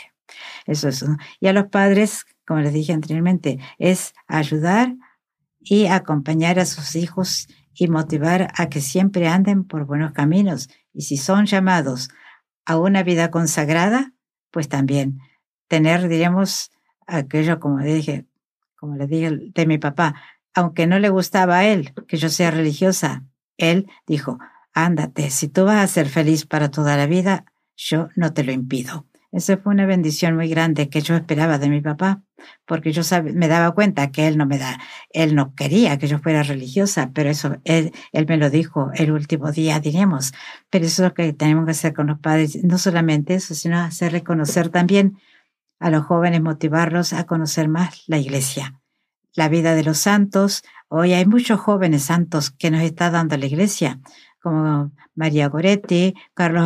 Eso 0.66 0.90
es. 0.90 1.04
Y 1.40 1.48
a 1.48 1.54
los 1.54 1.68
padres, 1.68 2.26
como 2.46 2.60
les 2.60 2.74
dije 2.74 2.94
anteriormente, 2.94 3.60
es 3.78 4.14
ayudar 4.28 4.96
y 5.60 5.88
acompañar 5.88 6.60
a 6.60 6.66
sus 6.66 6.96
hijos 6.96 7.48
y 7.74 7.88
motivar 7.88 8.52
a 8.56 8.70
que 8.70 8.82
siempre 8.82 9.28
anden 9.28 9.64
por 9.64 9.86
buenos 9.86 10.12
caminos. 10.12 10.70
Y 10.94 11.04
si 11.04 11.18
son 11.18 11.46
llamados 11.46 12.10
a 12.70 12.78
una 12.78 13.02
vida 13.02 13.32
consagrada, 13.32 14.14
pues 14.52 14.70
también 14.70 15.20
tener, 15.68 16.08
diríamos, 16.08 16.70
aquello 17.08 17.60
como 17.60 17.80
dije, 17.80 18.28
como 18.76 18.96
le 18.96 19.08
dije 19.08 19.32
de 19.56 19.66
mi 19.66 19.80
papá, 19.80 20.14
aunque 20.54 20.86
no 20.86 21.00
le 21.00 21.10
gustaba 21.10 21.58
a 21.58 21.66
él 21.66 21.96
que 22.08 22.18
yo 22.18 22.30
sea 22.30 22.52
religiosa, 22.52 23.24
él 23.58 23.90
dijo, 24.06 24.38
ándate, 24.72 25.32
si 25.32 25.48
tú 25.48 25.66
vas 25.66 25.84
a 25.84 25.88
ser 25.88 26.10
feliz 26.10 26.46
para 26.46 26.70
toda 26.70 26.96
la 26.96 27.08
vida, 27.08 27.46
yo 27.76 28.10
no 28.16 28.34
te 28.34 28.44
lo 28.44 28.52
impido. 28.52 29.09
Esa 29.32 29.58
fue 29.58 29.74
una 29.74 29.86
bendición 29.86 30.36
muy 30.36 30.48
grande 30.50 30.90
que 30.90 31.02
yo 31.02 31.16
esperaba 31.16 31.60
de 31.60 31.70
mi 31.70 31.82
papá, 31.82 32.24
porque 32.66 32.92
yo 32.92 33.04
me 33.34 33.48
daba 33.48 33.72
cuenta 33.76 34.12
que 34.12 34.28
él 34.28 34.38
no 34.38 34.48
me 34.48 34.58
da, 34.58 34.80
él 35.12 35.36
no 35.36 35.54
quería 35.54 36.00
que 36.00 36.08
yo 36.08 36.18
fuera 36.18 36.42
religiosa, 36.42 37.12
pero 37.14 37.30
eso 37.30 37.58
él, 37.64 37.92
él 38.12 38.26
me 38.28 38.38
lo 38.38 38.50
dijo 38.50 38.90
el 38.96 39.12
último 39.12 39.52
día, 39.52 39.80
diríamos. 39.80 40.34
Pero 40.72 40.86
eso 40.86 41.04
es 41.04 41.10
lo 41.10 41.14
que 41.14 41.32
tenemos 41.34 41.66
que 41.66 41.72
hacer 41.72 41.94
con 41.94 42.08
los 42.08 42.20
padres, 42.20 42.64
no 42.64 42.80
solamente 42.80 43.36
eso, 43.36 43.54
sino 43.54 43.80
hacer 43.80 44.12
reconocer 44.14 44.70
también 44.70 45.20
a 45.80 45.92
los 45.92 46.06
jóvenes, 46.06 46.42
motivarlos 46.42 47.14
a 47.14 47.26
conocer 47.26 47.70
más 47.70 48.04
la 48.08 48.18
iglesia, 48.18 48.82
la 49.36 49.48
vida 49.48 49.76
de 49.76 49.84
los 49.84 50.00
santos. 50.00 50.64
Hoy 50.88 51.14
hay 51.14 51.28
muchos 51.28 51.60
jóvenes 51.60 52.04
santos 52.04 52.50
que 52.50 52.72
nos 52.72 52.82
está 52.82 53.12
dando 53.12 53.38
la 53.38 53.46
iglesia, 53.46 54.00
como 54.42 54.92
María 55.14 55.50
Goretti, 55.50 56.16
Carlos 56.34 56.66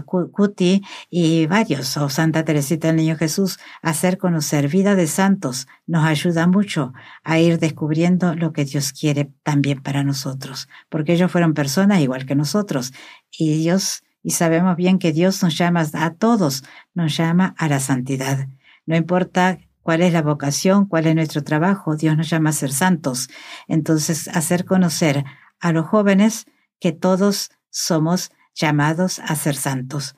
Cuti 0.00 0.82
y 1.10 1.46
varios, 1.46 1.96
o 1.98 2.08
Santa 2.08 2.44
Teresita 2.44 2.88
del 2.88 2.96
Niño 2.96 3.16
Jesús, 3.16 3.58
hacer 3.82 4.18
conocer 4.18 4.68
vida 4.68 4.94
de 4.94 5.06
santos 5.06 5.68
nos 5.86 6.04
ayuda 6.04 6.46
mucho 6.46 6.92
a 7.22 7.38
ir 7.38 7.58
descubriendo 7.58 8.34
lo 8.34 8.52
que 8.52 8.64
Dios 8.64 8.92
quiere 8.92 9.30
también 9.42 9.82
para 9.82 10.02
nosotros, 10.02 10.68
porque 10.88 11.12
ellos 11.12 11.30
fueron 11.30 11.54
personas 11.54 12.00
igual 12.00 12.26
que 12.26 12.34
nosotros 12.34 12.92
y 13.30 13.58
Dios, 13.58 14.02
y 14.22 14.30
sabemos 14.30 14.76
bien 14.76 14.98
que 14.98 15.12
Dios 15.12 15.42
nos 15.42 15.56
llama 15.56 15.84
a 15.92 16.14
todos, 16.14 16.64
nos 16.94 17.16
llama 17.16 17.54
a 17.58 17.68
la 17.68 17.80
santidad. 17.80 18.48
No 18.86 18.96
importa 18.96 19.58
cuál 19.82 20.00
es 20.00 20.12
la 20.12 20.22
vocación, 20.22 20.86
cuál 20.86 21.06
es 21.06 21.14
nuestro 21.14 21.42
trabajo, 21.44 21.96
Dios 21.96 22.16
nos 22.16 22.30
llama 22.30 22.50
a 22.50 22.54
ser 22.54 22.72
santos. 22.72 23.28
Entonces, 23.68 24.28
hacer 24.28 24.64
conocer 24.64 25.24
a 25.60 25.72
los 25.72 25.86
jóvenes 25.86 26.46
que 26.80 26.92
todos 26.92 27.50
somos 27.70 28.30
llamados 28.54 29.18
a 29.20 29.34
ser 29.36 29.54
santos, 29.54 30.16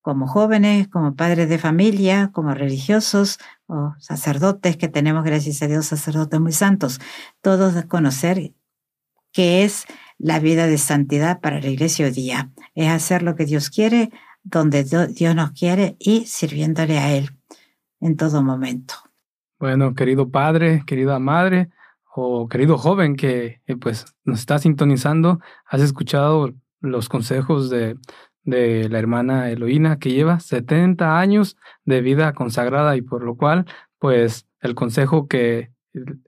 como 0.00 0.26
jóvenes, 0.26 0.88
como 0.88 1.16
padres 1.16 1.48
de 1.48 1.58
familia, 1.58 2.30
como 2.32 2.52
religiosos 2.52 3.38
o 3.66 3.94
sacerdotes, 3.98 4.76
que 4.76 4.88
tenemos, 4.88 5.24
gracias 5.24 5.62
a 5.62 5.66
Dios, 5.66 5.86
sacerdotes 5.86 6.40
muy 6.40 6.52
santos, 6.52 7.00
todos 7.40 7.84
conocer 7.86 8.52
qué 9.32 9.64
es 9.64 9.86
la 10.18 10.38
vida 10.38 10.66
de 10.66 10.78
santidad 10.78 11.40
para 11.40 11.60
la 11.60 11.68
iglesia 11.68 12.06
hoy 12.06 12.12
día. 12.12 12.50
Es 12.74 12.90
hacer 12.90 13.22
lo 13.22 13.34
que 13.34 13.46
Dios 13.46 13.70
quiere, 13.70 14.10
donde 14.42 14.84
Dios 14.84 15.34
nos 15.34 15.52
quiere 15.52 15.96
y 15.98 16.26
sirviéndole 16.26 16.98
a 16.98 17.12
Él 17.12 17.30
en 18.00 18.16
todo 18.16 18.42
momento. 18.42 18.94
Bueno, 19.58 19.94
querido 19.94 20.30
padre, 20.30 20.82
querida 20.86 21.18
madre 21.18 21.70
o 22.14 22.48
querido 22.48 22.76
joven 22.76 23.16
que 23.16 23.62
eh, 23.66 23.76
pues 23.76 24.04
nos 24.24 24.40
está 24.40 24.58
sintonizando, 24.58 25.40
has 25.66 25.80
escuchado 25.80 26.52
los 26.84 27.08
consejos 27.08 27.70
de, 27.70 27.96
de 28.44 28.88
la 28.88 28.98
hermana 28.98 29.50
Eloína, 29.50 29.98
que 29.98 30.10
lleva 30.10 30.40
70 30.40 31.18
años 31.18 31.56
de 31.84 32.00
vida 32.00 32.32
consagrada 32.34 32.96
y 32.96 33.02
por 33.02 33.24
lo 33.24 33.36
cual, 33.36 33.66
pues 33.98 34.46
el 34.60 34.74
consejo 34.74 35.28
que 35.28 35.70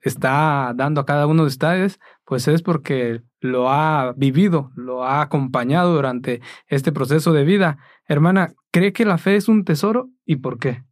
está 0.03 0.73
dando 0.75 1.01
a 1.01 1.07
cada 1.07 1.27
uno 1.27 1.43
de 1.43 1.49
ustedes, 1.49 1.99
pues 2.25 2.49
es 2.49 2.63
porque 2.63 3.23
lo 3.41 3.71
ha 3.71 4.15
vivido, 4.17 4.71
lo 4.77 5.05
ha 5.05 5.21
acompañado 5.21 5.95
durante 5.95 6.41
este 6.69 6.93
proceso 6.93 7.33
de 7.33 7.45
vida. 7.45 7.79
Hermana, 8.07 8.53
¿cree 8.71 8.93
que 8.93 9.05
la 9.05 9.19
fe 9.19 9.37
es 9.37 9.49
un 9.49 9.65
tesoro 9.65 10.09
y 10.25 10.37
por 10.37 10.59
qué? 10.59 10.86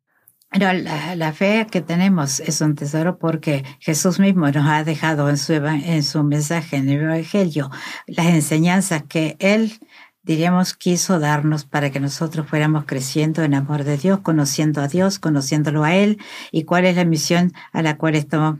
La, 0.58 1.32
fe 1.32 1.66
que 1.70 1.80
tenemos 1.80 2.40
es 2.40 2.60
un 2.60 2.74
tesoro 2.74 3.18
porque 3.18 3.64
Jesús 3.80 4.20
mismo 4.20 4.48
nos 4.50 4.66
ha 4.66 4.84
dejado 4.84 5.28
en 5.28 5.36
su, 5.36 5.52
en 5.52 6.02
su 6.02 6.22
mensaje, 6.22 6.76
en 6.76 6.88
el 6.88 7.02
Evangelio, 7.02 7.70
las 8.06 8.26
enseñanzas 8.26 9.02
que 9.04 9.36
Él, 9.40 9.80
diríamos, 10.22 10.74
quiso 10.74 11.18
darnos 11.18 11.64
para 11.64 11.90
que 11.90 12.00
nosotros 12.00 12.46
fuéramos 12.46 12.84
creciendo 12.84 13.42
en 13.42 13.54
amor 13.54 13.84
de 13.84 13.96
Dios, 13.96 14.20
conociendo 14.20 14.80
a 14.80 14.88
Dios, 14.88 15.18
conociéndolo 15.18 15.82
a 15.84 15.94
Él 15.94 16.18
y 16.52 16.64
cuál 16.64 16.84
es 16.84 16.96
la 16.96 17.04
misión 17.04 17.52
a 17.72 17.82
la 17.82 17.96
cual 17.96 18.14
estamos. 18.14 18.58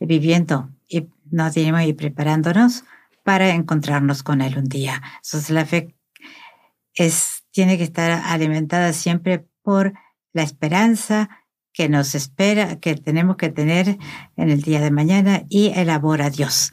Viviendo 0.00 0.70
y 0.88 1.06
nos 1.30 1.54
tenemos 1.54 1.82
y 1.82 1.92
preparándonos 1.92 2.82
para 3.22 3.50
encontrarnos 3.50 4.24
con 4.24 4.40
Él 4.40 4.58
un 4.58 4.64
día. 4.64 5.00
Entonces 5.22 5.50
la 5.50 5.64
fe 5.64 5.94
tiene 7.52 7.78
que 7.78 7.84
estar 7.84 8.22
alimentada 8.24 8.92
siempre 8.92 9.46
por 9.62 9.92
la 10.32 10.42
esperanza 10.42 11.28
que 11.72 11.88
nos 11.88 12.14
espera, 12.14 12.80
que 12.80 12.94
tenemos 12.94 13.36
que 13.36 13.48
tener 13.48 13.98
en 14.36 14.50
el 14.50 14.62
día 14.62 14.80
de 14.80 14.90
mañana 14.90 15.44
y 15.48 15.72
el 15.74 15.90
amor 15.90 16.22
a 16.22 16.30
Dios. 16.30 16.72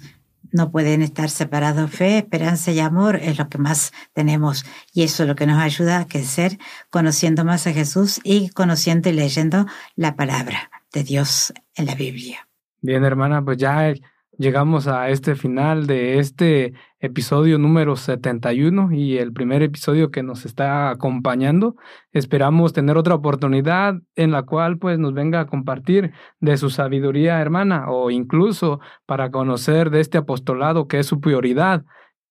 No 0.51 0.71
pueden 0.71 1.01
estar 1.01 1.29
separados. 1.29 1.91
Fe, 1.91 2.19
esperanza 2.19 2.71
y 2.71 2.79
amor 2.79 3.17
es 3.17 3.37
lo 3.37 3.49
que 3.49 3.57
más 3.57 3.91
tenemos. 4.13 4.65
Y 4.93 5.03
eso 5.03 5.23
es 5.23 5.29
lo 5.29 5.35
que 5.35 5.45
nos 5.45 5.61
ayuda 5.61 5.99
a 5.99 6.07
crecer 6.07 6.57
conociendo 6.89 7.43
más 7.43 7.67
a 7.67 7.73
Jesús 7.73 8.19
y 8.23 8.49
conociendo 8.49 9.09
y 9.09 9.13
leyendo 9.13 9.65
la 9.95 10.15
palabra 10.15 10.71
de 10.93 11.03
Dios 11.03 11.53
en 11.75 11.85
la 11.85 11.95
Biblia. 11.95 12.47
Bien, 12.81 13.03
hermana, 13.03 13.43
pues 13.43 13.57
ya 13.57 13.93
llegamos 14.37 14.87
a 14.87 15.09
este 15.09 15.35
final 15.35 15.87
de 15.87 16.19
este 16.19 16.73
episodio 16.99 17.57
número 17.57 17.95
71 17.95 18.91
y 18.93 19.17
el 19.17 19.33
primer 19.33 19.63
episodio 19.63 20.11
que 20.11 20.23
nos 20.23 20.45
está 20.45 20.89
acompañando. 20.89 21.75
Esperamos 22.11 22.73
tener 22.73 22.97
otra 22.97 23.15
oportunidad 23.15 23.95
en 24.15 24.31
la 24.31 24.43
cual 24.43 24.77
pues 24.77 24.99
nos 24.99 25.13
venga 25.13 25.39
a 25.39 25.47
compartir 25.47 26.13
de 26.39 26.57
su 26.57 26.69
sabiduría 26.69 27.39
hermana 27.41 27.89
o 27.89 28.11
incluso 28.11 28.79
para 29.05 29.31
conocer 29.31 29.89
de 29.89 30.01
este 30.01 30.17
apostolado 30.17 30.87
que 30.87 30.99
es 30.99 31.07
su 31.07 31.19
prioridad 31.19 31.83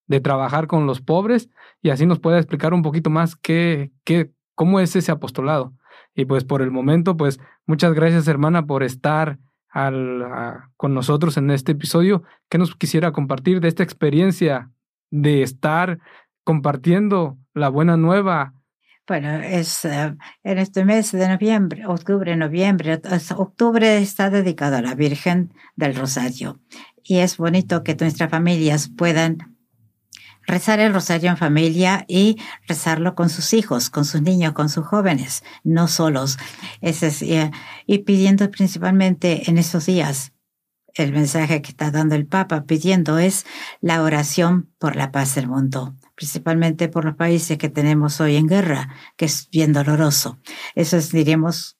de 0.07 0.20
trabajar 0.20 0.68
con 0.68 0.86
los 0.86 1.00
pobres 1.00 1.50
y 1.82 1.90
así 1.90 2.07
nos 2.07 2.20
pueda 2.20 2.38
explicar 2.38 2.72
un 2.72 2.82
poquito 2.82 3.11
más 3.11 3.34
qué, 3.36 3.90
qué, 4.04 4.30
cómo 4.54 4.80
es 4.80 4.94
ese 4.94 5.11
apostolado. 5.11 5.74
Y 6.14 6.24
pues 6.24 6.44
por 6.44 6.62
el 6.62 6.70
momento 6.70 7.16
pues 7.16 7.40
muchas 7.66 7.92
gracias 7.92 8.28
hermana 8.28 8.66
por 8.66 8.84
estar 8.84 9.38
con 10.77 10.95
nosotros 10.95 11.37
en 11.37 11.51
este 11.51 11.72
episodio. 11.72 12.22
¿Qué 12.49 12.59
nos 12.59 12.74
quisiera 12.74 13.12
compartir 13.12 13.61
de 13.61 13.68
esta 13.68 13.83
experiencia 13.83 14.70
de 15.11 15.43
estar 15.43 15.99
compartiendo 16.45 17.37
la 17.55 17.68
buena 17.68 17.97
nueva? 17.97 18.55
Bueno, 19.07 19.35
es 19.37 19.85
eh, 19.85 20.16
en 20.43 20.59
este 20.59 20.85
mes 20.85 21.12
de 21.12 21.29
noviembre, 21.29 21.87
octubre, 21.87 22.37
noviembre, 22.37 23.01
octubre 23.37 23.99
está 23.99 24.31
dedicado 24.31 24.77
a 24.77 24.83
la 24.83 24.95
Virgen 24.95 25.53
del 25.77 25.95
Rosario. 25.95 26.59
Y 27.05 27.18
es 27.18 27.37
bonito 27.37 27.85
que 27.85 27.95
nuestras 27.95 28.31
familias 28.31 28.89
puedan 28.89 29.55
rezar 30.47 30.80
el 30.80 30.92
rosario 30.92 31.30
en 31.30 31.36
familia 31.36 32.05
y 32.09 32.38
rezarlo 32.66 33.14
con 33.14 33.28
sus 33.28 33.53
hijos, 33.53 33.90
con 33.90 34.05
sus 34.05 34.22
niños, 34.22 34.53
con 34.53 34.68
sus 34.68 34.86
jóvenes, 34.86 35.44
no 35.64 35.88
solos. 35.88 36.38
Eh, 36.80 37.51
y 37.86 37.99
pidiendo 37.99 38.51
principalmente 38.51 39.51
en 39.51 39.59
esos 39.59 39.86
días, 39.86 40.32
el 40.94 41.12
mensaje 41.12 41.61
que 41.62 41.70
está 41.70 41.90
dando 41.90 42.14
el 42.14 42.26
Papa 42.26 42.64
pidiendo 42.64 43.18
es 43.18 43.44
la 43.80 44.03
oración 44.03 44.70
por 44.78 44.97
la 44.97 45.12
paz 45.12 45.34
del 45.34 45.47
mundo, 45.47 45.94
principalmente 46.16 46.88
por 46.88 47.04
los 47.04 47.14
países 47.14 47.58
que 47.58 47.68
tenemos 47.68 48.20
hoy 48.20 48.36
en 48.36 48.46
guerra, 48.46 48.88
que 49.16 49.26
es 49.26 49.48
bien 49.50 49.72
doloroso. 49.72 50.38
Eso 50.74 50.96
es, 50.96 51.12
diríamos, 51.12 51.78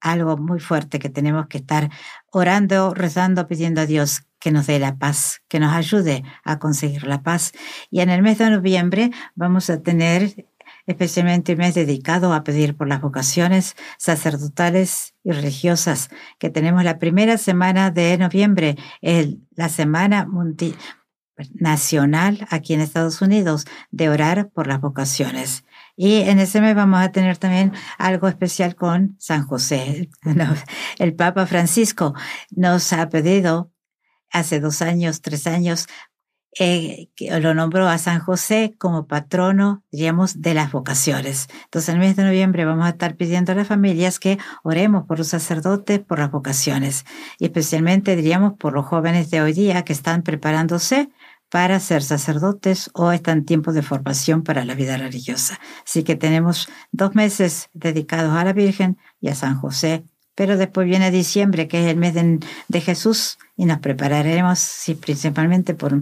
algo 0.00 0.36
muy 0.36 0.58
fuerte 0.58 0.98
que 0.98 1.10
tenemos 1.10 1.46
que 1.46 1.58
estar 1.58 1.90
orando, 2.32 2.94
rezando, 2.94 3.46
pidiendo 3.46 3.82
a 3.82 3.86
Dios 3.86 4.22
que 4.40 4.50
nos 4.50 4.66
dé 4.66 4.78
la 4.78 4.96
paz, 4.96 5.42
que 5.48 5.60
nos 5.60 5.72
ayude 5.72 6.24
a 6.44 6.58
conseguir 6.58 7.06
la 7.06 7.22
paz. 7.22 7.52
Y 7.90 8.00
en 8.00 8.10
el 8.10 8.22
mes 8.22 8.38
de 8.38 8.50
noviembre 8.50 9.10
vamos 9.34 9.68
a 9.68 9.82
tener 9.82 10.46
especialmente 10.86 11.52
un 11.52 11.58
mes 11.58 11.74
dedicado 11.74 12.32
a 12.32 12.44
pedir 12.44 12.74
por 12.74 12.88
las 12.88 13.02
vocaciones 13.02 13.76
sacerdotales 13.98 15.14
y 15.22 15.32
religiosas, 15.32 16.08
que 16.38 16.48
tenemos 16.48 16.82
la 16.82 16.98
primera 16.98 17.36
semana 17.36 17.90
de 17.90 18.16
noviembre, 18.16 18.76
la 19.54 19.68
semana 19.68 20.26
nacional 21.54 22.46
aquí 22.50 22.74
en 22.74 22.80
Estados 22.80 23.20
Unidos 23.22 23.66
de 23.90 24.08
orar 24.08 24.50
por 24.50 24.66
las 24.66 24.80
vocaciones. 24.80 25.64
Y 25.96 26.20
en 26.22 26.38
ese 26.38 26.60
mes 26.60 26.74
vamos 26.74 27.00
a 27.00 27.10
tener 27.10 27.38
también 27.38 27.72
algo 27.98 28.28
especial 28.28 28.76
con 28.76 29.16
San 29.18 29.46
José. 29.46 30.10
El 30.98 31.14
Papa 31.14 31.46
Francisco 31.46 32.14
nos 32.50 32.92
ha 32.92 33.08
pedido 33.08 33.72
hace 34.30 34.60
dos 34.60 34.82
años, 34.82 35.22
tres 35.22 35.46
años, 35.46 35.88
eh, 36.60 37.10
lo 37.40 37.54
nombró 37.54 37.88
a 37.88 37.98
San 37.98 38.18
José 38.18 38.74
como 38.78 39.06
patrono, 39.06 39.84
diríamos, 39.92 40.40
de 40.40 40.54
las 40.54 40.72
vocaciones. 40.72 41.46
Entonces, 41.64 41.90
en 41.90 41.96
el 41.96 42.00
mes 42.00 42.16
de 42.16 42.24
noviembre 42.24 42.64
vamos 42.64 42.86
a 42.86 42.90
estar 42.90 43.16
pidiendo 43.16 43.52
a 43.52 43.54
las 43.54 43.68
familias 43.68 44.18
que 44.18 44.38
oremos 44.64 45.06
por 45.06 45.18
los 45.18 45.28
sacerdotes, 45.28 46.00
por 46.00 46.18
las 46.18 46.30
vocaciones, 46.32 47.04
y 47.38 47.44
especialmente, 47.44 48.16
diríamos, 48.16 48.54
por 48.54 48.72
los 48.72 48.86
jóvenes 48.86 49.30
de 49.30 49.40
hoy 49.40 49.52
día 49.52 49.84
que 49.84 49.92
están 49.92 50.22
preparándose 50.22 51.10
para 51.50 51.80
ser 51.80 52.02
sacerdotes 52.02 52.90
o 52.94 53.12
están 53.12 53.38
en 53.38 53.44
tiempo 53.44 53.72
de 53.72 53.82
formación 53.82 54.42
para 54.42 54.64
la 54.64 54.74
vida 54.74 54.96
religiosa. 54.96 55.58
Así 55.84 56.02
que 56.02 56.16
tenemos 56.16 56.68
dos 56.92 57.14
meses 57.14 57.68
dedicados 57.72 58.34
a 58.34 58.44
la 58.44 58.52
Virgen 58.52 58.98
y 59.20 59.28
a 59.28 59.34
San 59.34 59.58
José 59.58 60.04
pero 60.38 60.56
después 60.56 60.86
viene 60.86 61.10
diciembre, 61.10 61.66
que 61.66 61.84
es 61.84 61.90
el 61.90 61.96
mes 61.96 62.14
de, 62.14 62.80
Jesús, 62.80 63.38
y 63.56 63.64
nos 63.64 63.80
prepararemos, 63.80 64.60
sí, 64.60 64.94
principalmente 64.94 65.74
por, 65.74 66.00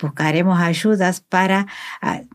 buscaremos 0.00 0.60
ayudas 0.60 1.20
para, 1.20 1.66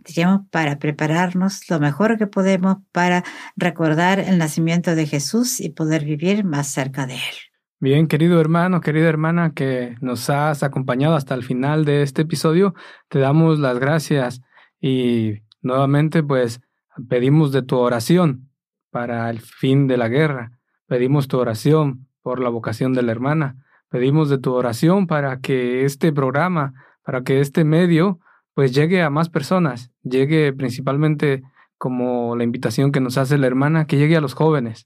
digamos, 0.05 0.41
para 0.49 0.77
prepararnos 0.77 1.69
lo 1.69 1.79
mejor 1.79 2.17
que 2.17 2.27
podemos 2.27 2.79
para 2.91 3.23
recordar 3.55 4.19
el 4.19 4.39
nacimiento 4.39 4.93
de 4.93 5.07
Jesús 5.07 5.61
y 5.61 5.69
poder 5.69 6.03
vivir 6.03 6.43
más 6.43 6.67
cerca 6.67 7.07
de 7.07 7.13
Él. 7.13 7.50
Bien, 7.81 8.07
querido 8.07 8.39
hermano, 8.39 8.79
querida 8.79 9.09
hermana 9.09 9.51
que 9.53 9.95
nos 9.99 10.29
has 10.29 10.63
acompañado 10.63 11.15
hasta 11.15 11.35
el 11.35 11.43
final 11.43 11.83
de 11.83 12.03
este 12.03 12.21
episodio, 12.21 12.73
te 13.09 13.19
damos 13.19 13.59
las 13.59 13.77
gracias 13.77 14.41
y 14.79 15.41
nuevamente 15.61 16.23
pues 16.23 16.61
pedimos 17.09 17.51
de 17.51 17.63
tu 17.63 17.77
oración 17.77 18.49
para 18.89 19.29
el 19.29 19.41
fin 19.41 19.87
de 19.87 19.97
la 19.97 20.07
guerra 20.07 20.61
Pedimos 20.91 21.29
tu 21.29 21.39
oración 21.39 22.09
por 22.21 22.41
la 22.41 22.49
vocación 22.49 22.91
de 22.91 23.01
la 23.01 23.13
hermana. 23.13 23.55
Pedimos 23.87 24.27
de 24.27 24.37
tu 24.37 24.51
oración 24.53 25.07
para 25.07 25.39
que 25.39 25.85
este 25.85 26.11
programa, 26.11 26.73
para 27.01 27.23
que 27.23 27.39
este 27.39 27.63
medio, 27.63 28.19
pues 28.53 28.73
llegue 28.73 29.01
a 29.01 29.09
más 29.09 29.29
personas, 29.29 29.89
llegue 30.03 30.51
principalmente 30.51 31.43
como 31.77 32.35
la 32.35 32.43
invitación 32.43 32.91
que 32.91 32.99
nos 32.99 33.17
hace 33.17 33.37
la 33.37 33.47
hermana, 33.47 33.85
que 33.85 33.95
llegue 33.95 34.17
a 34.17 34.19
los 34.19 34.33
jóvenes, 34.33 34.85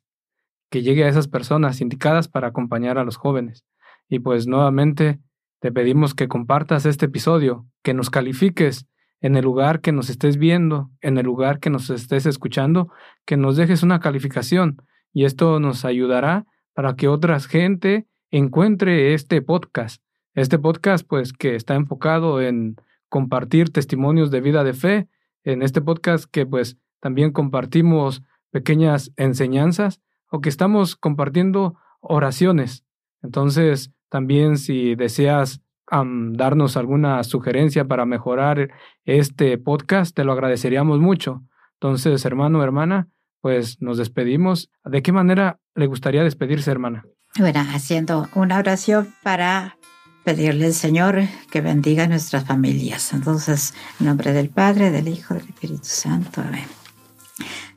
que 0.69 0.81
llegue 0.81 1.03
a 1.03 1.09
esas 1.09 1.27
personas 1.27 1.81
indicadas 1.81 2.27
para 2.27 2.47
acompañar 2.47 2.97
a 2.97 3.03
los 3.03 3.17
jóvenes. 3.17 3.65
Y 4.09 4.19
pues 4.19 4.47
nuevamente 4.47 5.19
te 5.59 5.71
pedimos 5.71 6.13
que 6.13 6.27
compartas 6.27 6.85
este 6.85 7.05
episodio, 7.05 7.65
que 7.83 7.93
nos 7.93 8.09
califiques 8.09 8.87
en 9.21 9.35
el 9.35 9.43
lugar 9.43 9.81
que 9.81 9.91
nos 9.91 10.09
estés 10.09 10.37
viendo, 10.37 10.91
en 11.01 11.17
el 11.17 11.25
lugar 11.25 11.59
que 11.59 11.69
nos 11.69 11.89
estés 11.89 12.25
escuchando, 12.25 12.91
que 13.25 13.37
nos 13.37 13.57
dejes 13.57 13.81
una 13.81 13.99
calificación 13.99 14.81
y 15.13 15.25
esto 15.25 15.59
nos 15.59 15.85
ayudará 15.85 16.45
para 16.73 16.95
que 16.95 17.07
otra 17.07 17.39
gente 17.39 18.05
encuentre 18.31 19.13
este 19.13 19.41
podcast. 19.41 20.03
Este 20.33 20.59
podcast, 20.59 21.07
pues, 21.07 21.31
que 21.31 21.55
está 21.55 21.75
enfocado 21.75 22.41
en 22.41 22.75
compartir 23.07 23.69
testimonios 23.69 24.29
de 24.29 24.41
vida 24.41 24.65
de 24.65 24.73
fe. 24.73 25.07
En 25.43 25.61
este 25.61 25.81
podcast 25.81 26.25
que, 26.29 26.45
pues, 26.45 26.77
también 26.99 27.31
compartimos 27.31 28.23
pequeñas 28.51 29.13
enseñanzas 29.15 30.01
o 30.35 30.41
que 30.41 30.49
estamos 30.49 30.97
compartiendo 30.97 31.75
oraciones. 32.01 32.83
Entonces, 33.23 33.91
también 34.09 34.57
si 34.57 34.95
deseas 34.95 35.61
darnos 35.89 36.77
alguna 36.77 37.23
sugerencia 37.23 37.87
para 37.87 38.05
mejorar 38.05 38.69
este 39.05 39.57
podcast, 39.57 40.15
te 40.15 40.23
lo 40.23 40.33
agradeceríamos 40.33 40.99
mucho. 40.99 41.43
Entonces, 41.73 42.25
hermano, 42.25 42.63
hermana, 42.63 43.07
pues 43.39 43.81
nos 43.81 43.97
despedimos. 43.97 44.69
¿De 44.83 45.01
qué 45.01 45.11
manera 45.11 45.59
le 45.73 45.87
gustaría 45.87 46.23
despedirse, 46.23 46.69
hermana? 46.69 47.05
Bueno, 47.39 47.61
haciendo 47.73 48.27
una 48.33 48.57
oración 48.57 49.13
para 49.23 49.77
pedirle 50.25 50.65
al 50.65 50.73
Señor 50.73 51.21
que 51.49 51.61
bendiga 51.61 52.07
nuestras 52.07 52.45
familias. 52.45 53.13
Entonces, 53.13 53.73
en 53.99 54.07
nombre 54.07 54.33
del 54.33 54.49
Padre, 54.49 54.91
del 54.91 55.07
Hijo, 55.07 55.33
del 55.33 55.45
Espíritu 55.45 55.85
Santo. 55.85 56.41
Amén. 56.41 56.65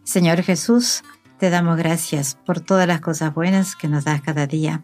Señor 0.03 0.43
Jesús, 0.43 1.05
te 1.39 1.51
damos 1.51 1.77
gracias 1.77 2.37
por 2.47 2.61
todas 2.61 2.87
las 2.87 3.01
cosas 3.01 3.33
buenas 3.33 3.77
que 3.77 3.89
nos 3.89 4.05
das 4.05 4.21
cada 4.23 4.47
día. 4.47 4.83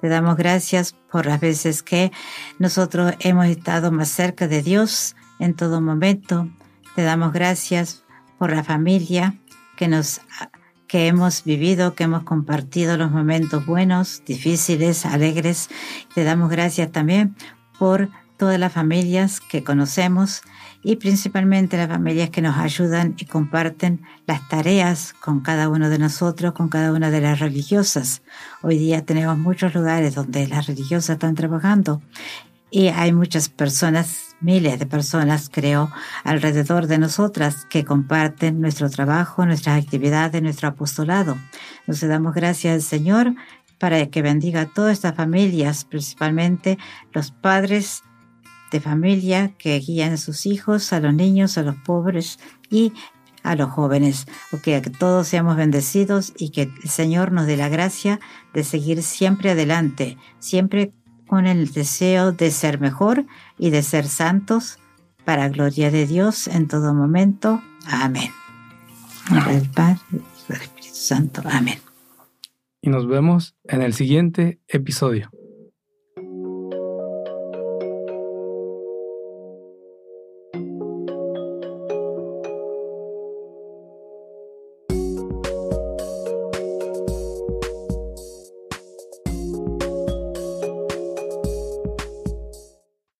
Te 0.00 0.08
damos 0.08 0.36
gracias 0.36 0.92
por 1.10 1.26
las 1.26 1.40
veces 1.40 1.82
que 1.82 2.12
nosotros 2.58 3.14
hemos 3.20 3.46
estado 3.46 3.90
más 3.92 4.08
cerca 4.08 4.48
de 4.48 4.62
Dios 4.62 5.16
en 5.38 5.54
todo 5.54 5.80
momento. 5.80 6.48
Te 6.94 7.02
damos 7.02 7.32
gracias 7.32 8.04
por 8.38 8.54
la 8.54 8.64
familia, 8.64 9.38
que 9.76 9.88
nos 9.88 10.20
que 10.86 11.08
hemos 11.08 11.42
vivido, 11.44 11.94
que 11.94 12.04
hemos 12.04 12.22
compartido 12.22 12.96
los 12.96 13.10
momentos 13.10 13.66
buenos, 13.66 14.22
difíciles, 14.26 15.06
alegres. 15.06 15.68
Te 16.14 16.22
damos 16.22 16.50
gracias 16.50 16.92
también 16.92 17.34
por 17.78 18.10
todas 18.36 18.60
las 18.60 18.72
familias 18.72 19.40
que 19.40 19.64
conocemos 19.64 20.42
y 20.84 20.96
principalmente 20.96 21.78
las 21.78 21.88
familias 21.88 22.28
que 22.30 22.42
nos 22.42 22.58
ayudan 22.58 23.14
y 23.16 23.24
comparten 23.24 24.02
las 24.26 24.46
tareas 24.48 25.14
con 25.14 25.40
cada 25.40 25.70
uno 25.70 25.88
de 25.88 25.98
nosotros, 25.98 26.52
con 26.52 26.68
cada 26.68 26.92
una 26.92 27.10
de 27.10 27.22
las 27.22 27.40
religiosas. 27.40 28.22
Hoy 28.62 28.78
día 28.78 29.04
tenemos 29.04 29.38
muchos 29.38 29.74
lugares 29.74 30.14
donde 30.14 30.46
las 30.46 30.66
religiosas 30.66 31.14
están 31.14 31.34
trabajando 31.34 32.02
y 32.70 32.88
hay 32.88 33.12
muchas 33.12 33.48
personas, 33.48 34.36
miles 34.40 34.78
de 34.78 34.84
personas 34.84 35.48
creo, 35.50 35.90
alrededor 36.22 36.86
de 36.86 36.98
nosotras 36.98 37.64
que 37.70 37.84
comparten 37.84 38.60
nuestro 38.60 38.90
trabajo, 38.90 39.46
nuestras 39.46 39.82
actividades, 39.82 40.42
nuestro 40.42 40.68
apostolado. 40.68 41.38
Nos 41.86 42.00
damos 42.00 42.34
gracias 42.34 42.74
al 42.74 42.82
Señor 42.82 43.34
para 43.78 44.04
que 44.06 44.22
bendiga 44.22 44.62
a 44.62 44.66
todas 44.66 44.92
estas 44.92 45.14
familias, 45.14 45.84
principalmente 45.84 46.78
los 47.12 47.30
padres 47.30 48.02
de 48.74 48.80
familia 48.80 49.52
que 49.56 49.78
guían 49.78 50.14
a 50.14 50.16
sus 50.16 50.46
hijos, 50.46 50.92
a 50.92 50.98
los 50.98 51.14
niños, 51.14 51.56
a 51.58 51.62
los 51.62 51.76
pobres 51.76 52.40
y 52.68 52.92
a 53.44 53.54
los 53.54 53.70
jóvenes. 53.70 54.26
O 54.50 54.60
que 54.60 54.80
todos 54.80 55.28
seamos 55.28 55.56
bendecidos 55.56 56.32
y 56.36 56.50
que 56.50 56.62
el 56.62 56.90
Señor 56.90 57.30
nos 57.30 57.46
dé 57.46 57.56
la 57.56 57.68
gracia 57.68 58.18
de 58.52 58.64
seguir 58.64 59.04
siempre 59.04 59.52
adelante, 59.52 60.18
siempre 60.40 60.92
con 61.28 61.46
el 61.46 61.70
deseo 61.70 62.32
de 62.32 62.50
ser 62.50 62.80
mejor 62.80 63.26
y 63.58 63.70
de 63.70 63.82
ser 63.82 64.08
santos 64.08 64.80
para 65.24 65.48
gloria 65.50 65.92
de 65.92 66.08
Dios 66.08 66.48
en 66.48 66.66
todo 66.66 66.94
momento. 66.94 67.62
Amén. 67.86 68.32
del 69.30 69.70
Padre, 69.70 70.00
del 70.48 70.60
Espíritu 70.62 70.96
Santo. 70.96 71.42
Amén. 71.44 71.78
Y 72.82 72.90
nos 72.90 73.06
vemos 73.06 73.54
en 73.62 73.82
el 73.82 73.94
siguiente 73.94 74.58
episodio. 74.66 75.30